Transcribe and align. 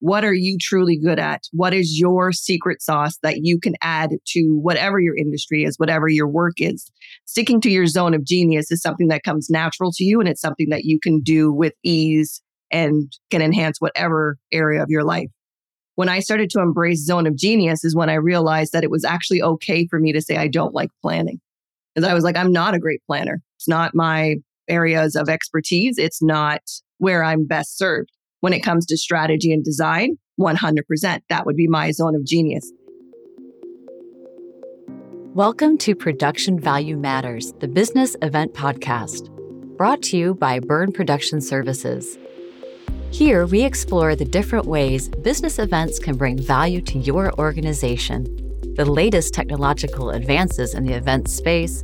What 0.00 0.24
are 0.24 0.34
you 0.34 0.58
truly 0.60 0.96
good 0.96 1.18
at? 1.18 1.42
What 1.52 1.74
is 1.74 1.98
your 1.98 2.32
secret 2.32 2.80
sauce 2.80 3.18
that 3.22 3.38
you 3.42 3.58
can 3.58 3.74
add 3.82 4.10
to 4.28 4.58
whatever 4.62 5.00
your 5.00 5.16
industry 5.16 5.64
is, 5.64 5.76
whatever 5.76 6.08
your 6.08 6.28
work 6.28 6.54
is? 6.58 6.90
Sticking 7.24 7.60
to 7.62 7.70
your 7.70 7.86
zone 7.86 8.14
of 8.14 8.24
genius 8.24 8.70
is 8.70 8.80
something 8.80 9.08
that 9.08 9.24
comes 9.24 9.50
natural 9.50 9.90
to 9.92 10.04
you 10.04 10.20
and 10.20 10.28
it's 10.28 10.40
something 10.40 10.68
that 10.70 10.84
you 10.84 11.00
can 11.02 11.20
do 11.20 11.52
with 11.52 11.72
ease 11.82 12.40
and 12.70 13.12
can 13.30 13.42
enhance 13.42 13.80
whatever 13.80 14.38
area 14.52 14.82
of 14.82 14.88
your 14.88 15.02
life. 15.02 15.28
When 15.96 16.08
I 16.08 16.20
started 16.20 16.48
to 16.50 16.60
embrace 16.60 17.04
zone 17.04 17.26
of 17.26 17.36
genius 17.36 17.82
is 17.82 17.96
when 17.96 18.08
I 18.08 18.14
realized 18.14 18.72
that 18.72 18.84
it 18.84 18.90
was 18.90 19.04
actually 19.04 19.42
okay 19.42 19.88
for 19.88 19.98
me 19.98 20.12
to 20.12 20.20
say 20.20 20.36
I 20.36 20.46
don't 20.46 20.74
like 20.74 20.90
planning. 21.02 21.40
Because 21.94 22.08
I 22.08 22.14
was 22.14 22.22
like, 22.22 22.36
I'm 22.36 22.52
not 22.52 22.74
a 22.74 22.78
great 22.78 23.02
planner. 23.04 23.40
It's 23.56 23.66
not 23.66 23.96
my 23.96 24.36
areas 24.68 25.16
of 25.16 25.28
expertise. 25.28 25.98
It's 25.98 26.22
not 26.22 26.60
where 26.98 27.24
I'm 27.24 27.46
best 27.46 27.76
served. 27.76 28.10
When 28.40 28.52
it 28.52 28.60
comes 28.60 28.86
to 28.86 28.96
strategy 28.96 29.52
and 29.52 29.64
design, 29.64 30.16
100%. 30.38 31.22
That 31.28 31.44
would 31.44 31.56
be 31.56 31.66
my 31.66 31.90
zone 31.90 32.14
of 32.14 32.24
genius. 32.24 32.72
Welcome 35.34 35.76
to 35.78 35.96
Production 35.96 36.60
Value 36.60 36.96
Matters, 36.96 37.52
the 37.58 37.66
business 37.66 38.14
event 38.22 38.54
podcast, 38.54 39.28
brought 39.76 40.02
to 40.02 40.16
you 40.16 40.34
by 40.34 40.60
Byrne 40.60 40.92
Production 40.92 41.40
Services. 41.40 42.16
Here, 43.10 43.44
we 43.44 43.64
explore 43.64 44.14
the 44.14 44.24
different 44.24 44.66
ways 44.66 45.08
business 45.08 45.58
events 45.58 45.98
can 45.98 46.16
bring 46.16 46.40
value 46.40 46.80
to 46.82 46.98
your 47.00 47.32
organization, 47.40 48.22
the 48.76 48.84
latest 48.84 49.34
technological 49.34 50.10
advances 50.10 50.74
in 50.74 50.84
the 50.84 50.92
event 50.92 51.28
space, 51.28 51.82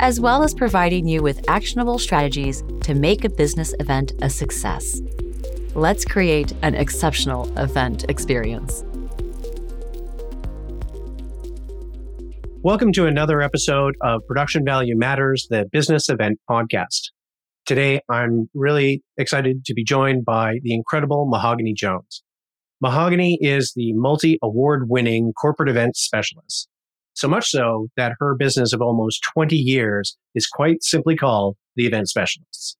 as 0.00 0.18
well 0.18 0.42
as 0.42 0.54
providing 0.54 1.06
you 1.06 1.22
with 1.22 1.48
actionable 1.48 2.00
strategies 2.00 2.64
to 2.80 2.94
make 2.94 3.24
a 3.24 3.30
business 3.30 3.72
event 3.78 4.12
a 4.22 4.28
success. 4.28 5.00
Let's 5.76 6.04
create 6.04 6.52
an 6.62 6.76
exceptional 6.76 7.52
event 7.58 8.04
experience. 8.08 8.84
Welcome 12.62 12.92
to 12.92 13.06
another 13.06 13.42
episode 13.42 13.96
of 14.00 14.24
Production 14.28 14.64
Value 14.64 14.96
Matters, 14.96 15.48
the 15.50 15.66
business 15.72 16.08
event 16.08 16.38
podcast. 16.48 17.10
Today, 17.66 18.00
I'm 18.08 18.48
really 18.54 19.02
excited 19.18 19.64
to 19.64 19.74
be 19.74 19.82
joined 19.82 20.24
by 20.24 20.60
the 20.62 20.72
incredible 20.72 21.28
Mahoganey 21.28 21.74
Jones. 21.74 22.22
Mahoganey 22.80 23.38
is 23.40 23.72
the 23.74 23.94
multi 23.94 24.38
award 24.44 24.88
winning 24.88 25.32
corporate 25.32 25.68
events 25.68 26.00
specialist. 26.00 26.68
So 27.14 27.26
much 27.26 27.50
so 27.50 27.88
that 27.96 28.12
her 28.20 28.36
business 28.36 28.72
of 28.72 28.80
almost 28.80 29.26
20 29.34 29.56
years 29.56 30.16
is 30.36 30.46
quite 30.46 30.84
simply 30.84 31.16
called 31.16 31.56
the 31.74 31.86
Event 31.86 32.08
Specialists. 32.08 32.76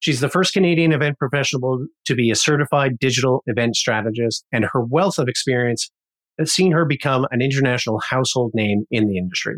She's 0.00 0.20
the 0.20 0.28
first 0.28 0.52
Canadian 0.52 0.92
event 0.92 1.18
professional 1.18 1.86
to 2.04 2.14
be 2.14 2.30
a 2.30 2.36
certified 2.36 2.98
digital 2.98 3.42
event 3.46 3.76
strategist, 3.76 4.44
and 4.52 4.64
her 4.64 4.82
wealth 4.82 5.18
of 5.18 5.28
experience 5.28 5.90
has 6.38 6.52
seen 6.52 6.72
her 6.72 6.84
become 6.84 7.26
an 7.30 7.40
international 7.40 8.00
household 8.00 8.52
name 8.54 8.84
in 8.90 9.08
the 9.08 9.16
industry. 9.16 9.56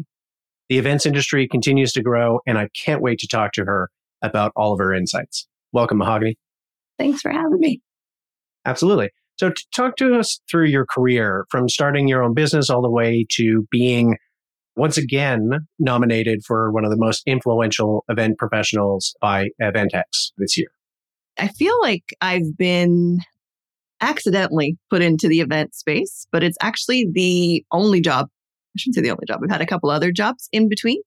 The 0.68 0.78
events 0.78 1.06
industry 1.06 1.48
continues 1.48 1.92
to 1.92 2.02
grow, 2.02 2.40
and 2.46 2.58
I 2.58 2.68
can't 2.76 3.02
wait 3.02 3.18
to 3.20 3.26
talk 3.26 3.52
to 3.52 3.64
her 3.64 3.90
about 4.22 4.52
all 4.54 4.72
of 4.72 4.78
her 4.78 4.94
insights. 4.94 5.48
Welcome, 5.72 5.98
Mahoganey. 5.98 6.34
Thanks 6.98 7.20
for 7.20 7.30
having 7.30 7.58
me. 7.58 7.80
Absolutely. 8.64 9.10
So, 9.36 9.52
talk 9.74 9.96
to 9.96 10.18
us 10.18 10.40
through 10.50 10.66
your 10.66 10.84
career 10.84 11.46
from 11.50 11.68
starting 11.68 12.08
your 12.08 12.22
own 12.22 12.34
business 12.34 12.70
all 12.70 12.82
the 12.82 12.90
way 12.90 13.24
to 13.32 13.66
being 13.70 14.16
once 14.78 14.96
again 14.96 15.66
nominated 15.78 16.44
for 16.44 16.70
one 16.70 16.84
of 16.84 16.90
the 16.90 16.96
most 16.96 17.22
influential 17.26 18.04
event 18.08 18.38
professionals 18.38 19.14
by 19.20 19.48
Eventex 19.60 20.30
this 20.38 20.56
year. 20.56 20.68
I 21.38 21.48
feel 21.48 21.74
like 21.82 22.04
I've 22.20 22.56
been 22.56 23.18
accidentally 24.00 24.78
put 24.88 25.02
into 25.02 25.28
the 25.28 25.40
event 25.40 25.74
space, 25.74 26.26
but 26.30 26.44
it's 26.44 26.56
actually 26.62 27.08
the 27.12 27.64
only 27.72 28.00
job. 28.00 28.28
I 28.30 28.78
shouldn't 28.78 28.94
say 28.94 29.02
the 29.02 29.10
only 29.10 29.26
job. 29.26 29.40
I've 29.42 29.50
had 29.50 29.60
a 29.60 29.66
couple 29.66 29.90
other 29.90 30.12
jobs 30.12 30.48
in 30.52 30.68
between, 30.68 31.02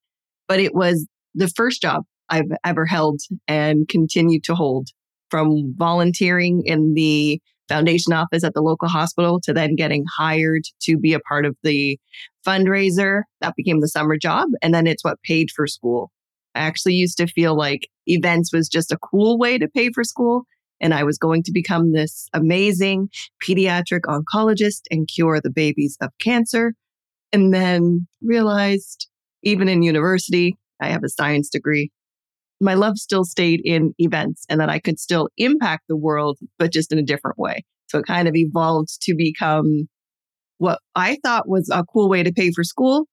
but 0.47 0.59
it 0.59 0.75
was 0.75 1.07
the 1.33 1.47
first 1.47 1.81
job 1.81 2.03
I've 2.29 2.51
ever 2.65 2.85
held 2.85 3.21
and 3.47 3.87
continue 3.87 4.41
to 4.41 4.55
hold 4.55 4.89
from 5.29 5.73
volunteering 5.77 6.63
in 6.65 6.93
the 6.93 7.41
foundation 7.69 8.11
office 8.11 8.43
at 8.43 8.53
the 8.53 8.61
local 8.61 8.89
hospital 8.89 9.39
to 9.41 9.53
then 9.53 9.75
getting 9.75 10.03
hired 10.17 10.63
to 10.81 10.97
be 10.97 11.13
a 11.13 11.21
part 11.21 11.45
of 11.45 11.55
the 11.63 11.97
fundraiser. 12.45 13.23
That 13.41 13.55
became 13.55 13.81
the 13.81 13.87
summer 13.87 14.17
job. 14.17 14.49
And 14.61 14.73
then 14.73 14.87
it's 14.87 15.03
what 15.03 15.21
paid 15.23 15.49
for 15.55 15.67
school. 15.67 16.11
I 16.55 16.61
actually 16.61 16.95
used 16.95 17.17
to 17.17 17.27
feel 17.27 17.55
like 17.55 17.87
events 18.07 18.51
was 18.53 18.67
just 18.67 18.91
a 18.91 18.97
cool 18.97 19.37
way 19.37 19.57
to 19.57 19.67
pay 19.67 19.89
for 19.91 20.03
school. 20.03 20.43
And 20.81 20.93
I 20.93 21.03
was 21.03 21.17
going 21.17 21.43
to 21.43 21.51
become 21.51 21.93
this 21.93 22.27
amazing 22.33 23.09
pediatric 23.47 24.01
oncologist 24.07 24.81
and 24.89 25.07
cure 25.07 25.39
the 25.39 25.51
babies 25.51 25.97
of 26.01 26.09
cancer. 26.19 26.73
And 27.31 27.53
then 27.53 28.07
realized, 28.21 29.07
even 29.43 29.69
in 29.69 29.83
university, 29.83 30.57
I 30.81 30.89
have 30.89 31.03
a 31.03 31.09
science 31.09 31.49
degree 31.49 31.91
my 32.61 32.75
love 32.75 32.97
still 32.97 33.25
stayed 33.25 33.61
in 33.65 33.93
events 33.97 34.45
and 34.47 34.61
that 34.61 34.69
I 34.69 34.79
could 34.79 34.99
still 34.99 35.29
impact 35.37 35.85
the 35.89 35.97
world, 35.97 36.37
but 36.59 36.71
just 36.71 36.91
in 36.91 36.99
a 36.99 37.03
different 37.03 37.37
way. 37.39 37.65
So 37.87 37.99
it 37.99 38.05
kind 38.05 38.27
of 38.27 38.35
evolved 38.35 39.01
to 39.01 39.15
become 39.15 39.89
what 40.61 40.79
I 40.95 41.17
thought 41.23 41.49
was 41.49 41.71
a 41.71 41.83
cool 41.83 42.07
way 42.07 42.21
to 42.21 42.31
pay 42.31 42.51
for 42.51 42.63
school 42.63 43.07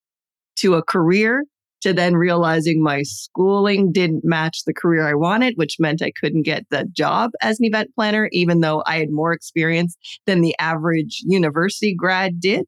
to 0.56 0.74
a 0.74 0.82
career 0.82 1.44
to 1.80 1.94
then 1.94 2.14
realizing 2.14 2.82
my 2.82 3.02
schooling 3.04 3.90
didn't 3.90 4.22
match 4.22 4.64
the 4.66 4.74
career 4.74 5.08
I 5.08 5.14
wanted, 5.14 5.54
which 5.56 5.76
meant 5.78 6.02
I 6.02 6.12
couldn't 6.20 6.42
get 6.42 6.66
the 6.70 6.84
job 6.92 7.30
as 7.40 7.58
an 7.58 7.64
event 7.64 7.90
planner, 7.94 8.28
even 8.32 8.60
though 8.60 8.82
I 8.84 8.98
had 8.98 9.10
more 9.10 9.32
experience 9.32 9.96
than 10.26 10.42
the 10.42 10.54
average 10.58 11.22
university 11.24 11.94
grad 11.94 12.38
did. 12.38 12.66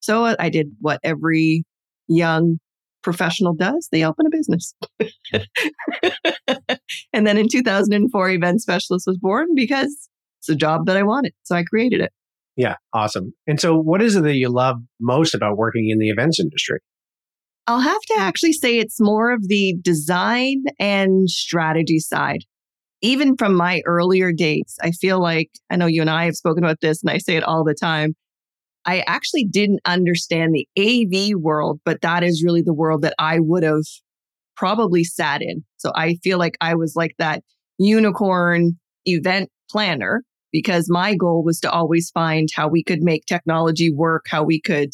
So 0.00 0.36
I 0.38 0.50
did 0.50 0.66
what 0.80 1.00
every 1.02 1.64
young 2.06 2.58
professional 3.02 3.54
does 3.54 3.88
they 3.90 4.04
open 4.04 4.26
a 4.26 4.30
business 4.30 4.74
and 7.14 7.26
then 7.26 7.38
in 7.38 7.48
2004 7.48 8.28
event 8.28 8.60
specialist 8.60 9.06
was 9.06 9.16
born 9.16 9.46
because 9.54 10.10
it's 10.38 10.50
a 10.50 10.54
job 10.54 10.84
that 10.84 10.98
i 10.98 11.02
wanted 11.02 11.32
so 11.44 11.56
i 11.56 11.64
created 11.64 12.02
it 12.02 12.12
yeah 12.56 12.76
awesome. 12.92 13.32
And 13.46 13.60
so 13.60 13.76
what 13.76 14.02
is 14.02 14.16
it 14.16 14.22
that 14.22 14.36
you 14.36 14.48
love 14.48 14.76
most 15.00 15.34
about 15.34 15.56
working 15.56 15.88
in 15.90 15.98
the 15.98 16.10
events 16.10 16.40
industry? 16.40 16.80
I'll 17.66 17.80
have 17.80 18.02
to 18.02 18.16
actually 18.18 18.52
say 18.52 18.78
it's 18.78 19.00
more 19.00 19.32
of 19.32 19.46
the 19.48 19.76
design 19.80 20.64
and 20.78 21.28
strategy 21.28 22.00
side. 22.00 22.40
Even 23.02 23.36
from 23.36 23.54
my 23.54 23.82
earlier 23.86 24.32
dates, 24.32 24.76
i 24.82 24.90
feel 24.90 25.20
like 25.20 25.50
i 25.70 25.76
know 25.76 25.86
you 25.86 26.00
and 26.00 26.10
i 26.10 26.24
have 26.24 26.34
spoken 26.34 26.64
about 26.64 26.80
this 26.80 27.02
and 27.02 27.10
i 27.10 27.18
say 27.18 27.36
it 27.36 27.44
all 27.44 27.64
the 27.64 27.74
time 27.74 28.14
I 28.86 29.04
actually 29.06 29.44
didn't 29.44 29.80
understand 29.84 30.54
the 30.54 30.66
AV 30.78 31.36
world, 31.38 31.80
but 31.84 32.00
that 32.00 32.22
is 32.22 32.42
really 32.44 32.62
the 32.62 32.74
world 32.74 33.02
that 33.02 33.14
I 33.18 33.38
would 33.38 33.62
have 33.62 33.84
probably 34.56 35.04
sat 35.04 35.42
in. 35.42 35.64
So 35.76 35.92
I 35.94 36.16
feel 36.22 36.38
like 36.38 36.56
I 36.60 36.74
was 36.74 36.94
like 36.96 37.14
that 37.18 37.42
unicorn 37.78 38.78
event 39.06 39.50
planner 39.70 40.22
because 40.52 40.88
my 40.88 41.14
goal 41.14 41.44
was 41.44 41.60
to 41.60 41.70
always 41.70 42.10
find 42.10 42.48
how 42.54 42.68
we 42.68 42.82
could 42.82 43.02
make 43.02 43.26
technology 43.26 43.92
work, 43.92 44.26
how 44.28 44.42
we 44.42 44.60
could 44.60 44.90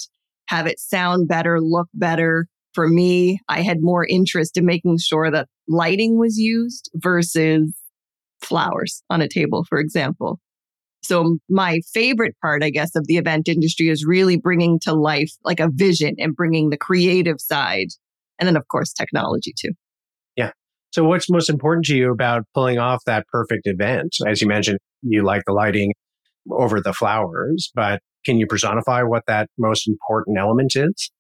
have 0.48 0.66
it 0.66 0.78
sound 0.78 1.28
better, 1.28 1.60
look 1.60 1.88
better. 1.94 2.46
For 2.74 2.88
me, 2.88 3.40
I 3.48 3.62
had 3.62 3.78
more 3.80 4.06
interest 4.06 4.56
in 4.56 4.66
making 4.66 4.98
sure 4.98 5.30
that 5.30 5.48
lighting 5.66 6.18
was 6.18 6.38
used 6.38 6.90
versus 6.94 7.72
flowers 8.42 9.02
on 9.10 9.22
a 9.22 9.28
table, 9.28 9.64
for 9.68 9.78
example. 9.78 10.38
So 11.02 11.38
my 11.48 11.80
favorite 11.94 12.34
part, 12.42 12.62
I 12.62 12.70
guess, 12.70 12.96
of 12.96 13.06
the 13.06 13.16
event 13.16 13.48
industry 13.48 13.88
is 13.88 14.04
really 14.04 14.36
bringing 14.36 14.78
to 14.80 14.92
life 14.92 15.30
like 15.44 15.60
a 15.60 15.70
vision 15.72 16.16
and 16.18 16.34
bringing 16.34 16.70
the 16.70 16.76
creative 16.76 17.40
side. 17.40 17.88
And 18.38 18.46
then, 18.46 18.56
of 18.56 18.66
course, 18.68 18.92
technology 18.92 19.54
too. 19.56 19.70
So 20.92 21.04
what's 21.04 21.28
most 21.28 21.50
important 21.50 21.84
to 21.86 21.96
you 21.96 22.10
about 22.10 22.44
pulling 22.54 22.78
off 22.78 23.02
that 23.06 23.26
perfect 23.28 23.66
event? 23.66 24.16
As 24.26 24.40
you 24.40 24.48
mentioned, 24.48 24.78
you 25.02 25.24
like 25.24 25.42
the 25.46 25.52
lighting 25.52 25.92
over 26.50 26.80
the 26.80 26.92
flowers, 26.92 27.70
but 27.74 28.00
can 28.24 28.38
you 28.38 28.46
personify 28.46 29.02
what 29.02 29.24
that 29.26 29.48
most 29.58 29.88
important 29.88 30.38
element 30.38 30.72
is? 30.74 31.10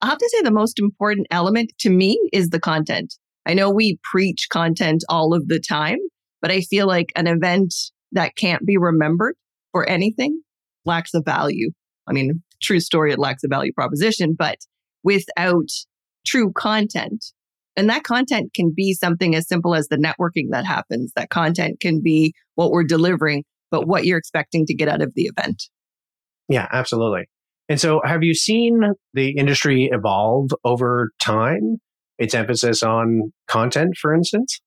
I 0.00 0.06
have 0.06 0.18
to 0.18 0.28
say 0.32 0.42
the 0.42 0.50
most 0.50 0.78
important 0.78 1.26
element 1.30 1.72
to 1.80 1.90
me 1.90 2.18
is 2.32 2.50
the 2.50 2.60
content. 2.60 3.14
I 3.46 3.54
know 3.54 3.70
we 3.70 3.98
preach 4.10 4.48
content 4.50 5.04
all 5.08 5.34
of 5.34 5.48
the 5.48 5.60
time, 5.60 5.98
but 6.40 6.50
I 6.50 6.60
feel 6.60 6.86
like 6.86 7.12
an 7.16 7.26
event 7.26 7.74
that 8.12 8.36
can't 8.36 8.66
be 8.66 8.76
remembered 8.76 9.34
for 9.72 9.88
anything 9.88 10.42
lacks 10.84 11.14
a 11.14 11.22
value. 11.22 11.70
I 12.06 12.12
mean, 12.12 12.42
true 12.60 12.80
story, 12.80 13.12
it 13.12 13.18
lacks 13.18 13.44
a 13.44 13.48
value 13.48 13.72
proposition, 13.72 14.34
but 14.36 14.58
without 15.02 15.68
true 16.26 16.52
content, 16.52 17.24
and 17.76 17.88
that 17.88 18.04
content 18.04 18.52
can 18.54 18.72
be 18.74 18.94
something 18.94 19.34
as 19.34 19.48
simple 19.48 19.74
as 19.74 19.88
the 19.88 19.96
networking 19.96 20.50
that 20.50 20.64
happens. 20.66 21.12
That 21.16 21.30
content 21.30 21.80
can 21.80 22.00
be 22.02 22.34
what 22.54 22.70
we're 22.70 22.84
delivering, 22.84 23.44
but 23.70 23.86
what 23.86 24.04
you're 24.04 24.18
expecting 24.18 24.66
to 24.66 24.74
get 24.74 24.88
out 24.88 25.02
of 25.02 25.14
the 25.14 25.30
event. 25.34 25.64
Yeah, 26.48 26.68
absolutely. 26.72 27.28
And 27.68 27.80
so, 27.80 28.02
have 28.04 28.22
you 28.22 28.34
seen 28.34 28.80
the 29.14 29.30
industry 29.30 29.88
evolve 29.92 30.50
over 30.64 31.10
time? 31.18 31.78
Its 32.18 32.34
emphasis 32.34 32.82
on 32.82 33.32
content, 33.48 33.96
for 33.96 34.14
instance? 34.14 34.60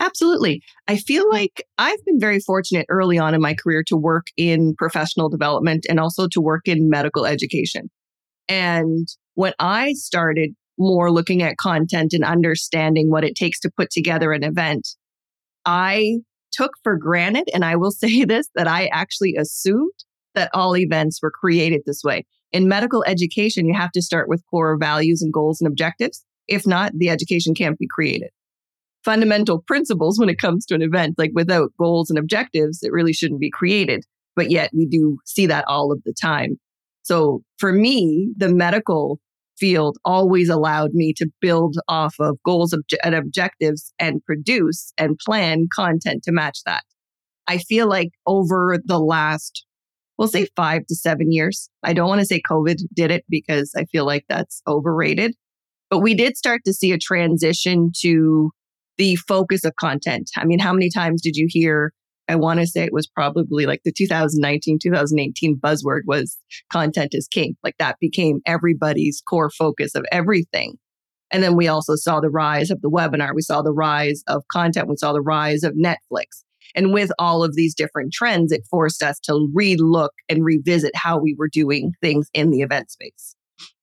Absolutely. 0.00 0.62
I 0.86 0.96
feel 0.96 1.28
like 1.28 1.64
I've 1.76 2.02
been 2.04 2.18
very 2.18 2.40
fortunate 2.40 2.86
early 2.88 3.18
on 3.18 3.34
in 3.34 3.40
my 3.40 3.54
career 3.54 3.82
to 3.88 3.96
work 3.96 4.28
in 4.36 4.74
professional 4.76 5.28
development 5.28 5.86
and 5.88 6.00
also 6.00 6.28
to 6.28 6.40
work 6.40 6.66
in 6.66 6.88
medical 6.88 7.26
education. 7.26 7.90
And 8.48 9.08
when 9.34 9.52
I 9.58 9.92
started 9.92 10.54
more 10.78 11.10
looking 11.10 11.42
at 11.42 11.56
content 11.56 12.12
and 12.12 12.24
understanding 12.24 13.10
what 13.10 13.24
it 13.24 13.34
takes 13.34 13.60
to 13.60 13.70
put 13.70 13.90
together 13.90 14.32
an 14.32 14.44
event, 14.44 14.88
I 15.64 16.18
took 16.52 16.72
for 16.82 16.96
granted, 16.96 17.48
and 17.52 17.64
I 17.64 17.76
will 17.76 17.90
say 17.92 18.24
this, 18.24 18.48
that 18.54 18.68
I 18.68 18.86
actually 18.86 19.36
assumed 19.36 19.92
that 20.34 20.50
all 20.54 20.76
events 20.76 21.20
were 21.22 21.30
created 21.30 21.82
this 21.84 22.02
way. 22.04 22.24
In 22.52 22.68
medical 22.68 23.04
education, 23.04 23.66
you 23.66 23.74
have 23.74 23.92
to 23.92 24.02
start 24.02 24.28
with 24.28 24.44
core 24.50 24.76
values 24.78 25.20
and 25.22 25.32
goals 25.32 25.60
and 25.60 25.68
objectives. 25.68 26.24
If 26.46 26.66
not, 26.66 26.92
the 26.94 27.10
education 27.10 27.54
can't 27.54 27.78
be 27.78 27.88
created 27.90 28.30
fundamental 29.04 29.62
principles 29.62 30.18
when 30.18 30.28
it 30.28 30.38
comes 30.38 30.66
to 30.66 30.74
an 30.74 30.82
event. 30.82 31.14
Like 31.16 31.30
without 31.34 31.72
goals 31.78 32.10
and 32.10 32.18
objectives, 32.18 32.82
it 32.82 32.92
really 32.92 33.14
shouldn't 33.14 33.40
be 33.40 33.50
created. 33.50 34.04
But 34.36 34.50
yet 34.50 34.70
we 34.76 34.84
do 34.84 35.18
see 35.24 35.46
that 35.46 35.64
all 35.66 35.92
of 35.92 36.02
the 36.04 36.12
time. 36.12 36.58
So 37.02 37.42
for 37.56 37.72
me, 37.72 38.32
the 38.36 38.50
medical 38.50 39.18
field 39.58 39.98
always 40.04 40.48
allowed 40.48 40.92
me 40.92 41.12
to 41.16 41.28
build 41.40 41.76
off 41.88 42.14
of 42.18 42.38
goals 42.44 42.76
and 43.02 43.14
objectives 43.14 43.92
and 43.98 44.24
produce 44.24 44.92
and 44.98 45.18
plan 45.18 45.66
content 45.74 46.22
to 46.24 46.32
match 46.32 46.60
that. 46.64 46.84
I 47.46 47.58
feel 47.58 47.88
like 47.88 48.10
over 48.26 48.78
the 48.84 48.98
last, 48.98 49.64
we'll 50.18 50.28
say 50.28 50.46
five 50.54 50.86
to 50.86 50.94
seven 50.94 51.32
years, 51.32 51.70
I 51.82 51.92
don't 51.92 52.08
want 52.08 52.20
to 52.20 52.26
say 52.26 52.42
COVID 52.48 52.76
did 52.94 53.10
it 53.10 53.24
because 53.28 53.72
I 53.76 53.84
feel 53.86 54.04
like 54.04 54.24
that's 54.28 54.62
overrated, 54.66 55.34
but 55.90 56.00
we 56.00 56.14
did 56.14 56.36
start 56.36 56.62
to 56.66 56.72
see 56.72 56.92
a 56.92 56.98
transition 56.98 57.90
to 58.00 58.50
the 58.98 59.16
focus 59.16 59.64
of 59.64 59.76
content. 59.76 60.30
I 60.36 60.44
mean, 60.44 60.58
how 60.58 60.72
many 60.72 60.90
times 60.90 61.22
did 61.22 61.36
you 61.36 61.46
hear? 61.48 61.92
I 62.28 62.36
want 62.36 62.60
to 62.60 62.66
say 62.66 62.84
it 62.84 62.92
was 62.92 63.06
probably 63.06 63.66
like 63.66 63.80
the 63.84 63.92
2019, 63.92 64.78
2018 64.82 65.58
buzzword 65.58 66.02
was 66.06 66.38
content 66.70 67.14
is 67.14 67.28
king. 67.28 67.56
Like 67.62 67.76
that 67.78 67.96
became 68.00 68.40
everybody's 68.46 69.22
core 69.26 69.50
focus 69.50 69.94
of 69.94 70.04
everything. 70.12 70.74
And 71.30 71.42
then 71.42 71.56
we 71.56 71.68
also 71.68 71.94
saw 71.94 72.20
the 72.20 72.30
rise 72.30 72.70
of 72.70 72.80
the 72.80 72.90
webinar. 72.90 73.34
We 73.34 73.42
saw 73.42 73.62
the 73.62 73.72
rise 73.72 74.22
of 74.28 74.42
content. 74.50 74.88
We 74.88 74.96
saw 74.96 75.12
the 75.12 75.20
rise 75.20 75.62
of 75.62 75.74
Netflix. 75.74 76.44
And 76.74 76.92
with 76.92 77.10
all 77.18 77.42
of 77.42 77.54
these 77.54 77.74
different 77.74 78.12
trends, 78.12 78.52
it 78.52 78.66
forced 78.70 79.02
us 79.02 79.18
to 79.20 79.48
relook 79.56 80.10
and 80.28 80.44
revisit 80.44 80.94
how 80.94 81.18
we 81.18 81.34
were 81.38 81.48
doing 81.48 81.92
things 82.02 82.28
in 82.34 82.50
the 82.50 82.60
event 82.60 82.90
space 82.90 83.34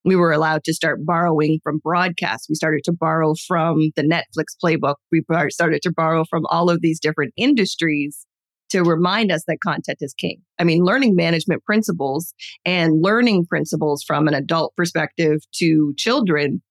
we 0.04 0.16
were 0.16 0.32
allowed 0.32 0.62
to 0.64 0.72
start 0.72 1.04
borrowing 1.04 1.58
from 1.62 1.78
broadcast. 1.78 2.46
We 2.48 2.54
started 2.54 2.82
to 2.84 2.92
borrow 2.92 3.34
from 3.46 3.90
the 3.96 4.02
Netflix 4.02 4.54
playbook. 4.62 4.94
We 5.10 5.22
started 5.50 5.82
to 5.82 5.92
borrow 5.92 6.24
from 6.30 6.46
all 6.46 6.70
of 6.70 6.80
these 6.80 7.00
different 7.00 7.34
industries 7.36 8.24
to 8.70 8.82
remind 8.82 9.30
us 9.30 9.44
that 9.46 9.58
content 9.64 9.98
is 10.00 10.14
king. 10.14 10.40
I 10.58 10.64
mean, 10.64 10.84
learning 10.84 11.14
management 11.14 11.64
principles 11.64 12.34
and 12.64 13.02
learning 13.02 13.46
principles 13.46 14.02
from 14.02 14.28
an 14.28 14.34
adult 14.34 14.74
perspective 14.76 15.40
to 15.56 15.94
children 15.96 16.62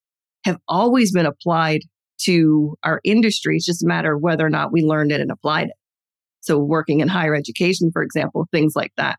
have 0.43 0.57
always 0.67 1.11
been 1.11 1.25
applied 1.25 1.81
to 2.21 2.75
our 2.83 3.01
industry. 3.03 3.57
It's 3.57 3.65
just 3.65 3.83
a 3.83 3.87
matter 3.87 4.15
of 4.15 4.21
whether 4.21 4.45
or 4.45 4.49
not 4.49 4.71
we 4.71 4.83
learned 4.83 5.11
it 5.11 5.21
and 5.21 5.31
applied 5.31 5.67
it. 5.67 5.75
So, 6.41 6.59
working 6.59 6.99
in 6.99 7.07
higher 7.07 7.35
education, 7.35 7.89
for 7.91 8.03
example, 8.03 8.47
things 8.51 8.73
like 8.75 8.91
that. 8.97 9.17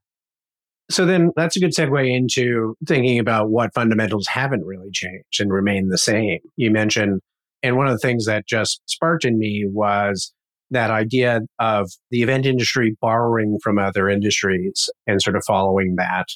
So 0.88 1.04
then 1.04 1.32
that's 1.34 1.56
a 1.56 1.60
good 1.60 1.72
segue 1.72 2.16
into 2.16 2.76
thinking 2.86 3.18
about 3.18 3.50
what 3.50 3.74
fundamentals 3.74 4.28
haven't 4.28 4.64
really 4.64 4.90
changed 4.92 5.40
and 5.40 5.52
remain 5.52 5.88
the 5.88 5.98
same. 5.98 6.38
You 6.54 6.70
mentioned, 6.70 7.20
and 7.62 7.76
one 7.76 7.88
of 7.88 7.92
the 7.92 7.98
things 7.98 8.26
that 8.26 8.46
just 8.46 8.80
sparked 8.86 9.24
in 9.24 9.36
me 9.38 9.66
was 9.68 10.32
that 10.70 10.90
idea 10.90 11.40
of 11.58 11.90
the 12.10 12.22
event 12.22 12.46
industry 12.46 12.96
borrowing 13.00 13.58
from 13.62 13.78
other 13.78 14.08
industries 14.08 14.90
and 15.06 15.22
sort 15.22 15.36
of 15.36 15.44
following 15.46 15.94
that, 15.96 16.26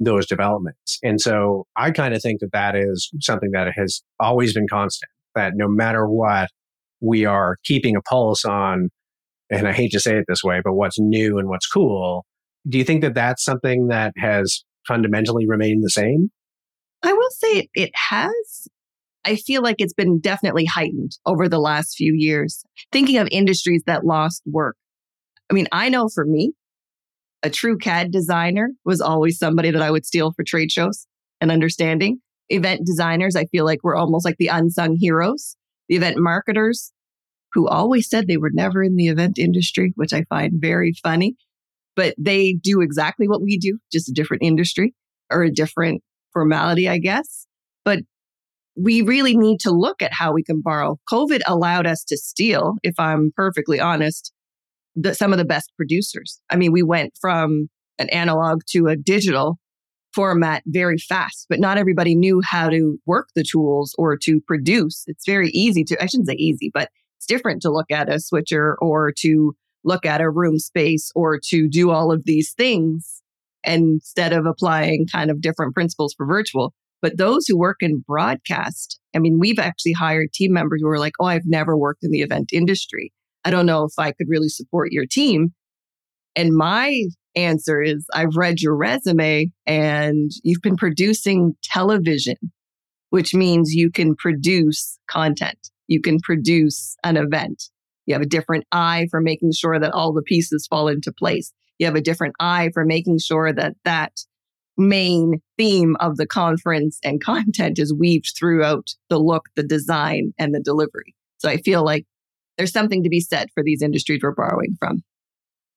those 0.00 0.26
developments. 0.26 0.98
And 1.02 1.20
so 1.20 1.66
I 1.76 1.90
kind 1.90 2.14
of 2.14 2.20
think 2.20 2.40
that 2.40 2.52
that 2.52 2.74
is 2.74 3.10
something 3.20 3.50
that 3.52 3.72
has 3.76 4.02
always 4.18 4.54
been 4.54 4.66
constant, 4.68 5.10
that 5.34 5.52
no 5.54 5.68
matter 5.68 6.06
what, 6.06 6.50
we 7.00 7.24
are 7.26 7.58
keeping 7.64 7.94
a 7.94 8.02
pulse 8.02 8.44
on, 8.44 8.88
and 9.50 9.68
I 9.68 9.72
hate 9.72 9.92
to 9.92 10.00
say 10.00 10.16
it 10.16 10.24
this 10.26 10.42
way, 10.42 10.60
but 10.64 10.74
what's 10.74 10.98
new 10.98 11.38
and 11.38 11.48
what's 11.48 11.66
cool 11.66 12.24
do 12.68 12.78
you 12.78 12.84
think 12.84 13.02
that 13.02 13.14
that's 13.14 13.44
something 13.44 13.88
that 13.88 14.12
has 14.16 14.64
fundamentally 14.86 15.46
remained 15.46 15.84
the 15.84 15.90
same? 15.90 16.30
I 17.02 17.12
will 17.12 17.30
say 17.30 17.68
it, 17.74 17.90
has. 17.94 18.68
I 19.26 19.36
feel 19.36 19.62
like 19.62 19.76
it's 19.78 19.92
been 19.92 20.20
definitely 20.20 20.64
heightened 20.64 21.18
over 21.26 21.48
the 21.48 21.58
last 21.58 21.96
few 21.96 22.14
years. 22.14 22.64
Thinking 22.92 23.18
of 23.18 23.28
industries 23.30 23.82
that 23.86 24.06
lost 24.06 24.42
work. 24.46 24.76
I 25.50 25.54
mean, 25.54 25.66
I 25.72 25.88
know 25.88 26.08
for 26.08 26.24
me, 26.24 26.52
a 27.42 27.50
true 27.50 27.76
CAD 27.76 28.10
designer 28.10 28.70
was 28.84 29.00
always 29.00 29.38
somebody 29.38 29.70
that 29.70 29.82
I 29.82 29.90
would 29.90 30.06
steal 30.06 30.32
for 30.32 30.42
trade 30.42 30.72
shows 30.72 31.06
and 31.40 31.50
understanding. 31.50 32.20
Event 32.48 32.86
designers, 32.86 33.36
I 33.36 33.44
feel 33.46 33.64
like 33.64 33.84
were 33.84 33.96
almost 33.96 34.24
like 34.24 34.36
the 34.38 34.48
unsung 34.48 34.96
heroes. 34.96 35.56
The 35.88 35.96
event 35.96 36.16
marketers, 36.18 36.92
who 37.52 37.68
always 37.68 38.08
said 38.08 38.26
they 38.26 38.36
were 38.36 38.50
never 38.52 38.82
in 38.82 38.96
the 38.96 39.08
event 39.08 39.38
industry, 39.38 39.92
which 39.96 40.12
I 40.12 40.24
find 40.30 40.54
very 40.60 40.94
funny 41.02 41.36
but 41.96 42.14
they 42.18 42.52
do 42.52 42.82
exactly 42.82 43.26
what 43.26 43.42
we 43.42 43.58
do, 43.58 43.78
just 43.90 44.08
a 44.08 44.12
different 44.12 44.44
industry 44.44 44.94
or 45.32 45.42
a 45.42 45.50
different 45.50 46.02
formality, 46.32 46.88
I 46.88 46.98
guess. 46.98 47.46
But 47.84 48.00
we 48.76 49.02
really 49.02 49.36
need 49.36 49.58
to 49.60 49.70
look 49.70 50.02
at 50.02 50.12
how 50.12 50.32
we 50.32 50.42
can 50.42 50.60
borrow. 50.60 50.98
COVID 51.10 51.40
allowed 51.46 51.86
us 51.86 52.04
to 52.04 52.16
steal, 52.16 52.76
if 52.82 52.94
I'm 52.98 53.32
perfectly 53.34 53.80
honest, 53.80 54.32
the, 54.94 55.14
some 55.14 55.32
of 55.32 55.38
the 55.38 55.44
best 55.44 55.72
producers. 55.76 56.40
I 56.50 56.56
mean, 56.56 56.72
we 56.72 56.82
went 56.82 57.16
from 57.20 57.68
an 57.98 58.08
analog 58.10 58.60
to 58.70 58.86
a 58.86 58.96
digital 58.96 59.58
format 60.14 60.62
very 60.66 60.98
fast, 60.98 61.46
but 61.48 61.60
not 61.60 61.78
everybody 61.78 62.14
knew 62.14 62.40
how 62.44 62.68
to 62.70 62.98
work 63.06 63.28
the 63.34 63.44
tools 63.44 63.94
or 63.98 64.16
to 64.16 64.40
produce. 64.46 65.04
It's 65.06 65.26
very 65.26 65.50
easy 65.50 65.84
to, 65.84 66.02
I 66.02 66.06
shouldn't 66.06 66.28
say 66.28 66.34
easy, 66.34 66.70
but 66.72 66.90
it's 67.16 67.26
different 67.26 67.62
to 67.62 67.70
look 67.70 67.90
at 67.90 68.12
a 68.12 68.20
switcher 68.20 68.76
or 68.80 69.12
to 69.18 69.54
look 69.84 70.04
at 70.04 70.20
a 70.20 70.30
room 70.30 70.58
space 70.58 71.10
or 71.14 71.38
to 71.48 71.68
do 71.68 71.90
all 71.90 72.12
of 72.12 72.24
these 72.24 72.52
things 72.52 73.22
instead 73.62 74.32
of 74.32 74.46
applying 74.46 75.06
kind 75.06 75.30
of 75.30 75.40
different 75.40 75.74
principles 75.74 76.14
for 76.14 76.26
virtual. 76.26 76.74
But 77.06 77.18
those 77.18 77.46
who 77.46 77.56
work 77.56 77.76
in 77.82 78.02
broadcast, 78.04 78.98
I 79.14 79.20
mean, 79.20 79.38
we've 79.38 79.60
actually 79.60 79.92
hired 79.92 80.32
team 80.32 80.52
members 80.52 80.80
who 80.82 80.88
are 80.88 80.98
like, 80.98 81.12
oh, 81.20 81.26
I've 81.26 81.46
never 81.46 81.76
worked 81.76 82.02
in 82.02 82.10
the 82.10 82.22
event 82.22 82.48
industry. 82.52 83.12
I 83.44 83.52
don't 83.52 83.64
know 83.64 83.84
if 83.84 83.92
I 83.96 84.10
could 84.10 84.26
really 84.28 84.48
support 84.48 84.90
your 84.90 85.06
team. 85.06 85.54
And 86.34 86.50
my 86.52 87.04
answer 87.36 87.80
is 87.80 88.04
I've 88.12 88.34
read 88.34 88.60
your 88.60 88.74
resume 88.74 89.52
and 89.66 90.32
you've 90.42 90.62
been 90.62 90.74
producing 90.74 91.54
television, 91.62 92.38
which 93.10 93.34
means 93.34 93.72
you 93.72 93.88
can 93.88 94.16
produce 94.16 94.98
content. 95.08 95.70
You 95.86 96.00
can 96.00 96.18
produce 96.18 96.96
an 97.04 97.16
event. 97.16 97.62
You 98.06 98.14
have 98.14 98.22
a 98.22 98.26
different 98.26 98.64
eye 98.72 99.06
for 99.12 99.20
making 99.20 99.52
sure 99.52 99.78
that 99.78 99.92
all 99.92 100.12
the 100.12 100.22
pieces 100.22 100.66
fall 100.68 100.88
into 100.88 101.12
place. 101.12 101.52
You 101.78 101.86
have 101.86 101.94
a 101.94 102.00
different 102.00 102.34
eye 102.40 102.70
for 102.74 102.84
making 102.84 103.20
sure 103.20 103.52
that 103.52 103.74
that 103.84 104.10
main 104.78 105.40
theme 105.56 105.96
of 106.00 106.16
the 106.16 106.26
conference 106.26 106.98
and 107.02 107.20
content 107.24 107.78
is 107.78 107.94
weaved 107.94 108.32
throughout 108.38 108.90
the 109.08 109.18
look, 109.18 109.46
the 109.56 109.62
design, 109.62 110.32
and 110.38 110.54
the 110.54 110.60
delivery. 110.60 111.14
So 111.38 111.48
I 111.48 111.58
feel 111.58 111.84
like 111.84 112.04
there's 112.56 112.72
something 112.72 113.02
to 113.02 113.08
be 113.08 113.20
said 113.20 113.48
for 113.54 113.62
these 113.62 113.82
industries 113.82 114.20
we're 114.22 114.32
borrowing 114.32 114.76
from. 114.78 115.02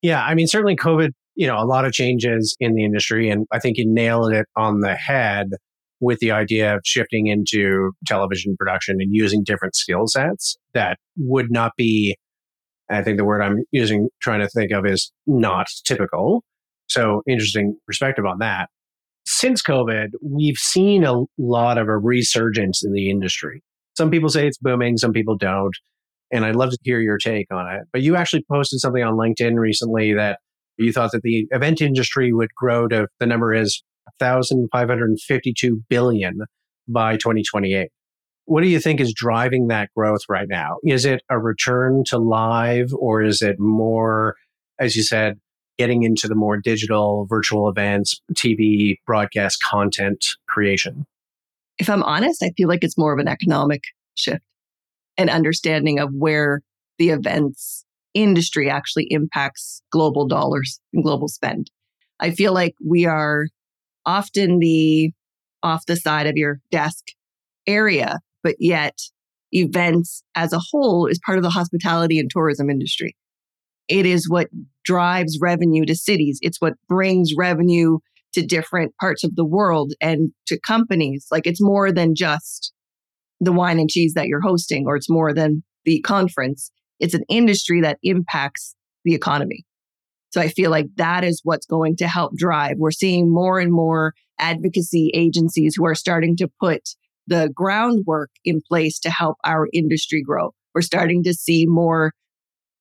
Yeah, 0.01 0.23
I 0.23 0.33
mean, 0.33 0.47
certainly 0.47 0.77
COVID, 0.77 1.11
you 1.35 1.47
know, 1.47 1.57
a 1.57 1.65
lot 1.65 1.85
of 1.85 1.91
changes 1.91 2.55
in 2.59 2.73
the 2.73 2.85
industry. 2.85 3.29
And 3.29 3.45
I 3.51 3.59
think 3.59 3.77
you 3.77 3.85
nailed 3.87 4.31
it 4.33 4.47
on 4.55 4.79
the 4.79 4.95
head 4.95 5.49
with 5.99 6.19
the 6.19 6.31
idea 6.31 6.75
of 6.75 6.81
shifting 6.85 7.27
into 7.27 7.91
television 8.05 8.55
production 8.57 8.97
and 9.01 9.13
using 9.13 9.43
different 9.43 9.75
skill 9.75 10.07
sets 10.07 10.57
that 10.73 10.97
would 11.17 11.51
not 11.51 11.73
be, 11.75 12.15
I 12.89 13.03
think 13.03 13.17
the 13.17 13.25
word 13.25 13.41
I'm 13.41 13.63
using, 13.71 14.07
trying 14.21 14.39
to 14.39 14.47
think 14.47 14.71
of 14.71 14.85
is 14.85 15.11
not 15.27 15.67
typical. 15.83 16.43
So 16.87 17.21
interesting 17.27 17.77
perspective 17.85 18.25
on 18.25 18.39
that. 18.39 18.69
Since 19.31 19.61
COVID, 19.61 20.07
we've 20.23 20.57
seen 20.57 21.03
a 21.03 21.21
lot 21.37 21.77
of 21.77 21.87
a 21.87 21.99
resurgence 21.99 22.83
in 22.83 22.93
the 22.93 23.11
industry. 23.11 23.61
Some 23.95 24.09
people 24.09 24.29
say 24.29 24.47
it's 24.47 24.57
booming, 24.57 24.97
some 24.97 25.13
people 25.13 25.37
don't. 25.37 25.75
And 26.31 26.43
I'd 26.43 26.55
love 26.55 26.71
to 26.71 26.77
hear 26.81 26.99
your 26.99 27.19
take 27.19 27.45
on 27.53 27.71
it. 27.71 27.83
But 27.93 28.01
you 28.01 28.15
actually 28.15 28.43
posted 28.51 28.79
something 28.79 29.03
on 29.03 29.13
LinkedIn 29.13 29.59
recently 29.59 30.15
that 30.15 30.39
you 30.77 30.91
thought 30.91 31.11
that 31.11 31.21
the 31.21 31.45
event 31.51 31.79
industry 31.79 32.33
would 32.33 32.49
grow 32.55 32.87
to 32.87 33.05
the 33.19 33.27
number 33.27 33.53
is 33.53 33.83
1,552 34.17 35.79
billion 35.87 36.39
by 36.87 37.15
2028. 37.17 37.89
What 38.45 38.61
do 38.61 38.67
you 38.67 38.79
think 38.79 38.99
is 38.99 39.13
driving 39.13 39.67
that 39.67 39.89
growth 39.95 40.21
right 40.27 40.47
now? 40.49 40.77
Is 40.83 41.05
it 41.05 41.21
a 41.29 41.37
return 41.37 42.01
to 42.07 42.17
live 42.17 42.87
or 42.97 43.21
is 43.21 43.43
it 43.43 43.57
more, 43.59 44.33
as 44.79 44.95
you 44.95 45.03
said, 45.03 45.35
getting 45.79 46.03
into 46.03 46.27
the 46.27 46.35
more 46.35 46.57
digital 46.57 47.25
virtual 47.29 47.69
events, 47.69 48.21
TV, 48.33 48.97
broadcast 49.07 49.63
content 49.63 50.25
creation? 50.47 51.05
If 51.79 51.89
I'm 51.89 52.03
honest, 52.03 52.43
I 52.43 52.51
feel 52.57 52.67
like 52.67 52.83
it's 52.83 52.97
more 52.97 53.13
of 53.13 53.19
an 53.19 53.29
economic 53.29 53.81
shift 54.13 54.43
and 55.17 55.29
understanding 55.29 55.97
of 55.97 56.09
where 56.13 56.61
the 56.97 57.09
events 57.09 57.85
industry 58.13 58.69
actually 58.69 59.07
impacts 59.09 59.81
global 59.89 60.27
dollars 60.27 60.81
and 60.93 61.01
global 61.01 61.29
spend. 61.29 61.71
I 62.19 62.31
feel 62.31 62.53
like 62.53 62.75
we 62.85 63.05
are 63.05 63.47
often 64.05 64.59
the 64.59 65.11
off 65.63 65.85
the 65.85 65.95
side 65.95 66.27
of 66.27 66.35
your 66.35 66.59
desk 66.71 67.05
area, 67.67 68.19
but 68.43 68.55
yet 68.59 68.99
events 69.53 70.23
as 70.35 70.51
a 70.51 70.59
whole 70.59 71.05
is 71.05 71.19
part 71.25 71.37
of 71.37 71.43
the 71.43 71.49
hospitality 71.49 72.19
and 72.19 72.29
tourism 72.29 72.69
industry. 72.69 73.15
It 73.89 74.05
is 74.05 74.29
what 74.29 74.47
drives 74.85 75.37
revenue 75.41 75.85
to 75.85 75.95
cities. 75.95 76.39
It's 76.41 76.61
what 76.61 76.73
brings 76.87 77.31
revenue 77.37 77.97
to 78.33 78.45
different 78.45 78.95
parts 78.97 79.23
of 79.23 79.35
the 79.35 79.45
world 79.45 79.93
and 79.99 80.31
to 80.47 80.59
companies. 80.59 81.25
Like 81.31 81.47
it's 81.47 81.61
more 81.61 81.91
than 81.91 82.15
just 82.15 82.71
the 83.41 83.51
wine 83.51 83.79
and 83.79 83.89
cheese 83.89 84.13
that 84.13 84.27
you're 84.27 84.41
hosting, 84.41 84.85
or 84.87 84.95
it's 84.95 85.09
more 85.09 85.33
than 85.33 85.63
the 85.85 85.99
conference. 86.01 86.71
It's 86.99 87.13
an 87.13 87.23
industry 87.29 87.81
that 87.81 87.97
impacts 88.03 88.75
the 89.03 89.15
economy. 89.15 89.65
So 90.31 90.39
I 90.39 90.49
feel 90.49 90.69
like 90.69 90.85
that 90.97 91.23
is 91.23 91.41
what's 91.43 91.65
going 91.65 91.95
to 91.97 92.07
help 92.07 92.35
drive. 92.35 92.75
We're 92.77 92.91
seeing 92.91 93.33
more 93.33 93.59
and 93.59 93.71
more 93.71 94.13
advocacy 94.37 95.11
agencies 95.15 95.73
who 95.75 95.85
are 95.85 95.95
starting 95.95 96.35
to 96.37 96.49
put 96.59 96.81
the 97.25 97.49
groundwork 97.53 98.29
in 98.45 98.61
place 98.67 98.99
to 98.99 99.09
help 99.09 99.37
our 99.43 99.67
industry 99.73 100.21
grow. 100.21 100.51
We're 100.75 100.81
starting 100.81 101.23
to 101.23 101.33
see 101.33 101.65
more 101.65 102.11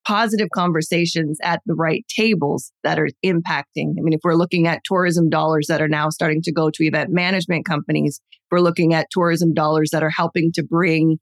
positive 0.08 0.48
conversations 0.54 1.38
at 1.42 1.60
the 1.66 1.74
right 1.74 2.02
tables 2.08 2.72
that 2.82 2.98
are 2.98 3.08
impacting. 3.22 3.92
I 3.98 4.00
mean, 4.00 4.14
if 4.14 4.20
we're 4.24 4.36
looking 4.36 4.66
at 4.66 4.80
tourism 4.82 5.28
dollars 5.28 5.66
that 5.68 5.82
are 5.82 5.88
now 5.88 6.08
starting 6.08 6.40
to 6.44 6.52
go 6.52 6.70
to 6.70 6.82
event 6.84 7.10
management 7.10 7.66
companies, 7.66 8.18
we're 8.50 8.60
looking 8.60 8.94
at 8.94 9.08
tourism 9.10 9.52
dollars 9.52 9.90
that 9.92 10.02
are 10.02 10.08
helping 10.08 10.50
to 10.52 10.64
bring 10.64 11.18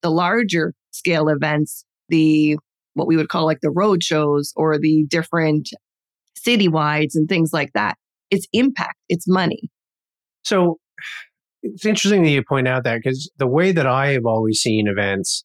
the 0.00 0.10
larger 0.10 0.72
scale 0.92 1.28
events, 1.28 1.84
the 2.08 2.56
what 2.94 3.06
we 3.06 3.16
would 3.16 3.28
call 3.28 3.44
like 3.44 3.60
the 3.60 3.70
road 3.70 4.02
shows 4.02 4.54
or 4.56 4.78
the 4.78 5.04
different 5.08 5.68
citywides 6.46 7.14
and 7.14 7.28
things 7.28 7.50
like 7.52 7.72
that. 7.74 7.96
It's 8.30 8.46
impact, 8.54 8.96
it's 9.10 9.28
money. 9.28 9.70
So 10.42 10.78
it's 11.62 11.84
interesting 11.84 12.22
that 12.22 12.30
you 12.30 12.42
point 12.48 12.66
out 12.66 12.84
that 12.84 12.96
because 13.02 13.30
the 13.36 13.46
way 13.46 13.72
that 13.72 13.86
I 13.86 14.12
have 14.12 14.24
always 14.24 14.58
seen 14.58 14.88
events, 14.88 15.44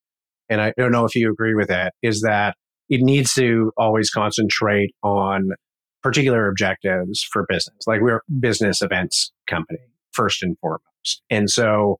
and 0.49 0.61
I 0.61 0.71
don't 0.77 0.93
know 0.93 1.03
if 1.03 1.15
you 1.15 1.29
agree 1.29 1.53
with 1.53 1.67
that, 1.67 1.93
is 2.01 2.21
that 2.21 2.55
it 2.89 3.01
needs 3.01 3.33
to 3.33 3.71
always 3.77 4.09
concentrate 4.09 4.93
on 5.03 5.49
particular 6.03 6.47
objectives 6.47 7.23
for 7.23 7.45
business. 7.49 7.75
Like 7.85 8.01
we're 8.01 8.21
business 8.39 8.81
events 8.81 9.31
company 9.47 9.79
first 10.13 10.41
and 10.43 10.57
foremost. 10.59 11.21
And 11.29 11.49
so 11.49 11.99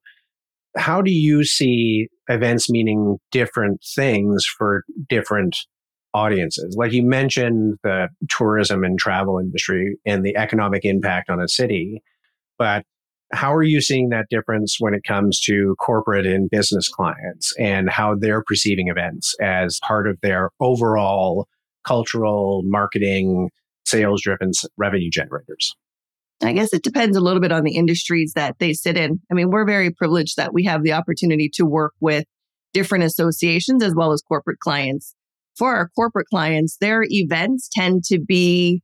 how 0.75 1.01
do 1.01 1.12
you 1.12 1.44
see 1.44 2.08
events 2.29 2.70
meaning 2.70 3.17
different 3.32 3.82
things 3.96 4.46
for 4.46 4.84
different 5.10 5.58
audiences? 6.13 6.75
Like 6.77 6.94
you 6.94 7.03
mentioned 7.03 7.77
the 7.84 8.10
tourism 8.29 8.84
and 8.84 8.98
travel 8.98 9.39
industry 9.39 9.98
and 10.06 10.24
the 10.24 10.38
economic 10.38 10.86
impact 10.86 11.29
on 11.29 11.41
a 11.41 11.48
city, 11.48 12.01
but 12.58 12.84
how 13.34 13.53
are 13.53 13.63
you 13.63 13.81
seeing 13.81 14.10
that 14.10 14.27
difference 14.29 14.77
when 14.79 14.93
it 14.93 15.03
comes 15.03 15.39
to 15.41 15.75
corporate 15.79 16.25
and 16.25 16.50
business 16.50 16.88
clients 16.88 17.53
and 17.60 17.89
how 17.89 18.15
they're 18.15 18.43
perceiving 18.43 18.88
events 18.88 19.36
as 19.41 19.79
part 19.84 20.07
of 20.07 20.17
their 20.22 20.50
overall 20.60 21.48
cultural 21.86 22.62
marketing, 22.65 23.50
sales 23.86 24.22
driven 24.22 24.51
revenue 24.77 25.10
generators? 25.10 25.75
I 26.41 26.53
guess 26.53 26.72
it 26.72 26.84
depends 26.84 27.17
a 27.17 27.22
little 27.22 27.41
bit 27.41 27.51
on 27.51 27.63
the 27.63 27.75
industries 27.75 28.34
that 28.36 28.60
they 28.60 28.74
sit 28.74 28.96
in. 28.96 29.19
I 29.31 29.34
mean, 29.34 29.50
we're 29.50 29.65
very 29.65 29.91
privileged 29.91 30.38
that 30.38 30.53
we 30.53 30.63
have 30.65 30.84
the 30.84 30.93
opportunity 30.93 31.50
to 31.55 31.65
work 31.65 31.93
with 32.00 32.25
different 32.74 33.05
associations 33.05 33.84
as 33.84 33.96
well 33.96 34.12
as 34.12 34.22
corporate 34.22 34.60
clients. 34.60 35.15
For 35.57 35.75
our 35.75 35.89
corporate 35.96 36.27
clients, 36.27 36.77
their 36.79 37.03
events 37.10 37.67
tend 37.74 38.03
to 38.05 38.19
be 38.19 38.84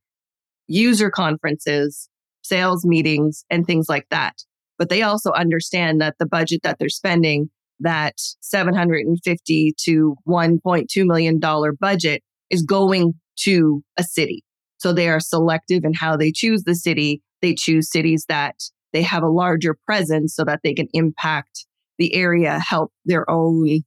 user 0.68 1.12
conferences 1.12 2.10
sales 2.44 2.86
meetings 2.86 3.44
and 3.50 3.66
things 3.66 3.88
like 3.90 4.08
that. 4.10 4.36
But 4.78 4.90
they 4.90 5.02
also 5.02 5.32
understand 5.32 6.02
that 6.02 6.16
the 6.20 6.26
budget 6.26 6.62
that 6.64 6.78
they're 6.80 6.90
spending, 6.90 7.50
that 7.80 8.16
750 8.42 9.74
to 9.84 10.16
1.2 10.28 11.06
million 11.06 11.40
dollar 11.40 11.74
budget 11.74 12.24
is 12.50 12.64
going 12.64 13.14
to 13.40 13.84
a 13.98 14.04
city. 14.04 14.44
So 14.78 14.94
they 14.94 15.10
are 15.10 15.20
selective 15.20 15.84
in 15.84 15.94
how 15.94 16.18
they 16.18 16.32
choose 16.32 16.64
the 16.64 16.76
city. 16.76 17.22
They 17.42 17.54
choose 17.54 17.90
cities 17.90 18.26
that 18.28 18.56
they 18.92 19.02
have 19.02 19.24
a 19.24 19.30
larger 19.30 19.76
presence 19.86 20.36
so 20.36 20.44
that 20.46 20.62
they 20.64 20.74
can 20.74 20.88
impact 20.94 21.66
the 21.98 22.14
area, 22.14 22.60
help 22.60 22.92
their 23.06 23.30
own 23.30 23.82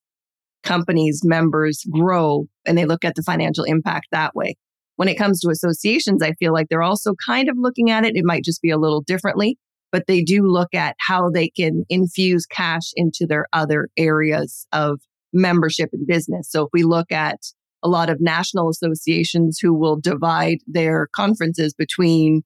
companies, 0.62 1.22
members 1.25 1.84
grow, 1.90 2.46
and 2.66 2.76
they 2.76 2.84
look 2.84 3.04
at 3.04 3.14
the 3.14 3.22
financial 3.22 3.64
impact 3.64 4.08
that 4.10 4.34
way. 4.34 4.56
When 4.97 5.09
it 5.09 5.17
comes 5.19 5.41
to 5.41 5.50
associations, 5.50 6.23
I 6.23 6.33
feel 6.33 6.53
like 6.53 6.69
they're 6.69 6.83
also 6.83 7.15
kind 7.26 7.49
of 7.49 7.57
looking 7.59 7.91
at 7.91 8.05
it. 8.05 8.17
It 8.17 8.25
might 8.25 8.45
just 8.45 8.62
be 8.62 8.71
a 8.71 8.79
little 8.79 9.03
differently, 9.03 9.59
but 9.93 10.07
they 10.07 10.23
do 10.23 10.43
look 10.43 10.75
at 10.75 10.97
how 11.07 11.31
they 11.31 11.49
can 11.49 11.85
infuse 11.88 12.47
cash 12.47 12.93
into 12.97 13.26
their 13.26 13.47
other 13.53 13.88
areas 13.97 14.67
of 14.73 15.00
membership 15.33 15.91
and 15.93 16.07
business. 16.07 16.50
So 16.50 16.65
if 16.65 16.71
we 16.73 16.83
look 16.83 17.12
at 17.12 17.41
a 17.83 17.88
lot 17.88 18.11
of 18.11 18.21
national 18.21 18.69
associations 18.69 19.59
who 19.61 19.75
will 19.75 19.97
divide 19.97 20.59
their 20.67 21.09
conferences 21.15 21.75
between 21.75 22.43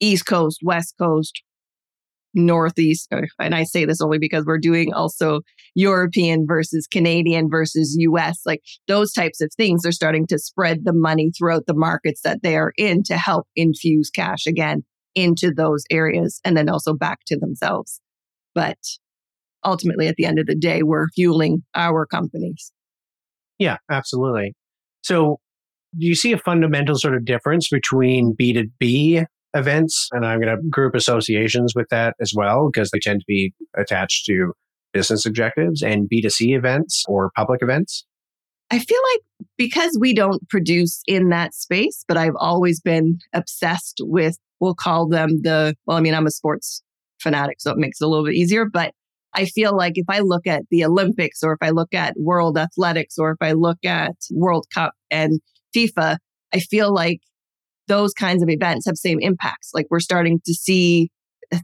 East 0.00 0.26
Coast, 0.26 0.60
West 0.62 0.94
Coast, 0.98 1.42
Northeast, 2.34 3.08
uh, 3.12 3.22
and 3.38 3.54
I 3.54 3.64
say 3.64 3.84
this 3.84 4.00
only 4.00 4.18
because 4.18 4.44
we're 4.44 4.58
doing 4.58 4.92
also 4.92 5.40
European 5.74 6.46
versus 6.46 6.86
Canadian 6.86 7.48
versus 7.50 7.96
US, 7.98 8.40
like 8.46 8.62
those 8.86 9.12
types 9.12 9.40
of 9.40 9.50
things 9.56 9.84
are 9.84 9.92
starting 9.92 10.26
to 10.28 10.38
spread 10.38 10.84
the 10.84 10.92
money 10.92 11.30
throughout 11.36 11.66
the 11.66 11.74
markets 11.74 12.20
that 12.22 12.42
they 12.42 12.56
are 12.56 12.72
in 12.76 13.02
to 13.04 13.16
help 13.16 13.46
infuse 13.56 14.10
cash 14.10 14.46
again 14.46 14.84
into 15.14 15.52
those 15.52 15.84
areas 15.90 16.40
and 16.44 16.56
then 16.56 16.68
also 16.68 16.94
back 16.94 17.20
to 17.26 17.36
themselves. 17.36 18.00
But 18.54 18.78
ultimately, 19.64 20.06
at 20.06 20.16
the 20.16 20.24
end 20.24 20.38
of 20.38 20.46
the 20.46 20.54
day, 20.54 20.82
we're 20.82 21.08
fueling 21.14 21.62
our 21.74 22.06
companies. 22.06 22.72
Yeah, 23.58 23.76
absolutely. 23.90 24.54
So, 25.02 25.38
do 25.98 26.06
you 26.06 26.14
see 26.14 26.32
a 26.32 26.38
fundamental 26.38 26.96
sort 26.96 27.16
of 27.16 27.24
difference 27.24 27.68
between 27.68 28.36
B2B 28.40 29.24
events, 29.54 30.08
and 30.12 30.24
I'm 30.24 30.40
going 30.40 30.56
to 30.56 30.62
group 30.68 30.94
associations 30.94 31.74
with 31.74 31.88
that 31.90 32.14
as 32.20 32.32
well 32.34 32.70
because 32.72 32.90
they 32.90 32.98
tend 32.98 33.20
to 33.20 33.26
be 33.26 33.52
attached 33.76 34.26
to 34.26 34.52
business 34.92 35.26
objectives 35.26 35.82
and 35.82 36.08
B2C 36.08 36.56
events 36.56 37.04
or 37.08 37.30
public 37.36 37.62
events? 37.62 38.04
I 38.70 38.78
feel 38.78 38.98
like 39.14 39.46
because 39.58 39.96
we 40.00 40.14
don't 40.14 40.48
produce 40.48 41.02
in 41.06 41.30
that 41.30 41.54
space, 41.54 42.04
but 42.06 42.16
I've 42.16 42.36
always 42.36 42.80
been 42.80 43.18
obsessed 43.32 44.00
with, 44.00 44.38
we'll 44.60 44.74
call 44.74 45.08
them 45.08 45.42
the, 45.42 45.74
well, 45.86 45.96
I 45.96 46.00
mean, 46.00 46.14
I'm 46.14 46.26
a 46.26 46.30
sports 46.30 46.82
fanatic, 47.18 47.60
so 47.60 47.72
it 47.72 47.78
makes 47.78 48.00
it 48.00 48.04
a 48.04 48.08
little 48.08 48.24
bit 48.24 48.34
easier. 48.34 48.64
But 48.64 48.92
I 49.34 49.46
feel 49.46 49.76
like 49.76 49.94
if 49.96 50.06
I 50.08 50.20
look 50.20 50.46
at 50.46 50.62
the 50.70 50.84
Olympics 50.84 51.42
or 51.42 51.52
if 51.52 51.58
I 51.62 51.70
look 51.70 51.94
at 51.94 52.14
world 52.16 52.58
athletics 52.58 53.16
or 53.18 53.32
if 53.32 53.38
I 53.40 53.52
look 53.52 53.84
at 53.84 54.14
World 54.30 54.66
Cup 54.72 54.92
and 55.10 55.40
FIFA, 55.74 56.18
I 56.52 56.58
feel 56.60 56.92
like 56.92 57.20
those 57.90 58.14
kinds 58.14 58.40
of 58.42 58.48
events 58.48 58.86
have 58.86 58.96
same 58.96 59.18
impacts. 59.20 59.72
Like 59.74 59.86
we're 59.90 60.00
starting 60.00 60.40
to 60.46 60.54
see 60.54 61.10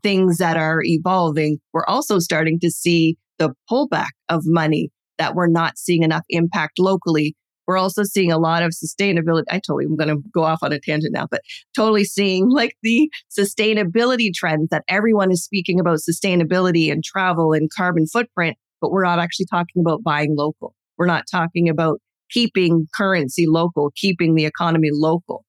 things 0.03 0.39
that 0.39 0.57
are 0.57 0.83
evolving. 0.83 1.59
We're 1.73 1.87
also 1.87 2.19
starting 2.19 2.59
to 2.61 2.71
see 2.71 3.17
the 3.39 3.55
pullback 3.71 4.11
of 4.29 4.43
money 4.45 4.91
that 5.19 5.35
we're 5.35 5.47
not 5.47 5.79
seeing 5.79 6.03
enough 6.03 6.25
impact 6.29 6.81
locally. 6.81 7.37
We're 7.69 7.79
also 7.79 8.03
seeing 8.03 8.33
a 8.33 8.39
lot 8.39 8.65
of 8.65 8.73
sustainability. 8.73 9.45
I 9.51 9.61
totally 9.61 9.85
I'm 9.85 9.97
going 9.97 10.09
to 10.09 10.23
go 10.35 10.43
off 10.43 10.65
on 10.65 10.73
a 10.73 10.81
tangent 10.81 11.15
now, 11.15 11.29
but 11.31 11.43
totally 11.77 12.05
seeing 12.05 12.51
like 12.51 12.75
the 12.83 13.09
sustainability 13.39 14.35
trends 14.35 14.69
that 14.71 14.83
everyone 14.89 15.31
is 15.31 15.45
speaking 15.45 15.79
about 15.79 15.99
sustainability 15.99 16.91
and 16.91 17.05
travel 17.05 17.53
and 17.53 17.71
carbon 17.75 18.07
footprint, 18.07 18.57
but 18.81 18.91
we're 18.91 19.05
not 19.05 19.21
actually 19.21 19.47
talking 19.47 19.81
about 19.81 20.03
buying 20.03 20.35
local. 20.37 20.75
We're 20.99 21.07
not 21.07 21.25
talking 21.31 21.69
about 21.69 22.01
keeping 22.31 22.89
currency 22.93 23.47
local, 23.47 23.93
keeping 23.95 24.35
the 24.35 24.45
economy 24.45 24.89
local 24.93 25.46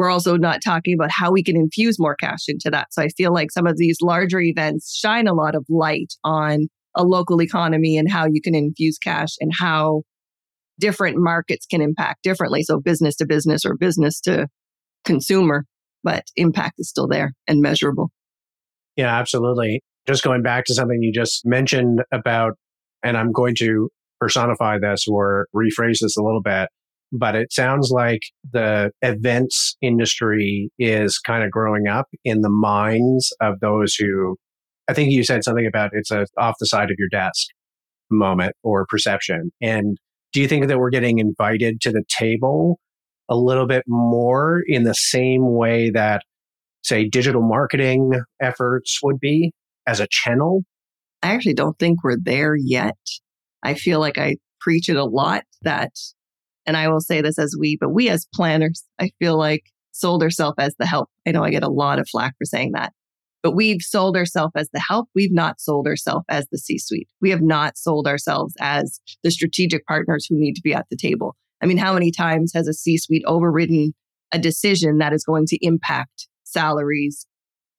we're 0.00 0.08
also 0.08 0.38
not 0.38 0.62
talking 0.64 0.94
about 0.94 1.10
how 1.10 1.30
we 1.30 1.42
can 1.42 1.56
infuse 1.56 1.98
more 1.98 2.16
cash 2.16 2.48
into 2.48 2.70
that. 2.70 2.86
So 2.90 3.02
I 3.02 3.08
feel 3.08 3.34
like 3.34 3.50
some 3.50 3.66
of 3.66 3.76
these 3.76 3.98
larger 4.00 4.40
events 4.40 4.96
shine 4.98 5.28
a 5.28 5.34
lot 5.34 5.54
of 5.54 5.66
light 5.68 6.14
on 6.24 6.68
a 6.96 7.04
local 7.04 7.42
economy 7.42 7.98
and 7.98 8.10
how 8.10 8.24
you 8.24 8.40
can 8.40 8.54
infuse 8.54 8.96
cash 8.96 9.34
and 9.40 9.52
how 9.60 10.00
different 10.78 11.18
markets 11.18 11.66
can 11.66 11.82
impact 11.82 12.22
differently. 12.22 12.62
So 12.62 12.80
business 12.80 13.14
to 13.16 13.26
business 13.26 13.66
or 13.66 13.76
business 13.76 14.22
to 14.22 14.48
consumer, 15.04 15.66
but 16.02 16.24
impact 16.34 16.76
is 16.78 16.88
still 16.88 17.06
there 17.06 17.34
and 17.46 17.60
measurable. 17.60 18.10
Yeah, 18.96 19.14
absolutely. 19.14 19.82
Just 20.06 20.24
going 20.24 20.42
back 20.42 20.64
to 20.64 20.74
something 20.74 21.02
you 21.02 21.12
just 21.12 21.44
mentioned 21.44 22.00
about, 22.10 22.54
and 23.02 23.18
I'm 23.18 23.32
going 23.32 23.54
to 23.56 23.90
personify 24.18 24.78
this 24.78 25.04
or 25.06 25.46
rephrase 25.54 25.98
this 26.00 26.16
a 26.16 26.22
little 26.22 26.40
bit 26.40 26.70
but 27.12 27.34
it 27.34 27.52
sounds 27.52 27.90
like 27.90 28.20
the 28.52 28.90
events 29.02 29.76
industry 29.82 30.70
is 30.78 31.18
kind 31.18 31.44
of 31.44 31.50
growing 31.50 31.88
up 31.88 32.06
in 32.24 32.40
the 32.40 32.50
minds 32.50 33.34
of 33.40 33.60
those 33.60 33.94
who 33.94 34.36
I 34.88 34.94
think 34.94 35.10
you 35.10 35.22
said 35.22 35.44
something 35.44 35.66
about 35.66 35.90
it's 35.92 36.10
a 36.10 36.26
off 36.36 36.56
the 36.58 36.66
side 36.66 36.90
of 36.90 36.96
your 36.98 37.08
desk 37.08 37.46
moment 38.10 38.54
or 38.62 38.86
perception. 38.88 39.52
And 39.60 39.96
do 40.32 40.40
you 40.40 40.48
think 40.48 40.66
that 40.66 40.78
we're 40.78 40.90
getting 40.90 41.18
invited 41.18 41.80
to 41.82 41.92
the 41.92 42.02
table 42.08 42.78
a 43.28 43.36
little 43.36 43.66
bit 43.66 43.84
more 43.86 44.62
in 44.66 44.82
the 44.82 44.94
same 44.94 45.54
way 45.54 45.90
that, 45.90 46.22
say, 46.82 47.08
digital 47.08 47.42
marketing 47.42 48.12
efforts 48.40 48.98
would 49.02 49.20
be 49.20 49.52
as 49.86 50.00
a 50.00 50.08
channel? 50.10 50.62
I 51.22 51.34
actually 51.34 51.54
don't 51.54 51.78
think 51.78 52.02
we're 52.02 52.18
there 52.20 52.56
yet. 52.56 52.98
I 53.62 53.74
feel 53.74 54.00
like 54.00 54.18
I 54.18 54.36
preach 54.60 54.88
it 54.88 54.96
a 54.96 55.04
lot 55.04 55.44
that, 55.62 55.92
and 56.70 56.76
I 56.76 56.86
will 56.86 57.00
say 57.00 57.20
this 57.20 57.36
as 57.36 57.56
we, 57.58 57.76
but 57.80 57.88
we 57.88 58.08
as 58.08 58.28
planners, 58.32 58.84
I 59.00 59.10
feel 59.18 59.36
like 59.36 59.64
sold 59.90 60.22
ourselves 60.22 60.54
as 60.60 60.72
the 60.78 60.86
help. 60.86 61.08
I 61.26 61.32
know 61.32 61.42
I 61.42 61.50
get 61.50 61.64
a 61.64 61.68
lot 61.68 61.98
of 61.98 62.08
flack 62.08 62.34
for 62.38 62.44
saying 62.44 62.70
that, 62.74 62.92
but 63.42 63.56
we've 63.56 63.82
sold 63.82 64.16
ourselves 64.16 64.52
as 64.54 64.70
the 64.72 64.78
help. 64.78 65.08
We've 65.12 65.32
not 65.32 65.60
sold 65.60 65.88
ourselves 65.88 66.26
as 66.28 66.46
the 66.52 66.58
C 66.58 66.78
suite. 66.78 67.08
We 67.20 67.30
have 67.30 67.42
not 67.42 67.76
sold 67.76 68.06
ourselves 68.06 68.54
as 68.60 69.00
the 69.24 69.32
strategic 69.32 69.84
partners 69.88 70.26
who 70.30 70.38
need 70.38 70.54
to 70.54 70.62
be 70.62 70.72
at 70.72 70.86
the 70.92 70.96
table. 70.96 71.34
I 71.60 71.66
mean, 71.66 71.76
how 71.76 71.92
many 71.92 72.12
times 72.12 72.52
has 72.54 72.68
a 72.68 72.72
C 72.72 72.96
suite 72.96 73.24
overridden 73.26 73.92
a 74.30 74.38
decision 74.38 74.98
that 74.98 75.12
is 75.12 75.24
going 75.24 75.46
to 75.46 75.58
impact 75.66 76.28
salaries, 76.44 77.26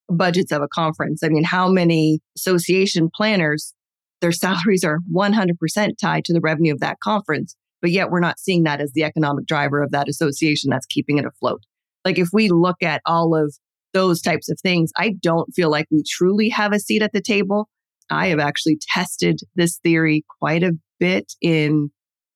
budgets 0.09 0.51
of 0.51 0.61
a 0.61 0.67
conference? 0.67 1.23
I 1.23 1.29
mean, 1.29 1.45
how 1.45 1.69
many 1.69 2.19
association 2.35 3.09
planners, 3.15 3.73
their 4.19 4.31
salaries 4.33 4.83
are 4.83 4.99
100% 5.15 5.97
tied 5.97 6.25
to 6.25 6.33
the 6.33 6.41
revenue 6.41 6.73
of 6.73 6.81
that 6.81 6.99
conference, 7.01 7.55
but 7.81 7.91
yet 7.91 8.09
we're 8.09 8.19
not 8.19 8.39
seeing 8.39 8.63
that 8.63 8.81
as 8.81 8.91
the 8.93 9.03
economic 9.03 9.45
driver 9.45 9.81
of 9.81 9.91
that 9.91 10.07
association 10.07 10.69
that's 10.69 10.85
keeping 10.85 11.17
it 11.17 11.25
afloat. 11.25 11.61
Like 12.05 12.17
if 12.17 12.29
we 12.33 12.49
look 12.49 12.81
at 12.81 13.01
all 13.05 13.35
of 13.35 13.53
those 13.93 14.21
types 14.21 14.49
of 14.49 14.59
things, 14.61 14.91
I 14.97 15.15
don't 15.21 15.53
feel 15.53 15.69
like 15.69 15.87
we 15.91 16.03
truly 16.07 16.49
have 16.49 16.73
a 16.73 16.79
seat 16.79 17.01
at 17.01 17.13
the 17.13 17.21
table. 17.21 17.69
I 18.09 18.27
have 18.27 18.39
actually 18.39 18.79
tested 18.93 19.39
this 19.55 19.77
theory 19.77 20.23
quite 20.39 20.63
a 20.63 20.73
bit 20.99 21.33
in 21.41 21.89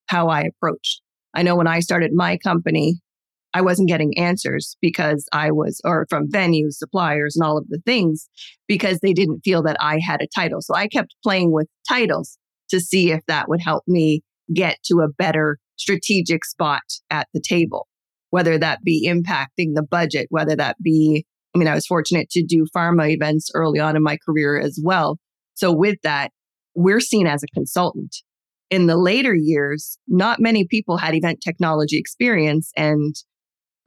how 0.08 0.28
I 0.30 0.42
approached. 0.42 1.02
I 1.34 1.44
know 1.44 1.56
when 1.56 1.68
I 1.68 1.80
started 1.80 2.12
my 2.14 2.38
company, 2.38 3.00
I 3.54 3.62
wasn't 3.62 3.88
getting 3.88 4.18
answers 4.18 4.76
because 4.82 5.28
I 5.32 5.52
was, 5.52 5.80
or 5.86 6.06
from 6.10 6.30
venues, 6.30 6.74
suppliers, 6.74 7.38
and 7.38 7.46
all 7.46 7.58
of 7.58 7.68
the 7.70 7.80
things, 7.86 8.28
because 8.68 9.00
they 9.00 9.14
didn't 9.14 9.42
feel 9.46 9.64
that 9.64 9.78
I 9.80 10.00
had 10.06 10.22
a 10.22 10.28
title. 10.28 10.62
So 10.62 10.76
I 10.76 10.90
kept 10.90 11.16
playing 11.24 11.54
with 11.54 11.68
titles 11.88 12.38
to 12.70 12.82
see 12.82 13.12
if 13.12 13.22
that 13.28 13.48
would 13.48 13.62
help 13.62 13.84
me 13.88 14.22
get 14.54 14.78
to 14.86 15.02
a 15.02 15.10
better 15.10 15.58
strategic 15.78 16.46
spot 16.46 16.84
at 17.10 17.28
the 17.34 17.42
table, 17.42 17.88
whether 18.30 18.58
that 18.58 18.84
be 18.84 19.08
impacting 19.08 19.74
the 19.74 19.86
budget, 19.90 20.28
whether 20.30 20.56
that 20.56 20.78
be 20.82 21.26
I 21.56 21.58
mean, 21.58 21.70
I 21.70 21.74
was 21.74 21.88
fortunate 21.88 22.30
to 22.32 22.44
do 22.44 22.66
pharma 22.76 23.10
events 23.10 23.50
early 23.54 23.80
on 23.80 23.96
in 23.96 24.04
my 24.04 24.18
career 24.18 24.60
as 24.60 24.78
well. 24.84 25.18
So 25.54 25.72
with 25.72 25.96
that, 26.04 26.32
we're 26.76 27.00
seen 27.00 27.28
as 27.28 27.44
a 27.44 27.48
consultant. 27.48 28.18
In 28.70 28.88
the 28.88 28.98
later 28.98 29.34
years, 29.34 29.98
not 30.06 30.42
many 30.42 30.68
people 30.68 30.98
had 30.98 31.16
event 31.16 31.40
technology 31.42 31.98
experience. 31.98 32.72
And 32.76 33.16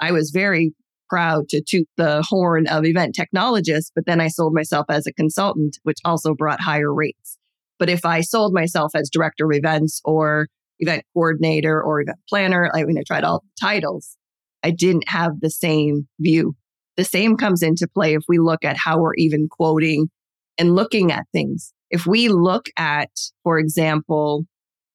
I 0.00 0.12
was 0.12 0.31
very 0.31 0.73
proud 1.11 1.49
to 1.50 1.62
toot 1.67 1.88
the 1.97 2.25
horn 2.27 2.67
of 2.69 2.87
event 2.87 3.15
technologists, 3.15 3.91
but 3.95 4.07
then 4.07 4.21
I 4.21 4.29
sold 4.29 4.55
myself 4.55 4.87
as 4.88 5.07
a 5.07 5.12
consultant, 5.12 5.77
which 5.83 5.99
also 6.05 6.35
brought 6.35 6.61
higher 6.61 6.93
rates. 6.93 7.38
But 7.78 7.88
if 7.88 8.04
I 8.04 8.20
sold 8.20 8.52
myself 8.52 8.92
as 8.94 9.11
director 9.11 9.47
of 9.47 9.56
events 9.56 10.00
or 10.04 10.49
event 10.80 11.04
coordinator 11.14 11.82
or 11.82 12.00
event 12.00 12.18
planner, 12.28 12.70
I 12.75 12.85
mean, 12.85 12.99
I 12.99 13.02
tried 13.06 13.25
all 13.25 13.40
the 13.40 13.66
titles. 13.66 14.16
I 14.62 14.70
didn't 14.70 15.08
have 15.08 15.40
the 15.40 15.50
same 15.50 16.08
view 16.20 16.54
the 16.99 17.04
same 17.04 17.37
comes 17.37 17.62
into 17.62 17.87
play 17.87 18.14
if 18.14 18.25
we 18.28 18.38
look 18.38 18.64
at 18.64 18.76
how 18.76 19.00
we're 19.00 19.14
even 19.14 19.49
quoting 19.49 20.08
and 20.58 20.75
looking 20.75 21.12
at 21.12 21.26
things. 21.32 21.73
If 21.90 22.06
we 22.06 22.28
look 22.28 22.66
at, 22.76 23.08
for 23.44 23.56
example, 23.56 24.44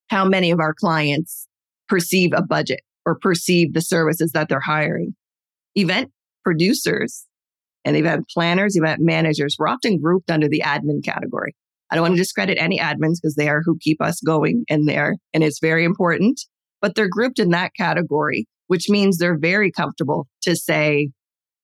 how 0.09 0.25
many 0.25 0.51
of 0.51 0.59
our 0.59 0.73
clients 0.73 1.47
perceive 1.87 2.31
a 2.35 2.43
budget 2.43 2.81
or 3.05 3.17
perceive 3.17 3.73
the 3.73 3.81
services 3.81 4.33
that 4.33 4.49
they're 4.49 4.59
hiring, 4.59 5.15
event 5.75 6.11
producers 6.43 7.25
and 7.85 7.95
event 7.95 8.25
planners, 8.33 8.75
event 8.75 8.99
managers 9.01 9.55
were 9.57 9.69
often 9.69 9.97
grouped 9.97 10.29
under 10.29 10.49
the 10.49 10.61
admin 10.65 11.01
category. 11.05 11.55
I 11.93 11.95
don't 11.95 12.05
want 12.05 12.15
to 12.15 12.21
discredit 12.21 12.57
any 12.59 12.79
admins 12.79 13.17
because 13.21 13.35
they 13.35 13.47
are 13.49 13.61
who 13.63 13.77
keep 13.79 14.01
us 14.01 14.19
going 14.19 14.65
in 14.67 14.85
there 14.85 15.17
and 15.31 15.43
it's 15.43 15.59
very 15.59 15.85
important, 15.85 16.41
but 16.81 16.95
they're 16.95 17.07
grouped 17.07 17.37
in 17.37 17.51
that 17.51 17.75
category, 17.77 18.47
which 18.65 18.89
means 18.89 19.19
they're 19.19 19.37
very 19.37 19.71
comfortable 19.71 20.27
to 20.41 20.55
say, 20.55 21.11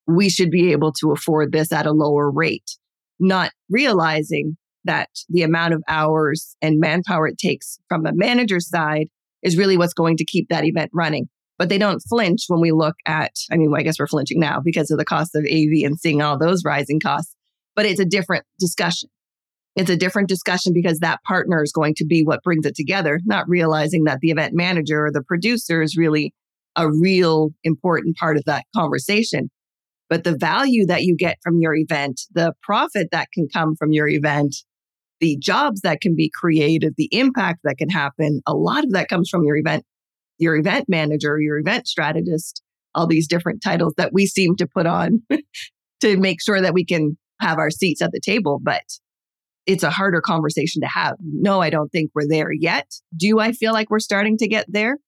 we 0.06 0.28
should 0.28 0.52
be 0.52 0.70
able 0.70 0.92
to 1.00 1.10
afford 1.10 1.50
this 1.50 1.72
at 1.72 1.84
a 1.84 1.90
lower 1.90 2.30
rate, 2.30 2.76
not 3.18 3.50
realizing 3.68 4.56
that 4.84 5.08
the 5.28 5.42
amount 5.42 5.74
of 5.74 5.82
hours 5.88 6.54
and 6.62 6.78
manpower 6.78 7.26
it 7.26 7.36
takes 7.36 7.80
from 7.88 8.06
a 8.06 8.12
manager's 8.14 8.68
side 8.68 9.08
is 9.42 9.58
really 9.58 9.76
what's 9.76 9.94
going 9.94 10.16
to 10.16 10.24
keep 10.24 10.48
that 10.48 10.64
event 10.64 10.92
running. 10.94 11.28
But 11.58 11.70
they 11.70 11.78
don't 11.78 12.04
flinch 12.08 12.44
when 12.46 12.60
we 12.60 12.70
look 12.70 12.94
at, 13.04 13.32
I 13.50 13.56
mean, 13.56 13.74
I 13.76 13.82
guess 13.82 13.98
we're 13.98 14.06
flinching 14.06 14.38
now 14.38 14.60
because 14.64 14.92
of 14.92 14.98
the 14.98 15.04
cost 15.04 15.34
of 15.34 15.44
AV 15.44 15.84
and 15.84 15.98
seeing 15.98 16.22
all 16.22 16.38
those 16.38 16.62
rising 16.64 17.00
costs, 17.00 17.34
but 17.74 17.84
it's 17.84 17.98
a 17.98 18.04
different 18.04 18.44
discussion. 18.60 19.10
It's 19.76 19.90
a 19.90 19.96
different 19.96 20.28
discussion 20.28 20.72
because 20.74 20.98
that 20.98 21.22
partner 21.26 21.62
is 21.62 21.72
going 21.72 21.94
to 21.96 22.04
be 22.04 22.22
what 22.22 22.42
brings 22.42 22.66
it 22.66 22.74
together, 22.74 23.20
not 23.24 23.48
realizing 23.48 24.04
that 24.04 24.18
the 24.20 24.30
event 24.30 24.54
manager 24.54 25.06
or 25.06 25.12
the 25.12 25.22
producer 25.22 25.80
is 25.80 25.96
really 25.96 26.34
a 26.76 26.90
real 26.90 27.50
important 27.64 28.16
part 28.16 28.36
of 28.36 28.44
that 28.44 28.64
conversation 28.74 29.50
but 30.10 30.24
the 30.24 30.36
value 30.36 30.84
that 30.86 31.04
you 31.04 31.16
get 31.16 31.38
from 31.42 31.60
your 31.60 31.74
event, 31.74 32.22
the 32.32 32.52
profit 32.62 33.08
that 33.12 33.28
can 33.32 33.48
come 33.48 33.76
from 33.76 33.92
your 33.92 34.08
event, 34.08 34.56
the 35.20 35.38
jobs 35.38 35.82
that 35.82 36.00
can 36.00 36.16
be 36.16 36.30
created, 36.34 36.94
the 36.96 37.08
impact 37.12 37.60
that 37.62 37.78
can 37.78 37.88
happen, 37.88 38.42
a 38.44 38.54
lot 38.54 38.84
of 38.84 38.90
that 38.90 39.08
comes 39.08 39.30
from 39.30 39.44
your 39.44 39.56
event, 39.56 39.84
your 40.38 40.56
event 40.56 40.86
manager, 40.88 41.40
your 41.40 41.58
event 41.58 41.86
strategist, 41.86 42.60
all 42.94 43.06
these 43.06 43.28
different 43.28 43.62
titles 43.62 43.94
that 43.96 44.12
we 44.12 44.26
seem 44.26 44.56
to 44.56 44.66
put 44.66 44.84
on 44.84 45.22
to 46.00 46.16
make 46.16 46.42
sure 46.42 46.60
that 46.60 46.74
we 46.74 46.84
can 46.84 47.16
have 47.40 47.58
our 47.58 47.70
seats 47.70 48.02
at 48.02 48.10
the 48.10 48.20
table. 48.20 48.58
But 48.60 48.82
it's 49.70 49.82
a 49.82 49.90
harder 49.90 50.20
conversation 50.20 50.82
to 50.82 50.88
have. 50.88 51.16
No, 51.20 51.60
I 51.60 51.70
don't 51.70 51.90
think 51.90 52.10
we're 52.14 52.28
there 52.28 52.52
yet. 52.52 52.90
Do 53.16 53.38
I 53.40 53.52
feel 53.52 53.72
like 53.72 53.90
we're 53.90 53.98
starting 53.98 54.36
to 54.38 54.48
get 54.48 54.66
there? 54.68 54.98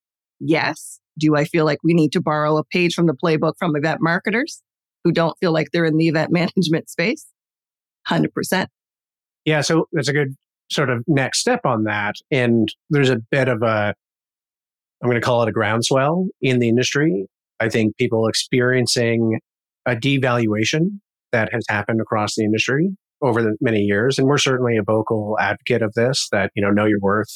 Yes. 0.40 1.01
Do 1.18 1.37
I 1.37 1.44
feel 1.44 1.64
like 1.64 1.79
we 1.85 1.94
need 1.94 2.12
to 2.12 2.20
borrow 2.20 2.57
a 2.57 2.64
page 2.64 2.94
from 2.94 3.07
the 3.07 3.14
playbook 3.14 3.55
from 3.59 3.77
event 3.77 3.98
marketers? 4.01 4.62
who 5.05 5.12
don't 5.12 5.37
feel 5.38 5.53
like 5.53 5.68
they're 5.72 5.85
in 5.85 5.96
the 5.96 6.09
event 6.09 6.31
management 6.33 6.88
space? 6.88 7.27
100%. 8.09 8.66
Yeah. 9.44 9.61
So 9.61 9.87
that's 9.92 10.09
a 10.09 10.12
good 10.12 10.35
sort 10.70 10.90
of 10.90 11.05
next 11.07 11.40
step 11.40 11.61
on 11.64 11.85
that. 11.85 12.14
And 12.31 12.68
there's 12.90 13.11
a 13.11 13.18
bit 13.31 13.48
of 13.48 13.62
a, 13.62 13.94
I'm 15.03 15.09
going 15.09 15.20
to 15.20 15.25
call 15.25 15.42
it 15.42 15.48
a 15.48 15.53
groundswell 15.53 16.27
in 16.40 16.61
the 16.61 16.68
industry. 16.68 17.27
I 17.61 17.68
think 17.68 17.96
people 17.96 18.27
experiencing 18.29 19.40
a 19.87 19.94
devaluation 19.94 21.01
that 21.33 21.53
has 21.53 21.64
happened 21.68 22.01
across 22.01 22.35
the 22.37 22.44
industry 22.44 22.90
over 23.22 23.42
the 23.42 23.56
many 23.61 23.80
years. 23.80 24.18
And 24.18 24.26
we're 24.26 24.38
certainly 24.38 24.76
a 24.76 24.82
vocal 24.82 25.37
advocate 25.40 25.82
of 25.82 25.94
this 25.94 26.28
that, 26.32 26.50
you 26.54 26.62
know, 26.62 26.70
know 26.70 26.87
your 26.87 27.00
worth. 27.00 27.32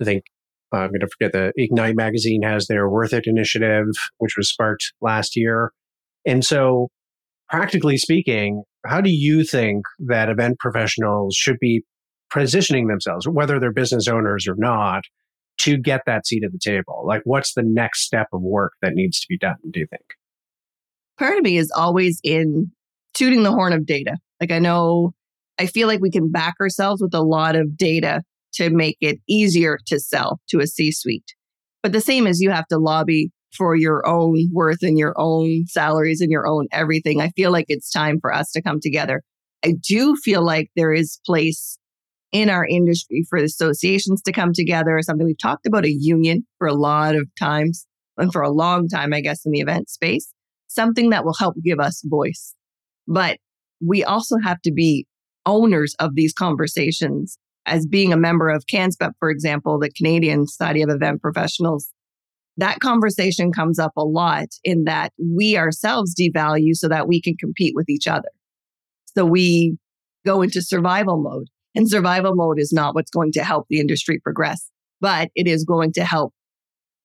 I 0.00 0.04
think 0.04 0.24
uh, 0.72 0.78
I'm 0.78 0.88
going 0.88 1.00
to 1.00 1.08
forget 1.08 1.32
the 1.32 1.52
Ignite 1.56 1.96
magazine 1.96 2.42
has 2.42 2.66
their 2.66 2.88
Worth 2.88 3.12
It 3.12 3.26
initiative, 3.26 3.86
which 4.18 4.36
was 4.36 4.50
sparked 4.50 4.92
last 5.00 5.36
year. 5.36 5.72
And 6.26 6.44
so, 6.44 6.88
practically 7.48 7.96
speaking, 7.96 8.62
how 8.86 9.00
do 9.00 9.10
you 9.10 9.44
think 9.44 9.84
that 10.06 10.28
event 10.28 10.58
professionals 10.58 11.36
should 11.36 11.58
be 11.60 11.82
positioning 12.30 12.88
themselves, 12.88 13.28
whether 13.28 13.60
they're 13.60 13.72
business 13.72 14.08
owners 14.08 14.46
or 14.48 14.54
not, 14.56 15.02
to 15.58 15.76
get 15.76 16.02
that 16.06 16.26
seat 16.26 16.44
at 16.44 16.52
the 16.52 16.58
table? 16.58 17.04
Like, 17.06 17.22
what's 17.24 17.54
the 17.54 17.62
next 17.64 18.04
step 18.04 18.28
of 18.32 18.40
work 18.40 18.72
that 18.80 18.94
needs 18.94 19.20
to 19.20 19.26
be 19.28 19.38
done, 19.38 19.56
do 19.70 19.80
you 19.80 19.86
think? 19.86 20.04
Part 21.18 21.36
of 21.36 21.44
me 21.44 21.58
is 21.58 21.70
always 21.76 22.20
in 22.24 22.72
tooting 23.14 23.42
the 23.42 23.52
horn 23.52 23.72
of 23.72 23.84
data. 23.84 24.16
Like, 24.42 24.50
I 24.50 24.58
know, 24.58 25.12
I 25.60 25.66
feel 25.66 25.86
like 25.86 26.00
we 26.00 26.10
can 26.10 26.28
back 26.28 26.54
ourselves 26.60 27.00
with 27.00 27.14
a 27.14 27.22
lot 27.22 27.54
of 27.54 27.76
data 27.76 28.22
to 28.54 28.70
make 28.70 28.96
it 29.00 29.20
easier 29.28 29.78
to 29.86 30.00
sell 30.00 30.40
to 30.48 30.58
a 30.58 30.66
C 30.66 30.90
suite. 30.90 31.32
But 31.80 31.92
the 31.92 32.00
same 32.00 32.26
as 32.26 32.40
you 32.40 32.50
have 32.50 32.66
to 32.66 32.78
lobby 32.78 33.30
for 33.56 33.76
your 33.76 34.04
own 34.04 34.48
worth 34.52 34.82
and 34.82 34.98
your 34.98 35.14
own 35.16 35.66
salaries 35.68 36.20
and 36.20 36.32
your 36.32 36.44
own 36.44 36.66
everything. 36.72 37.20
I 37.20 37.28
feel 37.30 37.52
like 37.52 37.66
it's 37.68 37.88
time 37.88 38.18
for 38.20 38.34
us 38.34 38.50
to 38.50 38.62
come 38.62 38.80
together. 38.80 39.22
I 39.64 39.74
do 39.80 40.16
feel 40.16 40.44
like 40.44 40.70
there 40.74 40.92
is 40.92 41.20
place 41.24 41.78
in 42.32 42.50
our 42.50 42.66
industry 42.66 43.24
for 43.30 43.38
associations 43.38 44.22
to 44.22 44.32
come 44.32 44.52
together. 44.52 44.96
Or 44.96 45.02
something 45.02 45.24
we've 45.24 45.38
talked 45.38 45.66
about 45.66 45.84
a 45.84 45.92
union 45.92 46.44
for 46.58 46.66
a 46.66 46.74
lot 46.74 47.14
of 47.14 47.28
times 47.38 47.86
and 48.16 48.32
for 48.32 48.42
a 48.42 48.50
long 48.50 48.88
time, 48.88 49.12
I 49.12 49.20
guess, 49.20 49.46
in 49.46 49.52
the 49.52 49.60
event 49.60 49.88
space, 49.88 50.34
something 50.66 51.10
that 51.10 51.24
will 51.24 51.36
help 51.38 51.54
give 51.62 51.78
us 51.78 52.02
voice. 52.04 52.56
But 53.06 53.38
we 53.84 54.04
also 54.04 54.36
have 54.42 54.60
to 54.62 54.72
be 54.72 55.06
owners 55.46 55.94
of 55.98 56.14
these 56.14 56.32
conversations 56.32 57.38
as 57.66 57.86
being 57.86 58.12
a 58.12 58.16
member 58.16 58.48
of 58.48 58.66
CANSPEP, 58.66 59.12
for 59.18 59.30
example, 59.30 59.78
the 59.78 59.90
Canadian 59.90 60.46
Society 60.46 60.82
of 60.82 60.90
Event 60.90 61.22
Professionals 61.22 61.92
that 62.58 62.80
conversation 62.80 63.52
comes 63.52 63.78
up 63.78 63.92
a 63.96 64.04
lot 64.04 64.48
in 64.62 64.84
that 64.84 65.12
we 65.18 65.56
ourselves 65.56 66.14
devalue 66.14 66.74
so 66.74 66.88
that 66.88 67.08
we 67.08 67.20
can 67.20 67.34
compete 67.36 67.74
with 67.74 67.88
each 67.88 68.06
other. 68.06 68.28
So 69.16 69.24
we 69.24 69.78
go 70.26 70.42
into 70.42 70.60
survival 70.62 71.20
mode 71.20 71.48
and 71.74 71.88
survival 71.88 72.34
mode 72.34 72.58
is 72.58 72.72
not 72.72 72.94
what's 72.94 73.10
going 73.10 73.32
to 73.32 73.44
help 73.44 73.66
the 73.68 73.80
industry 73.80 74.20
progress. 74.20 74.70
but 75.00 75.30
it 75.34 75.48
is 75.48 75.64
going 75.64 75.92
to 75.94 76.04
help 76.04 76.32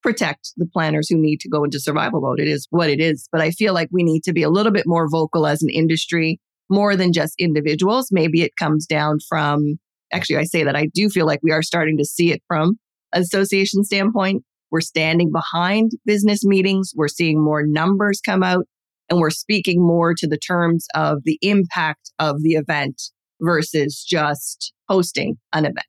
protect 0.04 0.52
the 0.56 0.68
planners 0.72 1.10
who 1.10 1.18
need 1.18 1.40
to 1.40 1.50
go 1.50 1.63
into 1.63 1.80
survival 1.80 2.22
mode. 2.22 2.40
It 2.40 2.48
is 2.48 2.68
what 2.70 2.90
it 2.90 3.00
is. 3.00 3.28
But 3.32 3.42
I 3.42 3.50
feel 3.52 3.74
like 3.74 3.90
we 3.92 4.04
need 4.04 4.24
to 4.24 4.34
be 4.34 4.44
a 4.44 4.50
little 4.50 4.72
bit 4.72 4.86
more 4.86 5.10
vocal 5.10 5.48
as 5.48 5.63
an 5.63 5.70
industry, 5.70 6.40
more 6.69 6.95
than 6.95 7.13
just 7.13 7.34
individuals. 7.39 8.10
Maybe 8.12 8.41
it 8.41 8.56
comes 8.58 8.86
down 8.86 9.19
from, 9.27 9.80
actually, 10.12 10.38
I 10.38 10.43
say 10.43 10.63
that 10.63 10.75
I 10.75 10.88
do 10.93 11.10
feel 11.10 11.25
like 11.25 11.39
we 11.43 11.51
are 11.51 11.63
starting 11.63 11.97
to 11.97 12.06
see 12.06 12.32
it 12.32 12.41
from 12.47 12.77
association 13.13 13.84
standpoint. 13.84 14.43
We're 14.69 14.82
standing 14.82 15.32
behind 15.32 15.91
business 16.06 16.43
meetings. 16.43 16.91
We're 16.95 17.08
seeing 17.08 17.41
more 17.43 17.63
numbers 17.65 18.19
come 18.19 18.43
out 18.43 18.65
and 19.10 19.19
we're 19.19 19.30
speaking 19.30 19.82
more 19.82 20.13
to 20.13 20.27
the 20.27 20.38
terms 20.38 20.86
of 20.93 21.19
the 21.23 21.39
impact 21.41 22.12
of 22.19 22.41
the 22.43 22.53
event 22.53 23.01
versus 23.41 24.03
just 24.03 24.73
hosting 24.89 25.38
an 25.53 25.65
event. 25.65 25.86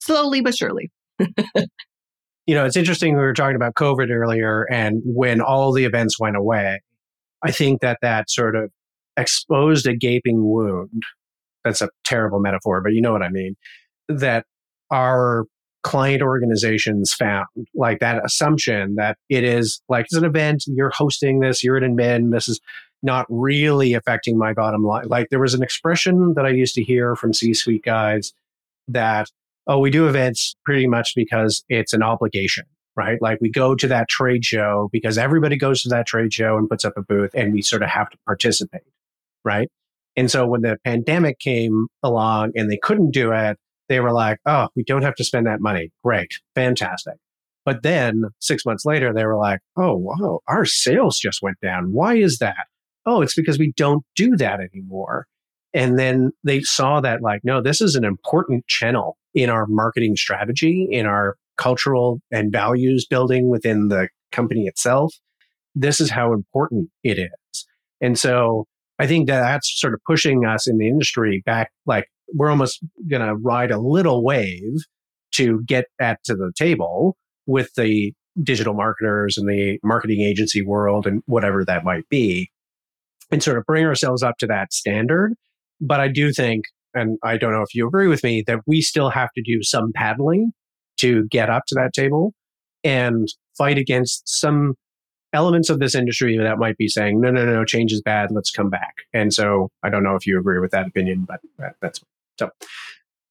Slowly 0.00 0.40
but 0.40 0.56
surely. 0.56 0.90
you 2.46 2.54
know, 2.54 2.64
it's 2.64 2.76
interesting. 2.76 3.14
We 3.14 3.20
were 3.20 3.34
talking 3.34 3.56
about 3.56 3.74
COVID 3.74 4.10
earlier, 4.10 4.66
and 4.70 5.02
when 5.04 5.40
all 5.40 5.72
the 5.72 5.84
events 5.84 6.18
went 6.18 6.36
away, 6.36 6.80
I 7.42 7.50
think 7.50 7.80
that 7.82 7.98
that 8.02 8.30
sort 8.30 8.56
of 8.56 8.70
exposed 9.18 9.86
a 9.86 9.94
gaping 9.94 10.44
wound. 10.44 11.02
That's 11.64 11.82
a 11.82 11.90
terrible 12.04 12.40
metaphor, 12.40 12.80
but 12.80 12.92
you 12.92 13.02
know 13.02 13.12
what 13.12 13.22
I 13.22 13.28
mean. 13.28 13.56
That 14.08 14.46
our 14.90 15.44
client 15.82 16.22
organizations 16.22 17.12
found 17.12 17.46
like 17.74 18.00
that 18.00 18.24
assumption 18.24 18.96
that 18.96 19.16
it 19.28 19.44
is 19.44 19.80
like 19.88 20.06
it's 20.06 20.14
an 20.14 20.24
event 20.24 20.64
you're 20.66 20.90
hosting 20.90 21.38
this 21.38 21.62
you're 21.62 21.76
an 21.76 21.96
admin 21.96 22.32
this 22.32 22.48
is 22.48 22.60
not 23.02 23.24
really 23.28 23.94
affecting 23.94 24.36
my 24.36 24.52
bottom 24.52 24.82
line 24.82 25.06
like 25.06 25.28
there 25.30 25.38
was 25.38 25.54
an 25.54 25.62
expression 25.62 26.34
that 26.34 26.44
i 26.44 26.48
used 26.48 26.74
to 26.74 26.82
hear 26.82 27.14
from 27.14 27.32
c-suite 27.32 27.84
guys 27.84 28.32
that 28.88 29.30
oh 29.68 29.78
we 29.78 29.88
do 29.88 30.08
events 30.08 30.56
pretty 30.64 30.86
much 30.86 31.12
because 31.14 31.64
it's 31.68 31.92
an 31.92 32.02
obligation 32.02 32.64
right 32.96 33.22
like 33.22 33.40
we 33.40 33.48
go 33.48 33.76
to 33.76 33.86
that 33.86 34.08
trade 34.08 34.44
show 34.44 34.88
because 34.92 35.16
everybody 35.16 35.56
goes 35.56 35.80
to 35.80 35.88
that 35.88 36.06
trade 36.08 36.34
show 36.34 36.58
and 36.58 36.68
puts 36.68 36.84
up 36.84 36.96
a 36.96 37.02
booth 37.02 37.30
and 37.34 37.52
we 37.52 37.62
sort 37.62 37.82
of 37.82 37.88
have 37.88 38.10
to 38.10 38.18
participate 38.26 38.82
right 39.48 39.68
and 40.16 40.30
so 40.30 40.46
when 40.46 40.62
the 40.62 40.76
pandemic 40.84 41.38
came 41.38 41.86
along 42.02 42.52
and 42.54 42.70
they 42.70 42.78
couldn't 42.82 43.12
do 43.12 43.32
it 43.32 43.56
they 43.88 44.00
were 44.00 44.12
like, 44.12 44.38
oh, 44.46 44.68
we 44.76 44.84
don't 44.84 45.02
have 45.02 45.14
to 45.16 45.24
spend 45.24 45.46
that 45.46 45.60
money. 45.60 45.90
Great, 46.04 46.32
fantastic. 46.54 47.14
But 47.64 47.82
then 47.82 48.24
six 48.38 48.64
months 48.64 48.84
later, 48.84 49.12
they 49.12 49.24
were 49.24 49.36
like, 49.36 49.60
oh, 49.76 49.96
whoa, 49.96 50.40
our 50.46 50.64
sales 50.64 51.18
just 51.18 51.42
went 51.42 51.60
down. 51.60 51.92
Why 51.92 52.14
is 52.14 52.38
that? 52.38 52.66
Oh, 53.04 53.22
it's 53.22 53.34
because 53.34 53.58
we 53.58 53.72
don't 53.76 54.04
do 54.14 54.36
that 54.36 54.60
anymore. 54.60 55.26
And 55.74 55.98
then 55.98 56.30
they 56.44 56.60
saw 56.60 57.00
that, 57.00 57.20
like, 57.20 57.42
no, 57.44 57.60
this 57.60 57.80
is 57.80 57.94
an 57.94 58.04
important 58.04 58.66
channel 58.66 59.18
in 59.34 59.50
our 59.50 59.66
marketing 59.66 60.16
strategy, 60.16 60.88
in 60.90 61.04
our 61.04 61.36
cultural 61.58 62.20
and 62.30 62.50
values 62.50 63.06
building 63.06 63.48
within 63.50 63.88
the 63.88 64.08
company 64.32 64.66
itself. 64.66 65.14
This 65.74 66.00
is 66.00 66.10
how 66.10 66.32
important 66.32 66.88
it 67.02 67.18
is. 67.18 67.66
And 68.00 68.18
so 68.18 68.66
I 68.98 69.06
think 69.06 69.28
that 69.28 69.40
that's 69.40 69.80
sort 69.80 69.94
of 69.94 70.00
pushing 70.06 70.44
us 70.44 70.68
in 70.68 70.78
the 70.78 70.88
industry 70.88 71.42
back, 71.46 71.70
like 71.86 72.08
we're 72.34 72.50
almost 72.50 72.80
going 73.08 73.26
to 73.26 73.34
ride 73.34 73.70
a 73.70 73.78
little 73.78 74.24
wave 74.24 74.78
to 75.32 75.62
get 75.66 75.86
at 76.00 76.22
to 76.24 76.34
the 76.34 76.52
table 76.56 77.16
with 77.46 77.72
the 77.76 78.12
digital 78.42 78.74
marketers 78.74 79.36
and 79.36 79.48
the 79.48 79.78
marketing 79.82 80.20
agency 80.20 80.62
world 80.62 81.06
and 81.06 81.22
whatever 81.26 81.64
that 81.64 81.84
might 81.84 82.08
be 82.08 82.50
and 83.30 83.42
sort 83.42 83.58
of 83.58 83.64
bring 83.66 83.84
ourselves 83.84 84.22
up 84.22 84.36
to 84.38 84.46
that 84.46 84.72
standard. 84.72 85.34
But 85.80 86.00
i 86.00 86.08
do 86.08 86.32
think 86.32 86.64
and 86.94 87.18
i 87.22 87.36
don't 87.36 87.52
know 87.52 87.62
if 87.62 87.74
you 87.74 87.86
agree 87.86 88.08
with 88.08 88.24
me 88.24 88.42
that 88.46 88.60
we 88.66 88.80
still 88.80 89.10
have 89.10 89.28
to 89.36 89.42
do 89.42 89.62
some 89.62 89.92
paddling 89.94 90.52
to 90.98 91.26
get 91.28 91.50
up 91.50 91.62
to 91.68 91.74
that 91.74 91.92
table 91.92 92.32
and 92.82 93.28
fight 93.56 93.78
against 93.78 94.22
some 94.28 94.74
elements 95.32 95.68
of 95.68 95.78
this 95.78 95.94
industry 95.94 96.38
that 96.38 96.58
might 96.58 96.76
be 96.76 96.88
saying 96.88 97.20
no 97.20 97.30
no 97.30 97.44
no 97.44 97.64
change 97.64 97.92
is 97.92 98.00
bad 98.00 98.30
let's 98.30 98.50
come 98.50 98.70
back 98.70 98.94
and 99.12 99.34
so 99.34 99.70
i 99.82 99.90
don't 99.90 100.02
know 100.02 100.14
if 100.14 100.26
you 100.26 100.38
agree 100.38 100.58
with 100.58 100.70
that 100.70 100.86
opinion 100.86 101.26
but 101.28 101.40
that's 101.80 102.00
so, 102.38 102.50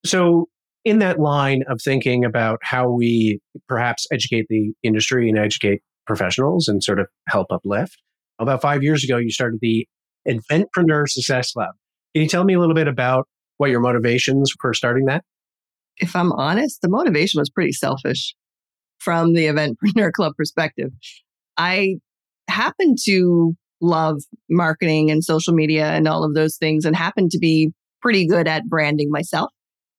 so 0.05 0.49
in 0.87 0.99
that 0.99 1.19
line 1.19 1.63
of 1.67 1.81
thinking 1.81 2.23
about 2.23 2.59
how 2.61 2.89
we 2.89 3.41
perhaps 3.67 4.07
educate 4.11 4.45
the 4.49 4.71
industry 4.83 5.27
and 5.27 5.37
educate 5.37 5.81
professionals 6.05 6.69
and 6.69 6.83
sort 6.83 6.99
of 6.99 7.07
help 7.27 7.51
uplift, 7.51 7.97
about 8.39 8.61
five 8.61 8.83
years 8.83 9.03
ago, 9.03 9.17
you 9.17 9.29
started 9.29 9.59
the 9.61 9.85
Eventpreneur 10.27 11.07
Success 11.07 11.51
Lab. 11.55 11.71
Can 12.15 12.23
you 12.23 12.29
tell 12.29 12.45
me 12.45 12.53
a 12.53 12.59
little 12.59 12.73
bit 12.73 12.87
about 12.87 13.27
what 13.57 13.69
your 13.69 13.79
motivations 13.79 14.51
for 14.61 14.73
starting 14.73 15.05
that? 15.05 15.23
If 15.97 16.15
I'm 16.15 16.31
honest, 16.31 16.81
the 16.81 16.89
motivation 16.89 17.39
was 17.39 17.49
pretty 17.49 17.73
selfish 17.73 18.35
from 18.99 19.33
the 19.33 19.45
Eventpreneur 19.47 20.13
Club 20.13 20.33
perspective. 20.37 20.91
I 21.57 21.95
happen 22.49 22.95
to 23.05 23.55
love 23.81 24.21
marketing 24.49 25.11
and 25.11 25.23
social 25.23 25.53
media 25.53 25.87
and 25.87 26.07
all 26.07 26.23
of 26.23 26.33
those 26.33 26.57
things 26.57 26.85
and 26.85 26.95
happen 26.95 27.29
to 27.29 27.37
be 27.39 27.71
pretty 28.01 28.27
good 28.27 28.47
at 28.47 28.67
branding 28.67 29.09
myself 29.11 29.51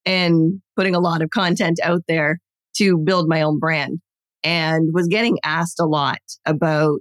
and 0.04 0.60
putting 0.76 0.94
a 0.94 1.00
lot 1.00 1.22
of 1.22 1.30
content 1.30 1.78
out 1.82 2.02
there 2.08 2.38
to 2.76 2.98
build 2.98 3.28
my 3.28 3.42
own 3.42 3.58
brand 3.58 3.98
and 4.42 4.90
was 4.92 5.08
getting 5.08 5.38
asked 5.44 5.80
a 5.80 5.86
lot 5.86 6.20
about 6.46 7.00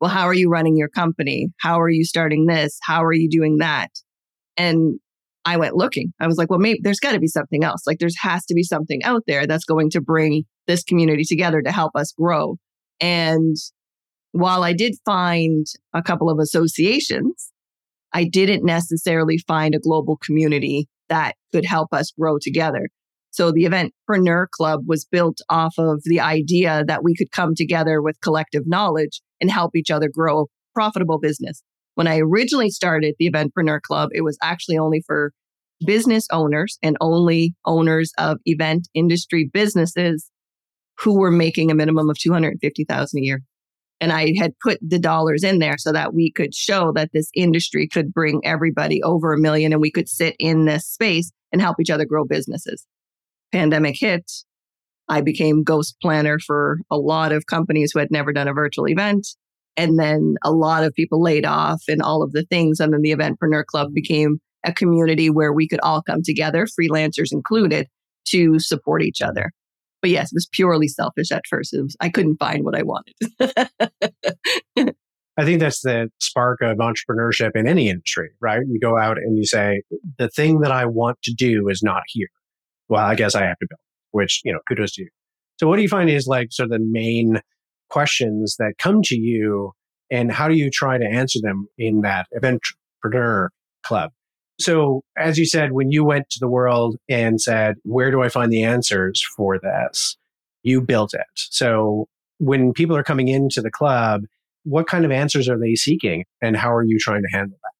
well 0.00 0.10
how 0.10 0.24
are 0.24 0.34
you 0.34 0.50
running 0.50 0.76
your 0.76 0.88
company? 0.88 1.48
How 1.58 1.80
are 1.80 1.88
you 1.88 2.04
starting 2.04 2.46
this? 2.46 2.78
How 2.82 3.02
are 3.02 3.12
you 3.12 3.28
doing 3.28 3.58
that? 3.58 3.90
And 4.56 4.98
i 5.44 5.56
went 5.56 5.76
looking. 5.76 6.12
I 6.20 6.26
was 6.26 6.36
like 6.36 6.50
well 6.50 6.58
maybe 6.58 6.80
there's 6.82 7.00
got 7.00 7.12
to 7.12 7.20
be 7.20 7.28
something 7.28 7.64
else. 7.64 7.82
Like 7.86 7.98
there's 7.98 8.18
has 8.20 8.44
to 8.46 8.54
be 8.54 8.62
something 8.62 9.02
out 9.04 9.22
there 9.26 9.46
that's 9.46 9.64
going 9.64 9.90
to 9.90 10.00
bring 10.00 10.44
this 10.66 10.82
community 10.82 11.24
together 11.24 11.62
to 11.62 11.72
help 11.72 11.92
us 11.94 12.12
grow. 12.12 12.56
And 13.00 13.56
while 14.36 14.62
i 14.62 14.72
did 14.72 14.94
find 15.04 15.66
a 15.94 16.02
couple 16.02 16.30
of 16.30 16.38
associations 16.38 17.52
I 18.16 18.24
didn't 18.24 18.64
necessarily 18.64 19.36
find 19.46 19.74
a 19.74 19.78
global 19.78 20.16
community 20.16 20.88
that 21.10 21.34
could 21.52 21.66
help 21.66 21.92
us 21.92 22.12
grow 22.18 22.38
together. 22.40 22.88
So 23.30 23.52
the 23.52 23.64
Eventpreneur 23.64 24.46
Club 24.50 24.84
was 24.86 25.04
built 25.04 25.42
off 25.50 25.74
of 25.76 26.00
the 26.04 26.20
idea 26.20 26.82
that 26.86 27.04
we 27.04 27.14
could 27.14 27.30
come 27.30 27.54
together 27.54 28.00
with 28.00 28.20
collective 28.22 28.62
knowledge 28.66 29.20
and 29.38 29.50
help 29.50 29.76
each 29.76 29.90
other 29.90 30.08
grow 30.08 30.46
profitable 30.74 31.18
business. 31.18 31.62
When 31.94 32.06
I 32.06 32.20
originally 32.20 32.70
started 32.70 33.14
the 33.18 33.30
Eventpreneur 33.30 33.82
Club, 33.82 34.08
it 34.12 34.22
was 34.22 34.38
actually 34.42 34.78
only 34.78 35.02
for 35.06 35.32
business 35.84 36.26
owners 36.32 36.78
and 36.82 36.96
only 37.02 37.54
owners 37.66 38.12
of 38.16 38.38
event 38.46 38.88
industry 38.94 39.50
businesses 39.52 40.30
who 41.00 41.18
were 41.18 41.30
making 41.30 41.70
a 41.70 41.74
minimum 41.74 42.08
of 42.08 42.18
250,000 42.18 43.18
a 43.18 43.22
year. 43.22 43.42
And 44.00 44.12
I 44.12 44.34
had 44.38 44.52
put 44.62 44.78
the 44.86 44.98
dollars 44.98 45.42
in 45.42 45.58
there 45.58 45.78
so 45.78 45.92
that 45.92 46.12
we 46.12 46.30
could 46.30 46.54
show 46.54 46.92
that 46.94 47.10
this 47.12 47.30
industry 47.34 47.88
could 47.88 48.12
bring 48.12 48.40
everybody 48.44 49.02
over 49.02 49.32
a 49.32 49.38
million 49.38 49.72
and 49.72 49.80
we 49.80 49.90
could 49.90 50.08
sit 50.08 50.36
in 50.38 50.66
this 50.66 50.86
space 50.86 51.32
and 51.52 51.62
help 51.62 51.80
each 51.80 51.90
other 51.90 52.04
grow 52.04 52.24
businesses. 52.24 52.86
Pandemic 53.52 53.96
hit. 53.98 54.30
I 55.08 55.20
became 55.20 55.62
ghost 55.62 55.96
planner 56.02 56.38
for 56.38 56.80
a 56.90 56.98
lot 56.98 57.32
of 57.32 57.46
companies 57.46 57.92
who 57.92 58.00
had 58.00 58.10
never 58.10 58.32
done 58.32 58.48
a 58.48 58.52
virtual 58.52 58.88
event. 58.88 59.28
And 59.76 59.98
then 59.98 60.36
a 60.42 60.52
lot 60.52 60.84
of 60.84 60.94
people 60.94 61.22
laid 61.22 61.46
off 61.46 61.82
and 61.88 62.02
all 62.02 62.22
of 62.22 62.32
the 62.32 62.44
things. 62.44 62.80
And 62.80 62.92
then 62.92 63.02
the 63.02 63.14
Eventpreneur 63.14 63.64
Club 63.66 63.94
became 63.94 64.40
a 64.64 64.72
community 64.72 65.30
where 65.30 65.52
we 65.52 65.68
could 65.68 65.80
all 65.80 66.02
come 66.02 66.22
together, 66.22 66.66
freelancers 66.66 67.32
included, 67.32 67.86
to 68.26 68.58
support 68.58 69.02
each 69.02 69.22
other. 69.22 69.52
But 70.02 70.10
yes, 70.10 70.32
it 70.32 70.36
was 70.36 70.48
purely 70.52 70.88
selfish 70.88 71.32
at 71.32 71.42
first. 71.48 71.74
Was, 71.76 71.96
I 72.00 72.08
couldn't 72.08 72.36
find 72.38 72.64
what 72.64 72.76
I 72.76 72.82
wanted. 72.82 73.14
I 75.38 75.44
think 75.44 75.60
that's 75.60 75.82
the 75.82 76.08
spark 76.18 76.62
of 76.62 76.78
entrepreneurship 76.78 77.50
in 77.54 77.66
any 77.66 77.88
industry, 77.90 78.30
right? 78.40 78.62
You 78.66 78.80
go 78.80 78.96
out 78.96 79.18
and 79.18 79.36
you 79.36 79.44
say, 79.44 79.82
the 80.18 80.30
thing 80.30 80.60
that 80.60 80.72
I 80.72 80.86
want 80.86 81.20
to 81.24 81.34
do 81.34 81.68
is 81.68 81.82
not 81.82 82.02
here. 82.06 82.28
Well, 82.88 83.04
I 83.04 83.14
guess 83.14 83.34
I 83.34 83.42
have 83.42 83.58
to 83.58 83.66
build, 83.68 83.80
which, 84.12 84.40
you 84.44 84.52
know, 84.52 84.60
kudos 84.68 84.92
to 84.92 85.02
you. 85.02 85.10
So 85.58 85.68
what 85.68 85.76
do 85.76 85.82
you 85.82 85.88
find 85.88 86.08
is 86.08 86.26
like 86.26 86.48
sort 86.52 86.66
of 86.66 86.70
the 86.70 86.78
main 86.78 87.40
questions 87.90 88.56
that 88.58 88.74
come 88.78 89.02
to 89.02 89.16
you 89.16 89.72
and 90.10 90.32
how 90.32 90.48
do 90.48 90.54
you 90.54 90.70
try 90.70 90.96
to 90.98 91.04
answer 91.04 91.38
them 91.42 91.66
in 91.76 92.00
that 92.02 92.28
entrepreneur 92.34 93.50
club? 93.82 94.12
So, 94.58 95.02
as 95.18 95.38
you 95.38 95.44
said, 95.44 95.72
when 95.72 95.90
you 95.90 96.04
went 96.04 96.30
to 96.30 96.38
the 96.40 96.48
world 96.48 96.96
and 97.08 97.40
said, 97.40 97.76
Where 97.84 98.10
do 98.10 98.22
I 98.22 98.28
find 98.28 98.52
the 98.52 98.62
answers 98.62 99.22
for 99.36 99.58
this? 99.58 100.16
You 100.62 100.80
built 100.80 101.14
it. 101.14 101.26
So, 101.34 102.08
when 102.38 102.72
people 102.72 102.96
are 102.96 103.02
coming 103.02 103.28
into 103.28 103.60
the 103.60 103.70
club, 103.70 104.22
what 104.64 104.86
kind 104.86 105.04
of 105.04 105.10
answers 105.10 105.48
are 105.48 105.58
they 105.58 105.74
seeking 105.74 106.24
and 106.42 106.56
how 106.56 106.72
are 106.74 106.84
you 106.84 106.98
trying 106.98 107.22
to 107.22 107.28
handle 107.32 107.56
that? 107.62 107.72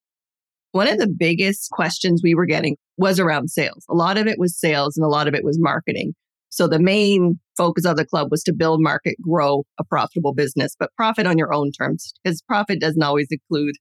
One 0.72 0.88
of 0.88 0.98
the 0.98 1.08
biggest 1.08 1.70
questions 1.70 2.20
we 2.22 2.34
were 2.34 2.46
getting 2.46 2.76
was 2.96 3.18
around 3.18 3.48
sales. 3.48 3.84
A 3.88 3.94
lot 3.94 4.18
of 4.18 4.26
it 4.26 4.38
was 4.38 4.58
sales 4.58 4.96
and 4.96 5.04
a 5.04 5.08
lot 5.08 5.26
of 5.26 5.34
it 5.34 5.44
was 5.44 5.58
marketing. 5.58 6.14
So 6.50 6.68
the 6.68 6.78
main 6.78 7.38
focus 7.56 7.84
of 7.84 7.96
the 7.96 8.06
club 8.06 8.30
was 8.30 8.42
to 8.44 8.52
build, 8.52 8.80
market, 8.80 9.16
grow 9.20 9.64
a 9.78 9.84
profitable 9.84 10.32
business, 10.32 10.76
but 10.78 10.94
profit 10.96 11.26
on 11.26 11.38
your 11.38 11.52
own 11.52 11.72
terms 11.72 12.12
because 12.22 12.40
profit 12.42 12.80
doesn't 12.80 13.02
always 13.02 13.28
include 13.30 13.74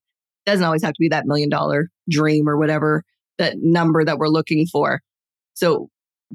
doesn't 0.45 0.65
always 0.65 0.83
have 0.83 0.93
to 0.93 0.99
be 0.99 1.09
that 1.09 1.25
million 1.25 1.49
dollar 1.49 1.89
dream 2.09 2.47
or 2.47 2.57
whatever 2.57 3.03
that 3.37 3.55
number 3.59 4.05
that 4.05 4.17
we're 4.17 4.27
looking 4.27 4.65
for. 4.71 5.01
So 5.53 5.89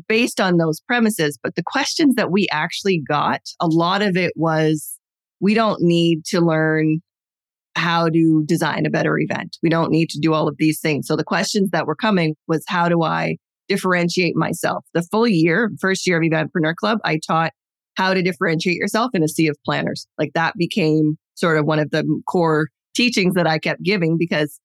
based 0.09 0.41
on 0.41 0.57
those 0.57 0.81
premises. 0.81 1.39
But 1.43 1.55
the 1.55 1.63
questions 1.63 2.15
that 2.17 2.31
we 2.31 2.47
actually 2.51 3.03
got, 3.07 3.41
a 3.61 3.67
lot 3.67 4.03
of 4.03 4.17
it 4.17 4.33
was 4.37 4.99
we 5.41 5.55
don't 5.55 5.81
need 5.83 6.25
to 6.27 6.41
learn 6.41 7.01
how 7.77 8.09
to 8.09 8.45
design 8.47 8.85
a 8.85 8.91
better 8.91 9.19
event. 9.19 9.57
We 9.63 9.69
don't 9.69 9.91
need 9.91 10.11
to 10.11 10.19
do 10.21 10.35
all 10.35 10.49
of 10.49 10.57
these 10.59 10.81
things. 10.81 11.07
So 11.07 11.17
the 11.17 11.25
questions 11.25 11.71
that 11.71 11.87
were 11.87 11.95
coming 11.95 12.35
was 12.49 12.65
how 12.67 12.89
do 12.89 13.03
I 13.03 13.37
differentiate 13.69 14.37
myself? 14.37 14.85
The 14.93 15.03
full 15.03 15.29
year, 15.29 15.71
first 15.81 16.07
year 16.07 16.21
of 16.21 16.29
Eventpreneur 16.29 16.75
Club, 16.75 16.99
I 17.05 17.21
taught 17.25 17.53
how 17.95 18.13
to 18.13 18.23
differentiate 18.23 18.77
yourself 18.77 19.11
in 19.15 19.23
a 19.23 19.29
sea 19.29 19.47
of 19.47 19.57
planners. 19.65 20.07
Like 20.19 20.33
that 20.35 20.55
became 20.57 21.17
sort 21.35 21.59
of 21.59 21.65
one 21.65 21.79
of 21.79 21.91
the 21.91 22.05
core 22.29 22.69
teachings 22.95 23.35
that 23.35 23.47
I 23.47 23.59
kept 23.59 23.83
giving 23.83 24.17
because 24.19 24.61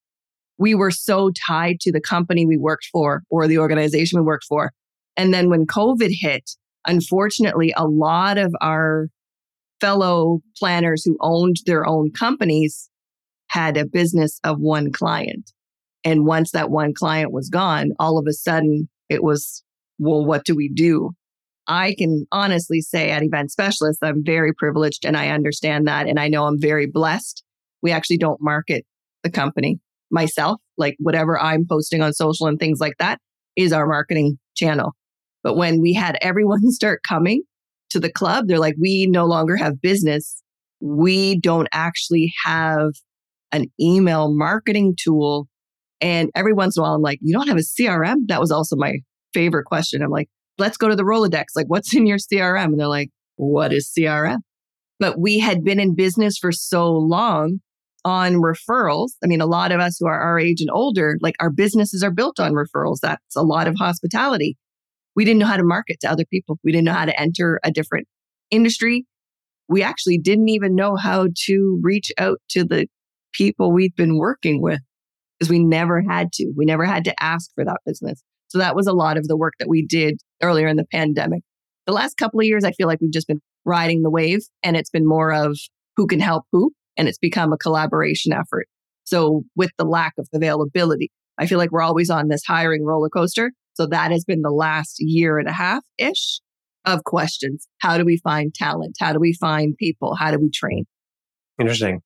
we 0.57 0.75
were 0.75 0.91
so 0.91 1.31
tied 1.47 1.79
to 1.81 1.91
the 1.91 2.01
company 2.01 2.45
we 2.45 2.57
worked 2.57 2.87
for 2.91 3.23
or 3.29 3.47
the 3.47 3.57
organization 3.59 4.19
we 4.19 4.25
worked 4.25 4.45
for. 4.45 4.71
And 5.17 5.33
then 5.33 5.49
when 5.49 5.65
COVID 5.65 6.11
hit, 6.11 6.51
unfortunately, 6.85 7.73
a 7.75 7.87
lot 7.87 8.37
of 8.37 8.53
our 8.61 9.07
fellow 9.81 10.39
planners 10.57 11.03
who 11.03 11.17
owned 11.21 11.57
their 11.65 11.85
own 11.85 12.11
companies 12.11 12.89
had 13.49 13.77
a 13.77 13.85
business 13.85 14.39
of 14.43 14.57
one 14.59 14.91
client. 14.91 15.51
And 16.03 16.25
once 16.25 16.51
that 16.51 16.69
one 16.69 16.93
client 16.93 17.31
was 17.31 17.49
gone, 17.49 17.91
all 17.99 18.17
of 18.17 18.25
a 18.27 18.33
sudden 18.33 18.89
it 19.09 19.23
was, 19.23 19.63
well, 19.99 20.25
what 20.25 20.45
do 20.45 20.55
we 20.55 20.69
do? 20.69 21.11
I 21.67 21.95
can 21.97 22.25
honestly 22.31 22.81
say 22.81 23.09
at 23.09 23.23
Event 23.23 23.51
Specialists, 23.51 24.03
I'm 24.03 24.23
very 24.23 24.53
privileged 24.53 25.05
and 25.05 25.17
I 25.17 25.29
understand 25.29 25.87
that. 25.87 26.07
And 26.07 26.19
I 26.19 26.27
know 26.27 26.45
I'm 26.45 26.61
very 26.61 26.85
blessed. 26.85 27.43
We 27.81 27.91
actually 27.91 28.17
don't 28.17 28.41
market 28.41 28.85
the 29.23 29.31
company 29.31 29.79
myself, 30.11 30.59
like 30.77 30.95
whatever 30.99 31.39
I'm 31.39 31.65
posting 31.67 32.01
on 32.01 32.13
social 32.13 32.47
and 32.47 32.59
things 32.59 32.79
like 32.79 32.95
that 32.99 33.19
is 33.55 33.73
our 33.73 33.87
marketing 33.87 34.37
channel. 34.55 34.93
But 35.43 35.55
when 35.55 35.81
we 35.81 35.93
had 35.93 36.17
everyone 36.21 36.61
start 36.71 37.01
coming 37.07 37.43
to 37.91 37.99
the 37.99 38.11
club, 38.11 38.45
they're 38.47 38.59
like, 38.59 38.75
we 38.79 39.07
no 39.07 39.25
longer 39.25 39.55
have 39.55 39.81
business. 39.81 40.41
We 40.81 41.39
don't 41.39 41.67
actually 41.71 42.33
have 42.45 42.89
an 43.51 43.65
email 43.79 44.33
marketing 44.33 44.95
tool. 45.01 45.47
And 46.01 46.29
every 46.35 46.53
once 46.53 46.75
in 46.75 46.81
a 46.81 46.83
while, 46.83 46.95
I'm 46.95 47.01
like, 47.01 47.19
you 47.21 47.33
don't 47.33 47.47
have 47.47 47.57
a 47.57 47.61
CRM? 47.61 48.27
That 48.27 48.41
was 48.41 48.51
also 48.51 48.75
my 48.75 48.95
favorite 49.33 49.65
question. 49.65 50.01
I'm 50.01 50.09
like, 50.09 50.29
let's 50.57 50.77
go 50.77 50.89
to 50.89 50.95
the 50.95 51.03
Rolodex. 51.03 51.45
Like, 51.55 51.67
what's 51.67 51.95
in 51.95 52.05
your 52.05 52.17
CRM? 52.17 52.65
And 52.65 52.79
they're 52.79 52.87
like, 52.87 53.09
what 53.37 53.73
is 53.73 53.91
CRM? 53.97 54.39
But 54.99 55.19
we 55.19 55.39
had 55.39 55.63
been 55.63 55.79
in 55.79 55.95
business 55.95 56.37
for 56.37 56.51
so 56.51 56.91
long 56.91 57.59
on 58.05 58.35
referrals. 58.35 59.09
I 59.23 59.27
mean, 59.27 59.41
a 59.41 59.47
lot 59.47 59.71
of 59.71 59.81
us 59.81 59.97
who 59.99 60.07
are 60.07 60.19
our 60.19 60.39
age 60.39 60.61
and 60.61 60.69
older, 60.71 61.17
like 61.21 61.35
our 61.39 61.49
businesses 61.49 62.03
are 62.03 62.11
built 62.11 62.39
on 62.39 62.53
referrals. 62.53 62.99
That's 63.01 63.35
a 63.35 63.41
lot 63.41 63.67
of 63.67 63.75
hospitality. 63.77 64.57
We 65.15 65.25
didn't 65.25 65.39
know 65.39 65.47
how 65.47 65.57
to 65.57 65.63
market 65.63 65.99
to 66.01 66.11
other 66.11 66.25
people. 66.25 66.59
We 66.63 66.71
didn't 66.71 66.85
know 66.85 66.93
how 66.93 67.05
to 67.05 67.19
enter 67.19 67.59
a 67.63 67.71
different 67.71 68.07
industry. 68.51 69.05
We 69.67 69.81
actually 69.81 70.19
didn't 70.19 70.49
even 70.49 70.75
know 70.75 70.95
how 70.95 71.29
to 71.47 71.79
reach 71.81 72.11
out 72.17 72.39
to 72.49 72.63
the 72.63 72.87
people 73.33 73.71
we'd 73.71 73.95
been 73.95 74.17
working 74.17 74.61
with 74.61 74.79
because 75.39 75.49
we 75.49 75.59
never 75.59 76.01
had 76.07 76.31
to. 76.33 76.53
We 76.55 76.65
never 76.65 76.85
had 76.85 77.03
to 77.05 77.23
ask 77.23 77.49
for 77.55 77.65
that 77.65 77.79
business. 77.85 78.21
So 78.49 78.59
that 78.59 78.75
was 78.75 78.87
a 78.87 78.93
lot 78.93 79.17
of 79.17 79.27
the 79.27 79.35
work 79.35 79.53
that 79.59 79.67
we 79.67 79.85
did 79.85 80.19
earlier 80.43 80.67
in 80.67 80.77
the 80.77 80.85
pandemic. 80.91 81.41
The 81.87 81.93
last 81.93 82.17
couple 82.17 82.39
of 82.39 82.45
years, 82.45 82.63
I 82.63 82.71
feel 82.71 82.87
like 82.87 83.01
we've 83.01 83.11
just 83.11 83.27
been 83.27 83.41
riding 83.65 84.03
the 84.03 84.11
wave 84.11 84.41
and 84.63 84.77
it's 84.77 84.91
been 84.91 85.07
more 85.07 85.33
of 85.33 85.57
who 85.97 86.07
can 86.07 86.19
help 86.19 86.45
who. 86.51 86.71
And 86.97 87.07
it's 87.07 87.17
become 87.17 87.51
a 87.53 87.57
collaboration 87.57 88.33
effort. 88.33 88.67
So 89.03 89.43
with 89.55 89.71
the 89.77 89.85
lack 89.85 90.13
of 90.17 90.27
availability, 90.33 91.11
I 91.37 91.45
feel 91.45 91.57
like 91.57 91.71
we're 91.71 91.81
always 91.81 92.09
on 92.09 92.27
this 92.27 92.41
hiring 92.47 92.83
roller 92.83 93.09
coaster. 93.09 93.51
So 93.73 93.85
that 93.87 94.11
has 94.11 94.23
been 94.23 94.41
the 94.41 94.51
last 94.51 94.95
year 94.99 95.37
and 95.37 95.49
a 95.49 95.53
half 95.53 95.83
ish 95.97 96.39
of 96.85 97.03
questions. 97.03 97.67
How 97.79 97.97
do 97.97 98.05
we 98.05 98.17
find 98.23 98.53
talent? 98.53 98.95
How 98.99 99.11
do 99.11 99.19
we 99.19 99.33
find 99.33 99.75
people? 99.77 100.15
How 100.15 100.31
do 100.31 100.39
we 100.39 100.49
train? 100.49 100.85
Interesting. 101.59 101.99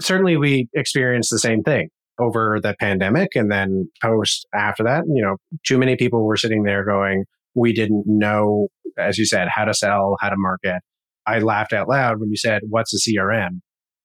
Certainly, 0.00 0.36
we 0.36 0.68
experienced 0.74 1.30
the 1.30 1.38
same 1.38 1.62
thing 1.62 1.88
over 2.20 2.58
the 2.62 2.74
pandemic 2.78 3.30
and 3.34 3.50
then 3.50 3.88
post 4.02 4.46
after 4.54 4.84
that. 4.84 5.04
You 5.06 5.22
know, 5.22 5.36
too 5.66 5.78
many 5.78 5.96
people 5.96 6.24
were 6.24 6.36
sitting 6.36 6.62
there 6.62 6.84
going, 6.84 7.24
we 7.54 7.72
didn't 7.72 8.04
know, 8.06 8.68
as 8.98 9.18
you 9.18 9.26
said, 9.26 9.48
how 9.50 9.64
to 9.64 9.74
sell, 9.74 10.16
how 10.20 10.28
to 10.28 10.36
market. 10.36 10.80
I 11.26 11.38
laughed 11.38 11.72
out 11.72 11.88
loud 11.88 12.18
when 12.18 12.30
you 12.30 12.36
said, 12.36 12.62
what's 12.68 12.92
a 12.94 13.10
CRM? 13.10 13.60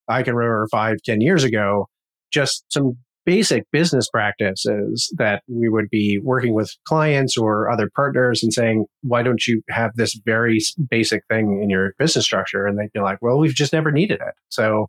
I 0.08 0.24
can 0.24 0.36
remember 0.36 0.68
five, 0.72 0.98
ten 1.04 1.22
years 1.22 1.44
ago, 1.44 1.88
just 2.32 2.66
some 2.70 2.98
basic 3.26 3.70
business 3.74 4.10
practices 4.10 5.14
that 5.18 5.44
we 5.50 5.68
would 5.68 5.90
be 5.90 6.18
working 6.24 6.54
with 6.54 6.74
clients 6.86 7.38
or 7.38 7.70
other 7.70 7.90
partners 7.94 8.42
and 8.42 8.54
saying, 8.54 8.86
why 9.02 9.22
don't 9.22 9.46
you 9.46 9.62
have 9.70 9.92
this 9.96 10.18
very 10.26 10.60
basic 10.90 11.22
thing 11.30 11.62
in 11.62 11.70
your 11.70 11.94
business 12.00 12.24
structure? 12.24 12.66
And 12.66 12.80
they'd 12.80 12.92
be 12.94 13.02
like, 13.02 13.18
well, 13.22 13.38
we've 13.38 13.54
just 13.54 13.74
never 13.74 13.92
needed 13.92 14.22
it. 14.22 14.34
So 14.48 14.88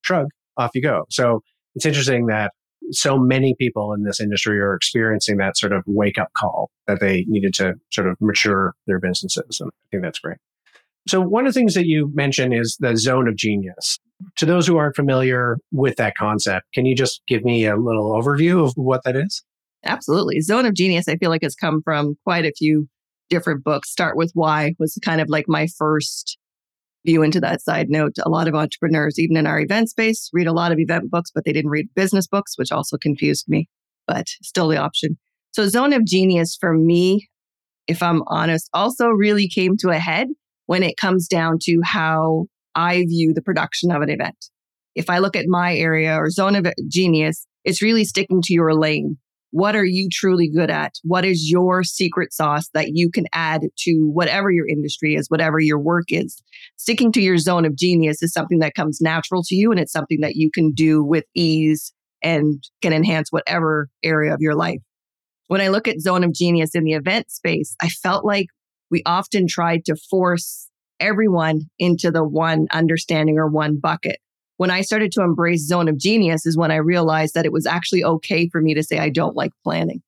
shrug, 0.00 0.28
off 0.56 0.70
you 0.74 0.80
go. 0.80 1.04
So 1.10 1.42
it's 1.74 1.84
interesting 1.84 2.26
that 2.26 2.52
so 2.90 3.18
many 3.18 3.54
people 3.58 3.92
in 3.92 4.02
this 4.02 4.18
industry 4.18 4.58
are 4.60 4.74
experiencing 4.74 5.36
that 5.38 5.58
sort 5.58 5.72
of 5.72 5.82
wake 5.86 6.18
up 6.18 6.28
call 6.34 6.70
that 6.86 7.00
they 7.00 7.26
needed 7.28 7.52
to 7.54 7.74
sort 7.90 8.08
of 8.08 8.16
mature 8.18 8.74
their 8.86 8.98
businesses. 8.98 9.60
And 9.60 9.70
I 9.70 9.86
think 9.90 10.02
that's 10.02 10.18
great. 10.20 10.38
So 11.06 11.20
one 11.20 11.46
of 11.46 11.52
the 11.52 11.58
things 11.58 11.74
that 11.74 11.86
you 11.86 12.10
mentioned 12.14 12.54
is 12.54 12.76
the 12.80 12.96
zone 12.96 13.28
of 13.28 13.36
genius. 13.36 13.98
To 14.38 14.46
those 14.46 14.66
who 14.66 14.76
aren't 14.76 14.96
familiar 14.96 15.58
with 15.70 15.96
that 15.96 16.16
concept, 16.16 16.66
can 16.72 16.86
you 16.86 16.94
just 16.94 17.20
give 17.28 17.44
me 17.44 17.66
a 17.66 17.76
little 17.76 18.12
overview 18.12 18.64
of 18.64 18.72
what 18.76 19.04
that 19.04 19.16
is? 19.16 19.44
Absolutely. 19.84 20.40
Zone 20.40 20.64
of 20.64 20.74
genius, 20.74 21.08
I 21.08 21.16
feel 21.16 21.30
like 21.30 21.42
has 21.42 21.54
come 21.54 21.82
from 21.82 22.16
quite 22.24 22.46
a 22.46 22.52
few 22.56 22.88
different 23.28 23.64
books. 23.64 23.90
Start 23.90 24.16
with 24.16 24.30
Why 24.34 24.74
was 24.78 24.98
kind 25.04 25.20
of 25.20 25.28
like 25.28 25.44
my 25.46 25.66
first 25.78 26.38
view 27.04 27.22
into 27.22 27.40
that 27.40 27.60
side 27.60 27.90
note. 27.90 28.16
A 28.24 28.30
lot 28.30 28.48
of 28.48 28.54
entrepreneurs, 28.54 29.18
even 29.18 29.36
in 29.36 29.46
our 29.46 29.60
event 29.60 29.90
space, 29.90 30.30
read 30.32 30.46
a 30.46 30.52
lot 30.52 30.72
of 30.72 30.78
event 30.78 31.10
books, 31.10 31.30
but 31.34 31.44
they 31.44 31.52
didn't 31.52 31.70
read 31.70 31.88
business 31.94 32.26
books, 32.26 32.56
which 32.56 32.72
also 32.72 32.96
confused 32.96 33.46
me, 33.46 33.68
but 34.06 34.26
still 34.42 34.68
the 34.68 34.78
option. 34.78 35.18
So 35.52 35.68
Zone 35.68 35.92
of 35.92 36.06
Genius 36.06 36.56
for 36.58 36.72
me, 36.72 37.28
if 37.86 38.02
I'm 38.02 38.22
honest, 38.26 38.70
also 38.72 39.08
really 39.08 39.48
came 39.48 39.76
to 39.78 39.90
a 39.90 39.98
head 39.98 40.28
when 40.66 40.82
it 40.82 40.96
comes 40.96 41.28
down 41.28 41.58
to 41.62 41.80
how 41.84 42.46
I 42.74 43.04
view 43.04 43.32
the 43.32 43.42
production 43.42 43.90
of 43.90 44.02
an 44.02 44.10
event. 44.10 44.36
If 44.94 45.10
I 45.10 45.18
look 45.18 45.36
at 45.36 45.46
my 45.46 45.76
area 45.76 46.14
or 46.16 46.30
zone 46.30 46.56
of 46.56 46.66
genius, 46.88 47.46
it's 47.64 47.82
really 47.82 48.04
sticking 48.04 48.42
to 48.42 48.54
your 48.54 48.74
lane. 48.74 49.18
What 49.50 49.76
are 49.76 49.84
you 49.84 50.08
truly 50.10 50.48
good 50.48 50.70
at? 50.70 50.94
What 51.04 51.24
is 51.24 51.48
your 51.48 51.84
secret 51.84 52.32
sauce 52.32 52.68
that 52.74 52.88
you 52.94 53.08
can 53.10 53.26
add 53.32 53.62
to 53.78 54.10
whatever 54.12 54.50
your 54.50 54.66
industry 54.66 55.14
is, 55.14 55.28
whatever 55.28 55.60
your 55.60 55.78
work 55.78 56.06
is? 56.08 56.42
Sticking 56.76 57.12
to 57.12 57.22
your 57.22 57.38
zone 57.38 57.64
of 57.64 57.76
genius 57.76 58.20
is 58.20 58.32
something 58.32 58.58
that 58.58 58.74
comes 58.74 59.00
natural 59.00 59.44
to 59.44 59.54
you 59.54 59.70
and 59.70 59.78
it's 59.78 59.92
something 59.92 60.20
that 60.22 60.34
you 60.34 60.50
can 60.50 60.72
do 60.72 61.04
with 61.04 61.24
ease 61.34 61.92
and 62.20 62.64
can 62.82 62.92
enhance 62.92 63.30
whatever 63.30 63.88
area 64.02 64.34
of 64.34 64.40
your 64.40 64.56
life. 64.56 64.80
When 65.46 65.60
I 65.60 65.68
look 65.68 65.86
at 65.86 66.00
zone 66.00 66.24
of 66.24 66.32
genius 66.32 66.74
in 66.74 66.82
the 66.82 66.94
event 66.94 67.30
space, 67.30 67.76
I 67.80 67.88
felt 67.88 68.24
like 68.24 68.46
we 68.94 69.02
often 69.06 69.48
tried 69.48 69.84
to 69.84 69.96
force 69.96 70.68
everyone 71.00 71.62
into 71.80 72.12
the 72.12 72.22
one 72.22 72.68
understanding 72.72 73.38
or 73.38 73.48
one 73.48 73.80
bucket. 73.80 74.20
When 74.56 74.70
I 74.70 74.82
started 74.82 75.10
to 75.12 75.22
embrace 75.22 75.66
zone 75.66 75.88
of 75.88 75.98
genius 75.98 76.46
is 76.46 76.56
when 76.56 76.70
I 76.70 76.76
realized 76.76 77.34
that 77.34 77.44
it 77.44 77.50
was 77.50 77.66
actually 77.66 78.04
okay 78.04 78.48
for 78.48 78.60
me 78.60 78.72
to 78.72 78.84
say 78.84 79.00
I 79.00 79.08
don't 79.08 79.34
like 79.34 79.50
planning. 79.64 80.00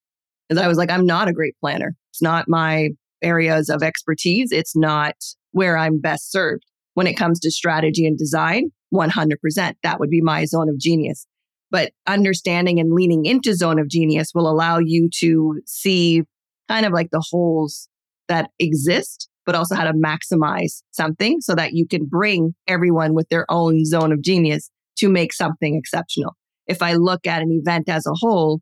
Because 0.48 0.62
I 0.62 0.68
was 0.68 0.78
like, 0.78 0.88
I'm 0.88 1.04
not 1.04 1.26
a 1.26 1.32
great 1.32 1.56
planner. 1.60 1.96
It's 2.12 2.22
not 2.22 2.48
my 2.48 2.90
areas 3.22 3.68
of 3.68 3.82
expertise. 3.82 4.52
It's 4.52 4.76
not 4.76 5.16
where 5.50 5.76
I'm 5.76 6.00
best 6.00 6.30
served. 6.30 6.62
When 6.94 7.08
it 7.08 7.16
comes 7.16 7.40
to 7.40 7.50
strategy 7.50 8.06
and 8.06 8.16
design, 8.16 8.70
100%, 8.94 9.74
that 9.82 9.98
would 9.98 10.10
be 10.10 10.20
my 10.20 10.44
zone 10.44 10.68
of 10.68 10.78
genius. 10.78 11.26
But 11.72 11.90
understanding 12.06 12.78
and 12.78 12.92
leaning 12.92 13.26
into 13.26 13.52
zone 13.56 13.80
of 13.80 13.88
genius 13.88 14.30
will 14.32 14.48
allow 14.48 14.78
you 14.78 15.10
to 15.18 15.60
see 15.66 16.22
kind 16.68 16.86
of 16.86 16.92
like 16.92 17.10
the 17.10 17.24
holes 17.32 17.88
that 18.28 18.50
exist, 18.58 19.28
but 19.44 19.54
also 19.54 19.74
how 19.74 19.84
to 19.84 19.92
maximize 19.92 20.82
something 20.90 21.40
so 21.40 21.54
that 21.54 21.72
you 21.72 21.86
can 21.86 22.06
bring 22.06 22.54
everyone 22.66 23.14
with 23.14 23.28
their 23.28 23.46
own 23.48 23.84
zone 23.84 24.12
of 24.12 24.22
genius 24.22 24.70
to 24.98 25.08
make 25.08 25.32
something 25.32 25.76
exceptional. 25.76 26.36
If 26.66 26.82
I 26.82 26.94
look 26.94 27.26
at 27.26 27.42
an 27.42 27.50
event 27.50 27.88
as 27.88 28.06
a 28.06 28.14
whole, 28.14 28.60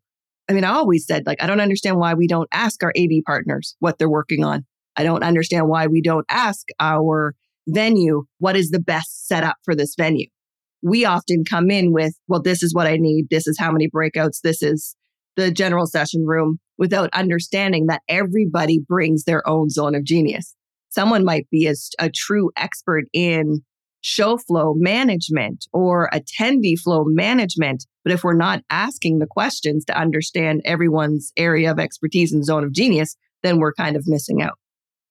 I 0.48 0.52
mean, 0.52 0.64
I 0.64 0.74
always 0.74 1.06
said, 1.06 1.24
like, 1.26 1.42
I 1.42 1.46
don't 1.46 1.60
understand 1.60 1.98
why 1.98 2.14
we 2.14 2.26
don't 2.26 2.48
ask 2.52 2.82
our 2.82 2.92
AV 2.98 3.22
partners 3.24 3.76
what 3.78 3.98
they're 3.98 4.10
working 4.10 4.44
on. 4.44 4.66
I 4.96 5.02
don't 5.02 5.24
understand 5.24 5.68
why 5.68 5.86
we 5.86 6.02
don't 6.02 6.26
ask 6.28 6.66
our 6.78 7.34
venue 7.66 8.24
what 8.38 8.56
is 8.56 8.70
the 8.70 8.80
best 8.80 9.26
setup 9.26 9.56
for 9.64 9.74
this 9.74 9.94
venue. 9.96 10.26
We 10.82 11.06
often 11.06 11.44
come 11.48 11.70
in 11.70 11.92
with, 11.92 12.14
well, 12.28 12.42
this 12.42 12.62
is 12.62 12.74
what 12.74 12.86
I 12.86 12.98
need. 12.98 13.30
This 13.30 13.46
is 13.46 13.58
how 13.58 13.72
many 13.72 13.88
breakouts. 13.88 14.40
This 14.42 14.62
is 14.62 14.94
the 15.36 15.50
general 15.50 15.86
session 15.86 16.26
room 16.26 16.58
without 16.78 17.10
understanding 17.12 17.86
that 17.86 18.02
everybody 18.08 18.80
brings 18.86 19.24
their 19.24 19.46
own 19.48 19.70
zone 19.70 19.94
of 19.94 20.04
genius. 20.04 20.54
Someone 20.90 21.24
might 21.24 21.48
be 21.50 21.66
a, 21.66 21.74
a 21.98 22.10
true 22.10 22.50
expert 22.56 23.04
in 23.12 23.64
show 24.00 24.36
flow 24.36 24.74
management 24.76 25.66
or 25.72 26.10
attendee 26.12 26.78
flow 26.78 27.04
management. 27.06 27.86
But 28.04 28.12
if 28.12 28.22
we're 28.22 28.34
not 28.34 28.62
asking 28.68 29.18
the 29.18 29.26
questions 29.26 29.84
to 29.86 29.98
understand 29.98 30.60
everyone's 30.66 31.32
area 31.38 31.70
of 31.70 31.78
expertise 31.78 32.32
and 32.32 32.44
zone 32.44 32.64
of 32.64 32.72
genius, 32.72 33.16
then 33.42 33.58
we're 33.58 33.72
kind 33.72 33.96
of 33.96 34.04
missing 34.06 34.42
out. 34.42 34.58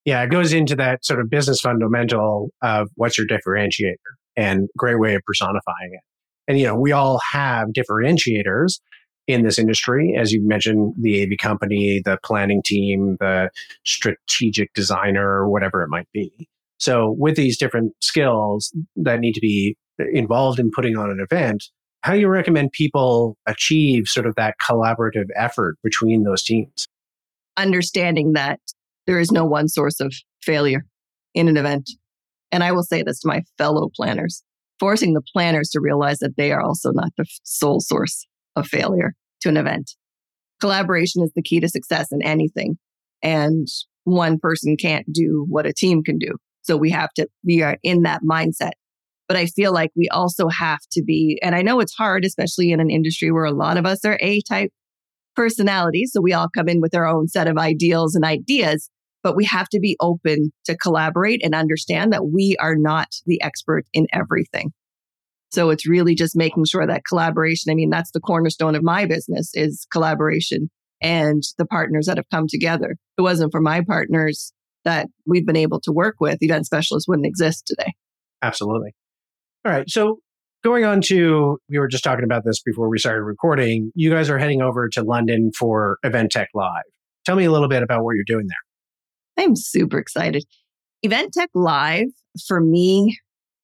Yeah, 0.06 0.22
it 0.22 0.30
goes 0.30 0.54
into 0.54 0.76
that 0.76 1.04
sort 1.04 1.22
of 1.22 1.30
business 1.30 1.60
fundamental 1.62 2.52
of 2.62 2.90
what's 2.96 3.18
your 3.18 3.26
differentiator 3.26 3.96
and 4.36 4.70
great 4.78 5.00
way 5.00 5.16
of 5.16 5.22
personifying 5.26 5.92
it. 5.94 6.02
And, 6.48 6.60
you 6.60 6.68
know, 6.68 6.76
we 6.76 6.92
all 6.92 7.20
have 7.32 7.70
differentiators 7.70 8.80
in 9.28 9.44
this 9.44 9.58
industry. 9.58 10.16
As 10.18 10.32
you 10.32 10.46
mentioned, 10.46 10.94
the 11.00 11.24
AV 11.24 11.38
company, 11.40 12.02
the 12.04 12.18
planning 12.24 12.62
team, 12.64 13.18
the 13.20 13.50
strategic 13.86 14.74
designer, 14.74 15.48
whatever 15.48 15.84
it 15.84 15.90
might 15.90 16.12
be. 16.12 16.32
So, 16.78 17.16
with 17.18 17.36
these 17.36 17.58
different 17.58 17.94
skills 18.02 18.74
that 18.98 19.20
need 19.20 19.34
to 19.34 19.42
be 19.42 19.78
involved 20.12 20.60
in 20.60 20.72
putting 20.72 20.98
on 20.98 21.10
an 21.10 21.20
event, 21.20 21.64
how 22.02 22.14
do 22.14 22.20
you 22.20 22.28
recommend 22.28 22.74
people 22.74 23.38
achieve 23.46 24.08
sort 24.08 24.26
of 24.26 24.36
that 24.36 24.56
collaborative 24.62 25.28
effort 25.36 25.78
between 25.84 26.24
those 26.24 26.44
teams? 26.44 26.88
Understanding 27.56 28.34
that 28.34 28.60
there 29.08 29.20
is 29.20 29.32
no 29.32 29.46
one 29.46 29.70
source 29.70 30.00
of 30.00 30.14
failure 30.42 30.86
in 31.34 31.48
an 31.48 31.56
event. 31.56 31.90
And 32.52 32.64
I 32.64 32.72
will 32.72 32.84
say 32.84 33.04
this 33.04 33.22
to 33.22 33.28
my 33.28 33.44
fellow 33.58 33.90
planners 33.96 34.44
forcing 34.80 35.14
the 35.14 35.22
planners 35.22 35.70
to 35.70 35.80
realize 35.80 36.20
that 36.20 36.36
they 36.36 36.52
are 36.52 36.62
also 36.62 36.92
not 36.92 37.12
the 37.18 37.26
sole 37.44 37.80
source 37.80 38.28
of 38.56 38.68
failure 38.68 39.14
to 39.42 39.50
an 39.50 39.58
event. 39.58 39.92
Collaboration 40.60 41.24
is 41.24 41.32
the 41.36 41.42
key 41.42 41.60
to 41.60 41.68
success 41.68 42.12
in 42.12 42.22
anything. 42.22 42.78
And 43.22 43.68
one 44.06 44.40
person 44.40 44.76
can't 44.78 45.12
do 45.12 45.46
what 45.50 45.66
a 45.66 45.74
team 45.74 46.04
can 46.04 46.18
do. 46.18 46.36
So 46.62 46.78
we 46.78 46.90
have 46.92 47.12
to 47.14 47.28
be 47.46 47.64
in 47.84 48.04
that 48.04 48.22
mindset. 48.24 48.72
But 49.28 49.38
I 49.38 49.46
feel 49.48 49.74
like 49.74 49.92
we 49.96 50.10
also 50.10 50.50
have 50.50 50.80
to 50.92 51.02
be, 51.02 51.40
and 51.42 51.56
I 51.56 51.62
know 51.62 51.80
it's 51.80 51.94
hard, 51.94 52.26
especially 52.26 52.72
in 52.72 52.80
an 52.80 52.90
industry 52.90 53.32
where 53.32 53.46
a 53.46 53.52
lot 53.52 53.78
of 53.78 53.86
us 53.86 54.04
are 54.06 54.18
A 54.22 54.42
type 54.42 54.72
personalities. 55.36 56.12
So 56.14 56.22
we 56.22 56.34
all 56.34 56.50
come 56.56 56.70
in 56.70 56.82
with 56.82 56.94
our 56.94 57.08
own 57.08 57.28
set 57.28 57.48
of 57.48 57.58
ideals 57.58 58.16
and 58.16 58.24
ideas, 58.24 58.90
but 59.24 59.36
we 59.36 59.46
have 59.46 59.70
to 59.70 59.80
be 59.80 59.98
open 60.00 60.52
to 60.66 60.78
collaborate 60.78 61.42
and 61.44 61.56
understand 61.56 62.14
that 62.14 62.28
we 62.28 62.56
are 62.60 62.76
not 62.76 63.08
the 63.26 63.42
expert 63.42 63.86
in 63.94 64.08
everything. 64.14 64.74
So 65.54 65.70
it's 65.70 65.88
really 65.88 66.16
just 66.16 66.36
making 66.36 66.66
sure 66.66 66.88
that 66.88 67.04
collaboration, 67.08 67.72
I 67.72 67.76
mean, 67.76 67.92
that's 67.92 68.10
the 68.12 68.20
cornerstone 68.20 68.74
of 68.74 68.82
my 68.82 69.06
business 69.06 69.52
is 69.54 69.86
collaboration 69.92 70.72
and 71.00 71.44
the 71.60 71.66
partners 71.66 72.08
that 72.08 72.18
have 72.18 72.30
come 72.32 72.48
together. 72.48 72.92
If 72.92 73.20
it 73.20 73.22
wasn't 73.22 73.52
for 73.52 73.62
my 73.62 73.82
partners 73.82 74.52
that 74.84 75.10
we've 75.28 75.46
been 75.46 75.56
able 75.56 75.80
to 75.82 75.92
work 75.92 76.16
with, 76.20 76.40
event 76.42 76.66
specialists 76.66 77.08
wouldn't 77.08 77.28
exist 77.28 77.68
today. 77.68 77.94
Absolutely. 78.42 78.96
All 79.64 79.72
right. 79.72 79.88
So 79.88 80.22
going 80.64 80.86
on 80.86 81.02
to, 81.02 81.60
we 81.70 81.78
were 81.78 81.88
just 81.88 82.04
talking 82.04 82.26
about 82.26 82.44
this 82.46 82.60
before 82.60 82.90
we 82.90 82.98
started 82.98 83.22
recording. 83.22 83.92
You 83.94 84.10
guys 84.10 84.32
are 84.32 84.40
heading 84.40 84.64
over 84.64 84.90
to 84.90 85.04
London 85.04 85.52
for 85.58 86.00
Event 86.04 86.32
Tech 86.32 86.50
Live. 86.56 86.82
Tell 87.28 87.36
me 87.36 87.46
a 87.46 87.52
little 87.52 87.70
bit 87.70 87.84
about 87.84 88.04
what 88.04 88.16
you're 88.16 88.24
doing 88.26 88.48
there. 88.48 89.46
I'm 89.46 89.56
super 89.56 90.00
excited. 90.00 90.46
Event 91.04 91.32
Tech 91.32 91.52
Live 91.54 92.08
for 92.48 92.60
me 92.60 93.20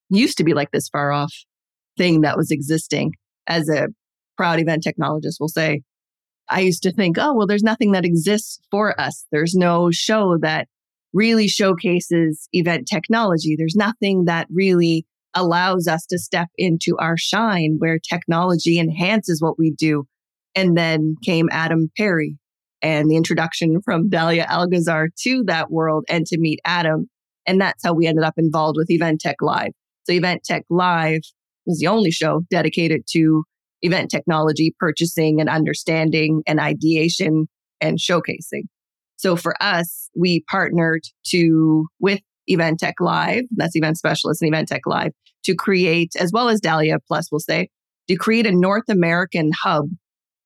used 0.09 0.37
to 0.37 0.43
be 0.43 0.53
like 0.53 0.69
this 0.71 0.87
far 0.87 1.11
off 1.11 1.33
thing 1.99 2.21
that 2.21 2.37
was 2.37 2.49
existing 2.49 3.11
as 3.45 3.69
a 3.69 3.89
proud 4.37 4.59
event 4.59 4.83
technologist 4.83 5.35
will 5.39 5.49
say. 5.49 5.81
I 6.51 6.61
used 6.61 6.81
to 6.83 6.91
think, 6.91 7.17
oh, 7.19 7.35
well, 7.35 7.45
there's 7.45 7.61
nothing 7.61 7.91
that 7.91 8.05
exists 8.05 8.59
for 8.71 8.99
us. 8.99 9.27
There's 9.31 9.53
no 9.53 9.91
show 9.91 10.37
that 10.41 10.67
really 11.13 11.47
showcases 11.47 12.47
event 12.53 12.87
technology. 12.87 13.55
There's 13.55 13.75
nothing 13.75 14.25
that 14.25 14.47
really 14.49 15.05
allows 15.35 15.87
us 15.87 16.05
to 16.07 16.17
step 16.17 16.47
into 16.57 16.97
our 16.97 17.17
shine 17.17 17.75
where 17.77 17.99
technology 17.99 18.79
enhances 18.79 19.41
what 19.41 19.59
we 19.59 19.71
do. 19.71 20.05
And 20.55 20.75
then 20.75 21.15
came 21.23 21.49
Adam 21.51 21.91
Parry 21.95 22.37
and 22.81 23.11
the 23.11 23.15
introduction 23.15 23.81
from 23.83 24.09
Dahlia 24.09 24.47
El 24.49 24.67
Gazzar 24.67 25.09
to 25.23 25.43
that 25.45 25.69
world 25.69 26.05
and 26.09 26.25
to 26.27 26.39
meet 26.39 26.59
Adam. 26.65 27.09
And 27.45 27.61
that's 27.61 27.83
how 27.83 27.93
we 27.93 28.07
ended 28.07 28.23
up 28.23 28.35
involved 28.37 28.77
with 28.77 28.89
Event 28.89 29.21
Tech 29.21 29.35
Live. 29.41 29.71
So 30.05 30.13
Event 30.13 30.43
Tech 30.43 30.63
Live 30.69 31.21
was 31.69 31.79
the 31.79 31.87
only 31.87 32.11
show 32.11 32.41
dedicated 32.49 33.03
to 33.11 33.43
event 33.81 34.11
technology, 34.11 34.75
purchasing 34.79 35.39
and 35.39 35.49
understanding 35.49 36.41
and 36.45 36.59
ideation 36.59 37.47
and 37.79 37.97
showcasing. 37.97 38.63
So 39.15 39.35
for 39.35 39.55
us, 39.61 40.09
we 40.15 40.43
partnered 40.49 41.03
to 41.27 41.87
with 41.99 42.19
Event 42.47 42.79
Tech 42.79 42.95
Live, 42.99 43.43
that's 43.55 43.75
Event 43.75 43.97
Specialist 43.97 44.41
and 44.41 44.53
Event 44.53 44.67
Tech 44.67 44.81
Live, 44.85 45.11
to 45.43 45.55
create, 45.55 46.15
as 46.17 46.31
well 46.33 46.49
as 46.49 46.59
Dalia 46.59 46.97
Plus, 47.07 47.31
we'll 47.31 47.39
say, 47.39 47.69
to 48.07 48.15
create 48.15 48.47
a 48.47 48.51
North 48.51 48.89
American 48.89 49.51
hub, 49.61 49.85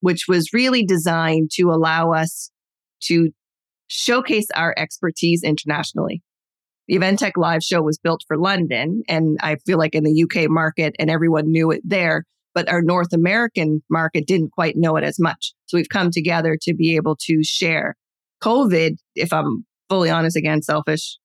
which 0.02 0.26
was 0.28 0.54
really 0.54 0.86
designed 0.86 1.50
to 1.54 1.72
allow 1.72 2.12
us 2.12 2.52
to 3.04 3.30
showcase 3.88 4.48
our 4.56 4.74
expertise 4.78 5.44
internationally. 5.44 6.22
The 6.88 6.96
Event 6.96 7.19
Tech 7.19 7.38
Live 7.38 7.63
show 7.63 7.82
was 7.82 7.98
built 7.98 8.24
for 8.28 8.38
London, 8.38 9.04
and 9.08 9.38
I 9.41 9.56
feel 9.65 9.78
like 9.78 9.96
in 9.96 10.04
the 10.04 10.24
UK 10.24 10.50
market, 10.50 10.96
and 11.00 11.10
everyone 11.10 11.52
knew 11.52 11.72
it 11.72 11.82
there, 11.84 12.26
but 12.54 12.69
our 12.69 12.82
North 12.82 13.13
American 13.13 13.82
market 13.89 14.28
didn't 14.28 14.52
quite 14.52 14.76
know 14.76 14.98
it 14.98 15.04
as 15.04 15.17
much. 15.19 15.54
So 15.65 15.78
we've 15.78 15.89
come 15.89 16.12
together 16.12 16.58
to 16.62 16.74
be 16.74 16.96
able 16.96 17.15
to 17.22 17.43
share. 17.43 17.96
COVID, 18.43 18.98
if 19.15 19.32
I'm 19.32 19.65
fully 19.88 20.10
honest, 20.10 20.36
again, 20.36 20.62
selfish, 20.62 21.17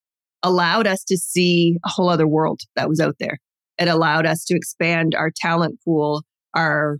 allowed 0.44 0.86
us 0.86 1.02
to 1.04 1.16
see 1.16 1.78
a 1.84 1.88
whole 1.88 2.08
other 2.08 2.28
world 2.28 2.60
that 2.76 2.88
was 2.88 3.00
out 3.00 3.16
there. 3.18 3.38
It 3.78 3.88
allowed 3.88 4.26
us 4.26 4.44
to 4.44 4.56
expand 4.56 5.14
our 5.16 5.32
talent 5.34 5.80
pool, 5.84 6.22
our 6.54 6.98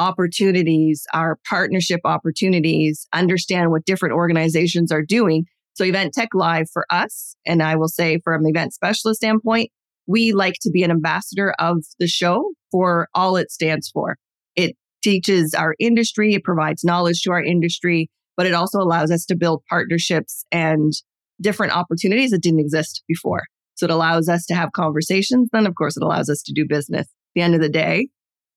opportunities, 0.00 1.04
our 1.12 1.38
partnership 1.48 2.00
opportunities, 2.04 3.06
understand 3.12 3.70
what 3.70 3.84
different 3.84 4.14
organizations 4.14 4.90
are 4.90 5.02
doing. 5.02 5.44
So 5.80 5.86
Event 5.86 6.12
Tech 6.12 6.28
Live 6.34 6.66
for 6.70 6.84
us, 6.90 7.34
and 7.46 7.62
I 7.62 7.74
will 7.74 7.88
say 7.88 8.20
from 8.22 8.44
an 8.44 8.50
event 8.50 8.74
specialist 8.74 9.20
standpoint, 9.20 9.70
we 10.06 10.32
like 10.32 10.56
to 10.60 10.70
be 10.70 10.82
an 10.82 10.90
ambassador 10.90 11.54
of 11.58 11.78
the 11.98 12.06
show 12.06 12.50
for 12.70 13.08
all 13.14 13.38
it 13.38 13.50
stands 13.50 13.88
for. 13.88 14.18
It 14.56 14.76
teaches 15.02 15.54
our 15.54 15.74
industry, 15.78 16.34
it 16.34 16.44
provides 16.44 16.84
knowledge 16.84 17.22
to 17.22 17.30
our 17.30 17.42
industry, 17.42 18.10
but 18.36 18.44
it 18.44 18.52
also 18.52 18.78
allows 18.78 19.10
us 19.10 19.24
to 19.24 19.36
build 19.36 19.62
partnerships 19.70 20.44
and 20.52 20.92
different 21.40 21.74
opportunities 21.74 22.32
that 22.32 22.42
didn't 22.42 22.60
exist 22.60 23.02
before. 23.08 23.44
So 23.76 23.84
it 23.84 23.90
allows 23.90 24.28
us 24.28 24.44
to 24.48 24.54
have 24.54 24.72
conversations. 24.72 25.48
Then, 25.50 25.66
of 25.66 25.76
course, 25.76 25.96
it 25.96 26.02
allows 26.02 26.28
us 26.28 26.42
to 26.42 26.52
do 26.52 26.66
business. 26.68 27.06
At 27.06 27.34
the 27.34 27.40
end 27.40 27.54
of 27.54 27.62
the 27.62 27.70
day, 27.70 28.08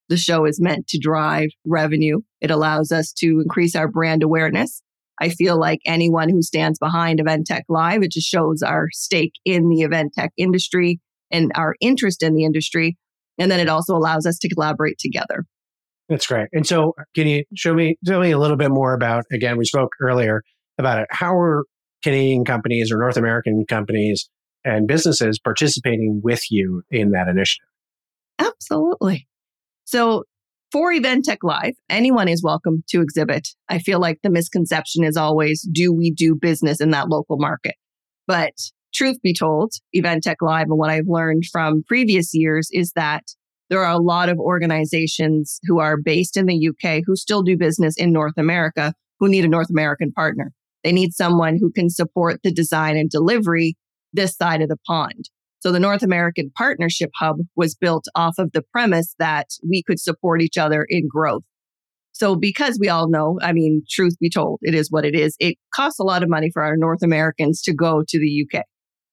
the 0.10 0.18
show 0.18 0.44
is 0.44 0.60
meant 0.60 0.88
to 0.90 1.00
drive 1.00 1.52
revenue. 1.66 2.20
It 2.42 2.52
allows 2.52 2.92
us 2.92 3.14
to 3.20 3.40
increase 3.40 3.78
our 3.78 3.88
brand 3.88 4.24
awareness. 4.24 4.82
I 5.22 5.30
feel 5.30 5.60
like 5.60 5.80
anyone 5.86 6.30
who 6.30 6.42
stands 6.42 6.80
behind 6.80 7.20
Event 7.20 7.48
Tech 7.48 7.66
Live, 7.70 8.04
it 8.04 8.12
just 8.12 8.28
shows 8.28 8.62
our 8.62 8.88
stake 8.92 9.34
in 9.46 9.70
the 9.70 9.82
event 9.82 10.14
tech 10.14 10.32
industry 10.38 11.00
and 11.32 11.52
our 11.56 11.76
interest 11.82 12.24
in 12.24 12.34
the 12.36 12.44
industry. 12.44 12.98
And 13.38 13.50
then 13.50 13.60
it 13.60 13.70
also 13.70 13.96
allows 13.96 14.26
us 14.26 14.38
to 14.40 14.50
collaborate 14.50 14.98
together. 15.00 15.46
That's 16.10 16.28
great. 16.28 16.48
And 16.52 16.68
so, 16.68 16.94
can 17.16 17.28
you 17.28 17.44
show 17.56 17.74
me, 17.74 17.98
tell 18.06 18.20
me 18.20 18.32
a 18.32 18.38
little 18.38 18.58
bit 18.58 18.70
more 18.70 18.94
about, 18.94 19.24
again, 19.32 19.58
we 19.58 19.66
spoke 19.66 19.92
earlier 20.02 20.44
about 20.78 21.00
it. 21.00 21.08
How 21.12 21.36
are 21.36 21.64
Canadian 22.04 22.44
companies 22.44 22.92
or 22.92 22.98
North 22.98 23.18
American 23.18 23.66
companies 23.68 24.30
and 24.66 24.88
businesses 24.88 25.40
participating 25.40 26.22
with 26.24 26.52
you 26.52 26.84
in 26.92 27.12
that 27.12 27.28
initiative? 27.28 27.68
Absolutely. 28.40 29.28
So, 29.86 30.24
for 30.74 30.92
Event 30.92 31.24
Tech 31.24 31.44
Live, 31.44 31.76
anyone 31.88 32.28
is 32.28 32.42
welcome 32.42 32.84
to 32.90 33.00
exhibit. 33.00 33.48
I 33.70 33.78
feel 33.78 34.00
like 34.00 34.18
the 34.24 34.32
misconception 34.32 35.04
is 35.04 35.16
always 35.16 35.62
do 35.72 35.94
we 35.94 36.10
do 36.10 36.34
business 36.34 36.82
in 36.82 36.90
that 36.90 37.10
local 37.10 37.38
market? 37.38 37.76
But 38.26 38.54
truth 38.92 39.22
be 39.22 39.36
told, 39.36 39.74
Event 39.92 40.24
Tech 40.24 40.42
Live 40.42 40.66
and 40.70 40.80
what 40.80 40.90
I've 40.90 41.08
learned 41.08 41.44
from 41.52 41.84
previous 41.88 42.34
years 42.34 42.70
is 42.72 42.92
that 42.94 43.22
there 43.70 43.86
are 43.86 43.94
a 43.94 44.02
lot 44.02 44.30
of 44.30 44.40
organizations 44.40 45.60
who 45.66 45.80
are 45.80 45.96
based 45.96 46.38
in 46.38 46.48
the 46.48 46.70
UK 46.70 47.04
who 47.06 47.16
still 47.16 47.44
do 47.44 47.56
business 47.56 47.96
in 47.96 48.12
North 48.12 48.38
America 48.38 48.96
who 49.20 49.30
need 49.30 49.46
a 49.46 49.50
North 49.50 49.70
American 49.70 50.12
partner. 50.12 50.54
They 50.84 50.92
need 50.92 51.14
someone 51.14 51.58
who 51.60 51.72
can 51.72 51.92
support 51.92 52.40
the 52.44 52.52
design 52.52 52.98
and 52.98 53.12
delivery 53.12 53.76
this 54.12 54.36
side 54.36 54.64
of 54.64 54.70
the 54.70 54.78
pond. 54.88 55.30
So 55.64 55.72
the 55.72 55.80
North 55.80 56.04
American 56.04 56.52
Partnership 56.58 57.10
Hub 57.18 57.38
was 57.56 57.74
built 57.74 58.04
off 58.16 58.36
of 58.38 58.52
the 58.52 58.64
premise 58.74 59.16
that 59.18 59.48
we 59.66 59.82
could 59.82 59.98
support 59.98 60.42
each 60.42 60.58
other 60.58 60.86
in 60.90 61.08
growth. 61.08 61.44
So 62.12 62.36
because 62.36 62.78
we 62.82 62.90
all 62.90 63.10
know, 63.10 63.40
I 63.42 63.54
mean, 63.54 63.84
truth 63.90 64.20
be 64.20 64.30
told, 64.30 64.60
it 64.62 64.76
is 64.76 64.92
what 64.92 65.06
it 65.06 65.16
is. 65.16 65.38
It 65.40 65.56
costs 65.74 66.00
a 66.00 66.04
lot 66.04 66.22
of 66.22 66.28
money 66.28 66.50
for 66.52 66.64
our 66.64 66.76
North 66.76 67.02
Americans 67.02 67.62
to 67.62 67.74
go 67.74 68.04
to 68.06 68.20
the 68.20 68.46
UK. 68.46 68.64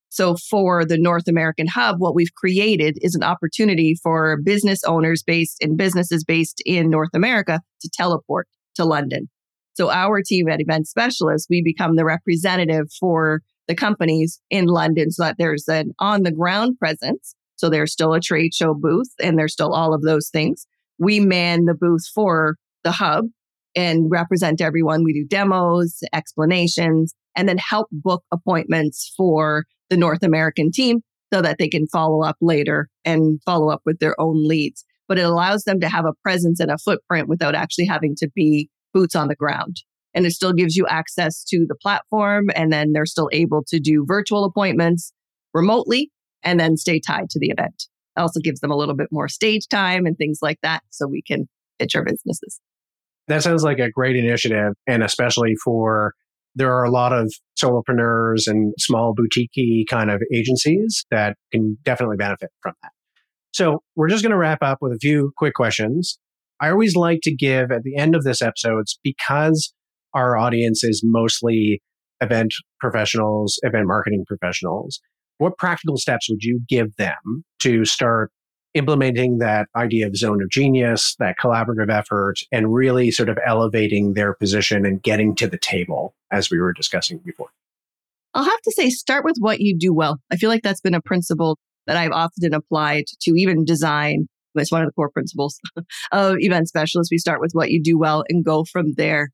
So 0.08 0.34
for 0.50 0.84
the 0.84 0.98
North 0.98 1.28
American 1.28 1.68
Hub, 1.68 2.00
what 2.00 2.16
we've 2.16 2.34
created 2.34 2.98
is 3.00 3.14
an 3.14 3.22
opportunity 3.22 3.94
for 4.02 4.36
business 4.42 4.82
owners 4.82 5.22
based 5.22 5.58
in 5.60 5.76
businesses 5.76 6.24
based 6.24 6.60
in 6.66 6.90
North 6.90 7.10
America 7.14 7.60
to 7.80 7.90
teleport 7.94 8.48
to 8.74 8.84
London. 8.84 9.28
So 9.74 9.88
our 9.88 10.20
team 10.20 10.48
at 10.48 10.60
Event 10.60 10.88
Specialists, 10.88 11.46
we 11.48 11.62
become 11.62 11.94
the 11.94 12.04
representative 12.04 12.86
for 12.98 13.40
the 13.70 13.76
companies 13.76 14.40
in 14.50 14.66
London 14.66 15.12
so 15.12 15.22
that 15.22 15.36
there's 15.38 15.68
an 15.68 15.92
on 16.00 16.24
the 16.24 16.32
ground 16.32 16.76
presence. 16.76 17.36
So 17.54 17.70
there's 17.70 17.92
still 17.92 18.12
a 18.14 18.20
trade 18.20 18.52
show 18.52 18.74
booth 18.74 19.10
and 19.22 19.38
there's 19.38 19.52
still 19.52 19.72
all 19.72 19.94
of 19.94 20.02
those 20.02 20.28
things. 20.28 20.66
We 20.98 21.20
man 21.20 21.66
the 21.66 21.74
booth 21.74 22.04
for 22.12 22.56
the 22.82 22.90
hub 22.90 23.26
and 23.76 24.10
represent 24.10 24.60
everyone. 24.60 25.04
We 25.04 25.12
do 25.12 25.24
demos, 25.24 26.00
explanations, 26.12 27.14
and 27.36 27.48
then 27.48 27.58
help 27.58 27.86
book 27.92 28.24
appointments 28.32 29.14
for 29.16 29.66
the 29.88 29.96
North 29.96 30.24
American 30.24 30.72
team 30.72 31.02
so 31.32 31.40
that 31.40 31.58
they 31.60 31.68
can 31.68 31.86
follow 31.86 32.24
up 32.24 32.38
later 32.40 32.88
and 33.04 33.40
follow 33.46 33.70
up 33.70 33.82
with 33.86 34.00
their 34.00 34.20
own 34.20 34.48
leads. 34.48 34.84
But 35.06 35.20
it 35.20 35.26
allows 35.26 35.62
them 35.62 35.78
to 35.78 35.88
have 35.88 36.06
a 36.06 36.14
presence 36.24 36.58
and 36.58 36.72
a 36.72 36.78
footprint 36.78 37.28
without 37.28 37.54
actually 37.54 37.86
having 37.86 38.16
to 38.16 38.28
be 38.34 38.68
boots 38.92 39.14
on 39.14 39.28
the 39.28 39.36
ground. 39.36 39.76
And 40.14 40.26
it 40.26 40.32
still 40.32 40.52
gives 40.52 40.76
you 40.76 40.86
access 40.88 41.44
to 41.44 41.66
the 41.68 41.74
platform. 41.74 42.50
And 42.54 42.72
then 42.72 42.92
they're 42.92 43.06
still 43.06 43.28
able 43.32 43.62
to 43.68 43.78
do 43.78 44.04
virtual 44.06 44.44
appointments 44.44 45.12
remotely 45.54 46.10
and 46.42 46.58
then 46.58 46.76
stay 46.76 47.00
tied 47.00 47.30
to 47.30 47.38
the 47.38 47.50
event. 47.50 47.86
It 48.16 48.20
also 48.20 48.40
gives 48.40 48.60
them 48.60 48.70
a 48.70 48.76
little 48.76 48.96
bit 48.96 49.08
more 49.10 49.28
stage 49.28 49.68
time 49.68 50.06
and 50.06 50.16
things 50.16 50.40
like 50.42 50.58
that 50.62 50.82
so 50.90 51.06
we 51.06 51.22
can 51.22 51.48
pitch 51.78 51.94
our 51.94 52.04
businesses. 52.04 52.60
That 53.28 53.42
sounds 53.42 53.62
like 53.62 53.78
a 53.78 53.90
great 53.90 54.16
initiative. 54.16 54.72
And 54.86 55.04
especially 55.04 55.54
for 55.62 56.14
there 56.56 56.74
are 56.74 56.84
a 56.84 56.90
lot 56.90 57.12
of 57.12 57.32
solopreneurs 57.56 58.48
and 58.48 58.74
small 58.78 59.14
boutique 59.14 59.86
kind 59.88 60.10
of 60.10 60.20
agencies 60.34 61.04
that 61.10 61.36
can 61.52 61.78
definitely 61.84 62.16
benefit 62.16 62.50
from 62.60 62.74
that. 62.82 62.90
So 63.52 63.82
we're 63.94 64.08
just 64.08 64.22
going 64.22 64.32
to 64.32 64.38
wrap 64.38 64.62
up 64.62 64.78
with 64.80 64.92
a 64.92 64.98
few 64.98 65.32
quick 65.36 65.54
questions. 65.54 66.18
I 66.60 66.70
always 66.70 66.96
like 66.96 67.20
to 67.22 67.34
give 67.34 67.70
at 67.70 67.82
the 67.84 67.96
end 67.96 68.14
of 68.14 68.24
this 68.24 68.42
episodes 68.42 68.98
because 69.02 69.72
our 70.14 70.36
audience 70.36 70.84
is 70.84 71.02
mostly 71.04 71.82
event 72.20 72.52
professionals, 72.80 73.58
event 73.62 73.86
marketing 73.86 74.24
professionals. 74.26 75.00
What 75.38 75.56
practical 75.56 75.96
steps 75.96 76.28
would 76.28 76.42
you 76.42 76.60
give 76.68 76.94
them 76.96 77.44
to 77.60 77.84
start 77.84 78.30
implementing 78.74 79.38
that 79.38 79.66
idea 79.74 80.06
of 80.06 80.16
zone 80.16 80.42
of 80.42 80.50
genius, 80.50 81.16
that 81.18 81.36
collaborative 81.42 81.90
effort, 81.90 82.40
and 82.52 82.72
really 82.72 83.10
sort 83.10 83.28
of 83.28 83.38
elevating 83.44 84.14
their 84.14 84.34
position 84.34 84.84
and 84.86 85.02
getting 85.02 85.34
to 85.36 85.48
the 85.48 85.58
table, 85.58 86.14
as 86.30 86.50
we 86.50 86.60
were 86.60 86.72
discussing 86.72 87.18
before? 87.18 87.48
I'll 88.34 88.44
have 88.44 88.60
to 88.62 88.72
say, 88.72 88.90
start 88.90 89.24
with 89.24 89.36
what 89.38 89.60
you 89.60 89.76
do 89.76 89.92
well. 89.92 90.18
I 90.30 90.36
feel 90.36 90.50
like 90.50 90.62
that's 90.62 90.80
been 90.80 90.94
a 90.94 91.00
principle 91.00 91.58
that 91.86 91.96
I've 91.96 92.12
often 92.12 92.54
applied 92.54 93.04
to 93.22 93.32
even 93.32 93.64
design. 93.64 94.28
It's 94.54 94.70
one 94.70 94.82
of 94.82 94.88
the 94.88 94.92
core 94.92 95.10
principles 95.10 95.58
of 96.12 96.36
event 96.38 96.68
specialists. 96.68 97.10
We 97.10 97.18
start 97.18 97.40
with 97.40 97.50
what 97.52 97.70
you 97.70 97.82
do 97.82 97.98
well 97.98 98.24
and 98.28 98.44
go 98.44 98.64
from 98.64 98.92
there. 98.96 99.30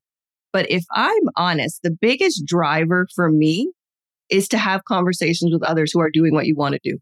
But 0.53 0.69
if 0.69 0.83
I'm 0.93 1.29
honest, 1.35 1.81
the 1.83 1.95
biggest 1.99 2.45
driver 2.45 3.07
for 3.15 3.31
me 3.31 3.71
is 4.29 4.47
to 4.49 4.57
have 4.57 4.85
conversations 4.85 5.51
with 5.53 5.63
others 5.63 5.91
who 5.91 6.01
are 6.01 6.09
doing 6.09 6.33
what 6.33 6.47
you 6.47 6.55
want 6.55 6.73
to 6.73 6.79
do. 6.83 6.97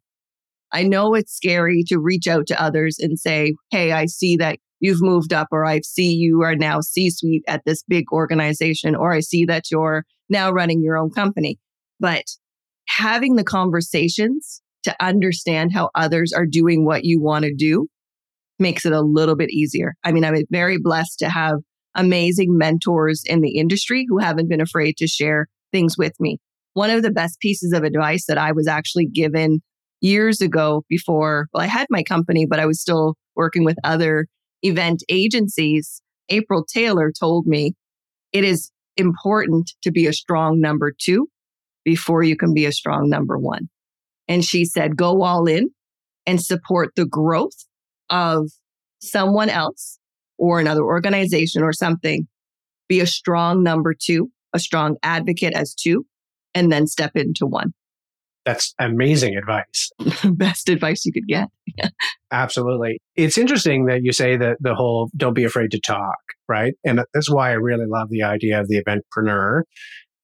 I 0.71 0.83
know 0.83 1.13
it's 1.13 1.33
scary 1.33 1.83
to 1.87 1.99
reach 1.99 2.27
out 2.27 2.47
to 2.47 2.61
others 2.61 2.97
and 2.99 3.19
say, 3.19 3.53
Hey, 3.71 3.91
I 3.91 4.05
see 4.05 4.35
that 4.37 4.59
you've 4.79 5.01
moved 5.01 5.33
up, 5.33 5.47
or 5.51 5.65
I 5.65 5.81
see 5.81 6.13
you 6.13 6.41
are 6.41 6.55
now 6.55 6.81
C 6.81 7.09
suite 7.09 7.43
at 7.47 7.63
this 7.65 7.83
big 7.87 8.05
organization, 8.11 8.95
or 8.95 9.13
I 9.13 9.21
see 9.21 9.45
that 9.45 9.71
you're 9.71 10.03
now 10.29 10.51
running 10.51 10.83
your 10.83 10.97
own 10.97 11.11
company. 11.11 11.57
But 11.99 12.25
having 12.87 13.35
the 13.35 13.43
conversations 13.43 14.61
to 14.83 14.95
understand 15.03 15.71
how 15.73 15.89
others 15.95 16.31
are 16.33 16.45
doing 16.45 16.85
what 16.85 17.05
you 17.05 17.21
want 17.21 17.45
to 17.45 17.53
do 17.53 17.87
makes 18.59 18.85
it 18.85 18.93
a 18.93 19.01
little 19.01 19.35
bit 19.35 19.49
easier. 19.49 19.95
I 20.03 20.11
mean, 20.11 20.23
I'm 20.23 20.35
very 20.49 20.77
blessed 20.77 21.19
to 21.19 21.29
have 21.29 21.55
amazing 21.95 22.57
mentors 22.57 23.23
in 23.25 23.41
the 23.41 23.57
industry 23.57 24.05
who 24.07 24.19
haven't 24.19 24.49
been 24.49 24.61
afraid 24.61 24.97
to 24.97 25.07
share 25.07 25.47
things 25.71 25.97
with 25.97 26.13
me. 26.19 26.37
One 26.73 26.89
of 26.89 27.03
the 27.03 27.11
best 27.11 27.39
pieces 27.39 27.73
of 27.73 27.83
advice 27.83 28.25
that 28.27 28.37
I 28.37 28.51
was 28.51 28.67
actually 28.67 29.07
given 29.07 29.61
years 30.01 30.41
ago 30.41 30.83
before, 30.89 31.47
well, 31.53 31.63
I 31.63 31.67
had 31.67 31.87
my 31.89 32.03
company, 32.03 32.45
but 32.45 32.59
I 32.59 32.65
was 32.65 32.81
still 32.81 33.15
working 33.35 33.63
with 33.63 33.77
other 33.83 34.27
event 34.61 35.03
agencies. 35.09 36.01
April 36.29 36.65
Taylor 36.65 37.11
told 37.17 37.47
me 37.47 37.73
it 38.33 38.43
is 38.43 38.71
important 38.97 39.71
to 39.83 39.91
be 39.91 40.05
a 40.05 40.13
strong 40.13 40.59
number 40.59 40.93
two 40.97 41.27
before 41.83 42.23
you 42.23 42.35
can 42.35 42.53
be 42.53 42.65
a 42.65 42.71
strong 42.71 43.09
number 43.09 43.37
one. 43.37 43.69
And 44.27 44.43
she 44.43 44.65
said, 44.65 44.97
go 44.97 45.21
all 45.21 45.45
in 45.45 45.69
and 46.25 46.41
support 46.41 46.91
the 46.95 47.05
growth 47.05 47.65
of 48.09 48.49
someone 49.01 49.49
else 49.49 49.99
or 50.37 50.59
another 50.59 50.83
organization 50.83 51.61
or 51.61 51.73
something. 51.73 52.27
Be 52.87 52.99
a 52.99 53.07
strong 53.07 53.63
number 53.63 53.93
two, 53.99 54.29
a 54.53 54.59
strong 54.59 54.97
advocate 55.03 55.53
as 55.53 55.73
two, 55.73 56.05
and 56.53 56.71
then 56.71 56.87
step 56.87 57.11
into 57.15 57.45
one. 57.45 57.73
That's 58.45 58.75
amazing 58.79 59.35
advice. 59.35 59.91
Best 60.23 60.69
advice 60.69 61.03
you 61.03 61.11
could 61.11 61.27
get. 61.27 61.47
Absolutely. 62.31 62.99
It's 63.15 63.37
interesting 63.37 63.85
that 63.85 64.03
you 64.03 64.11
say 64.11 64.37
that 64.37 64.57
the 64.59 64.75
whole 64.75 65.09
don't 65.17 65.33
be 65.33 65.43
afraid 65.43 65.71
to 65.71 65.79
talk, 65.79 66.19
right? 66.47 66.75
And 66.83 67.01
that's 67.13 67.29
why 67.29 67.49
I 67.49 67.53
really 67.53 67.87
love 67.87 68.09
the 68.09 68.21
idea 68.21 68.59
of 68.59 68.67
the 68.67 68.81
eventpreneur 68.83 69.63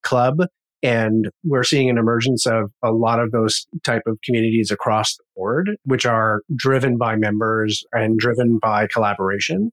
club 0.04 0.38
and 0.84 1.30
we're 1.44 1.64
seeing 1.64 1.90
an 1.90 1.98
emergence 1.98 2.46
of 2.46 2.72
a 2.84 2.92
lot 2.92 3.20
of 3.20 3.32
those 3.32 3.68
type 3.84 4.02
of 4.08 4.18
communities 4.24 4.72
across 4.72 5.16
the 5.16 5.24
board 5.36 5.72
which 5.84 6.06
are 6.06 6.42
driven 6.56 6.98
by 6.98 7.16
members 7.16 7.84
and 7.94 8.18
driven 8.18 8.58
by 8.60 8.88
collaboration 8.88 9.72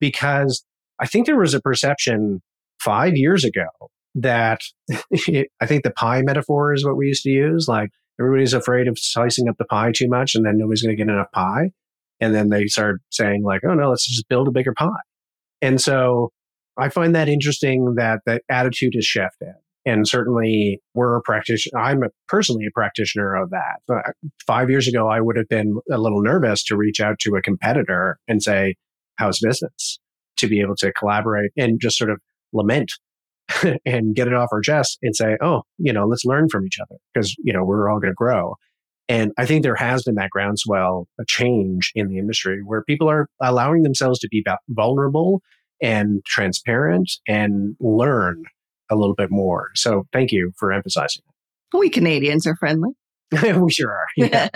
because 0.00 0.64
i 1.00 1.06
think 1.06 1.26
there 1.26 1.38
was 1.38 1.54
a 1.54 1.60
perception 1.60 2.42
5 2.80 3.16
years 3.16 3.44
ago 3.44 3.66
that 4.14 4.60
i 4.92 5.66
think 5.66 5.82
the 5.82 5.92
pie 5.96 6.22
metaphor 6.22 6.72
is 6.72 6.84
what 6.84 6.96
we 6.96 7.08
used 7.08 7.22
to 7.24 7.30
use 7.30 7.66
like 7.68 7.90
everybody's 8.20 8.54
afraid 8.54 8.88
of 8.88 8.98
slicing 8.98 9.48
up 9.48 9.56
the 9.58 9.64
pie 9.64 9.92
too 9.92 10.08
much 10.08 10.34
and 10.34 10.44
then 10.44 10.58
nobody's 10.58 10.82
going 10.82 10.96
to 10.96 11.02
get 11.02 11.10
enough 11.10 11.30
pie 11.32 11.70
and 12.20 12.34
then 12.34 12.48
they 12.48 12.66
start 12.66 13.00
saying 13.10 13.42
like 13.42 13.62
oh 13.64 13.74
no 13.74 13.90
let's 13.90 14.06
just 14.06 14.28
build 14.28 14.48
a 14.48 14.52
bigger 14.52 14.74
pie 14.74 14.88
and 15.60 15.80
so 15.80 16.30
i 16.76 16.88
find 16.88 17.14
that 17.14 17.28
interesting 17.28 17.94
that 17.96 18.20
that 18.26 18.42
attitude 18.48 18.94
has 18.94 19.04
shifted 19.04 19.54
and 19.86 20.08
certainly 20.08 20.80
we're 20.94 21.16
a 21.16 21.22
practitioner. 21.22 21.78
I'm 21.78 22.02
a, 22.02 22.08
personally 22.26 22.66
a 22.66 22.70
practitioner 22.70 23.34
of 23.36 23.50
that. 23.50 24.14
Five 24.46 24.70
years 24.70 24.88
ago, 24.88 25.08
I 25.08 25.20
would 25.20 25.36
have 25.36 25.48
been 25.48 25.78
a 25.90 25.98
little 25.98 26.22
nervous 26.22 26.64
to 26.64 26.76
reach 26.76 27.00
out 27.00 27.18
to 27.20 27.36
a 27.36 27.42
competitor 27.42 28.18
and 28.26 28.42
say, 28.42 28.76
how's 29.16 29.40
business? 29.40 29.98
To 30.38 30.48
be 30.48 30.60
able 30.60 30.76
to 30.76 30.92
collaborate 30.92 31.52
and 31.56 31.80
just 31.80 31.96
sort 31.96 32.10
of 32.10 32.18
lament 32.52 32.92
and 33.86 34.14
get 34.14 34.26
it 34.26 34.34
off 34.34 34.48
our 34.52 34.60
chest 34.60 34.98
and 35.02 35.14
say, 35.14 35.36
oh, 35.40 35.62
you 35.78 35.92
know, 35.92 36.06
let's 36.06 36.24
learn 36.24 36.48
from 36.48 36.66
each 36.66 36.78
other 36.80 36.96
because, 37.12 37.34
you 37.42 37.52
know, 37.52 37.64
we're 37.64 37.88
all 37.90 38.00
going 38.00 38.10
to 38.10 38.14
grow. 38.14 38.56
And 39.08 39.32
I 39.36 39.44
think 39.44 39.62
there 39.62 39.76
has 39.76 40.02
been 40.02 40.14
that 40.14 40.30
groundswell, 40.30 41.08
a 41.20 41.24
change 41.26 41.92
in 41.94 42.08
the 42.08 42.18
industry 42.18 42.62
where 42.64 42.82
people 42.82 43.08
are 43.08 43.28
allowing 43.40 43.82
themselves 43.82 44.18
to 44.20 44.28
be 44.30 44.42
vulnerable 44.68 45.42
and 45.82 46.24
transparent 46.24 47.12
and 47.28 47.76
learn 47.80 48.44
a 48.90 48.96
little 48.96 49.14
bit 49.14 49.30
more. 49.30 49.70
So 49.74 50.06
thank 50.12 50.32
you 50.32 50.52
for 50.56 50.72
emphasizing. 50.72 51.22
We 51.74 51.90
Canadians 51.90 52.46
are 52.46 52.56
friendly. 52.56 52.90
we 53.42 53.70
sure 53.70 53.92
are. 53.92 54.06
Yeah. 54.16 54.48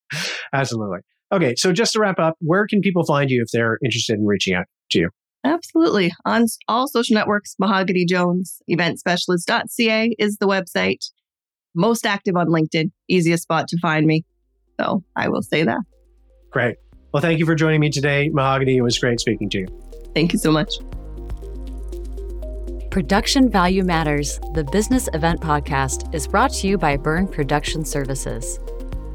Absolutely. 0.52 1.00
Okay, 1.32 1.54
so 1.56 1.72
just 1.72 1.92
to 1.92 2.00
wrap 2.00 2.18
up, 2.18 2.34
where 2.40 2.66
can 2.66 2.80
people 2.80 3.04
find 3.04 3.30
you 3.30 3.42
if 3.42 3.50
they're 3.52 3.78
interested 3.84 4.18
in 4.18 4.26
reaching 4.26 4.54
out 4.54 4.64
to 4.90 4.98
you? 5.00 5.10
Absolutely. 5.44 6.12
On 6.26 6.46
all 6.68 6.88
social 6.88 7.14
networks, 7.14 7.54
Mahoganey 7.60 8.06
Jones, 8.06 8.60
eventspecialist.ca 8.70 10.14
is 10.18 10.36
the 10.36 10.46
website. 10.46 11.10
Most 11.74 12.04
active 12.04 12.36
on 12.36 12.48
LinkedIn, 12.48 12.90
easiest 13.08 13.44
spot 13.44 13.68
to 13.68 13.78
find 13.80 14.06
me. 14.06 14.24
So 14.80 15.04
I 15.16 15.28
will 15.28 15.42
say 15.42 15.62
that. 15.62 15.80
Great. 16.50 16.76
Well, 17.12 17.20
thank 17.20 17.38
you 17.38 17.46
for 17.46 17.54
joining 17.54 17.80
me 17.80 17.90
today, 17.90 18.30
Mahoganey. 18.30 18.76
It 18.76 18.82
was 18.82 18.98
great 18.98 19.20
speaking 19.20 19.48
to 19.50 19.58
you. 19.60 19.66
Thank 20.14 20.32
you 20.32 20.38
so 20.38 20.50
much. 20.50 20.74
Production 22.90 23.48
Value 23.48 23.84
Matters, 23.84 24.40
the 24.54 24.64
business 24.64 25.08
event 25.14 25.40
podcast, 25.40 26.12
is 26.12 26.26
brought 26.26 26.52
to 26.54 26.66
you 26.66 26.76
by 26.76 26.96
Byrne 26.96 27.28
Production 27.28 27.84
Services. 27.84 28.58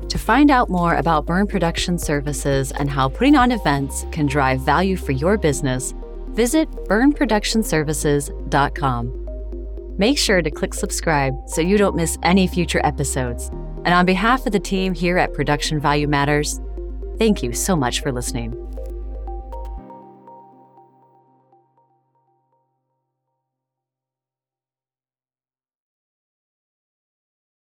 To 0.10 0.18
find 0.18 0.52
out 0.52 0.70
more 0.70 0.96
about 0.96 1.26
Byrne 1.26 1.48
Production 1.48 1.98
Services 1.98 2.72
and 2.72 2.90
how 2.90 3.10
putting 3.10 3.36
on 3.36 3.52
events 3.52 4.06
can 4.12 4.28
drive 4.28 4.62
value 4.62 4.96
for 4.96 5.12
your 5.12 5.38
business, 5.38 5.94
visit 6.30 6.72
byrneproductionservices.com. 6.88 9.26
Make 9.98 10.18
sure 10.18 10.42
to 10.42 10.52
click 10.52 10.74
subscribe 10.74 11.34
so 11.48 11.62
you 11.62 11.78
don't 11.78 11.96
miss 11.96 12.18
any 12.24 12.48
future 12.48 12.82
episodes. 12.84 13.50
And 13.86 13.94
on 13.94 14.06
behalf 14.06 14.46
of 14.46 14.52
the 14.52 14.60
team 14.60 14.94
here 14.94 15.18
at 15.18 15.34
Production 15.34 15.80
Value 15.80 16.08
Matters, 16.08 16.60
thank 17.18 17.42
you 17.42 17.54
so 17.54 17.76
much 17.76 18.02
for 18.02 18.12
listening. 18.12 18.54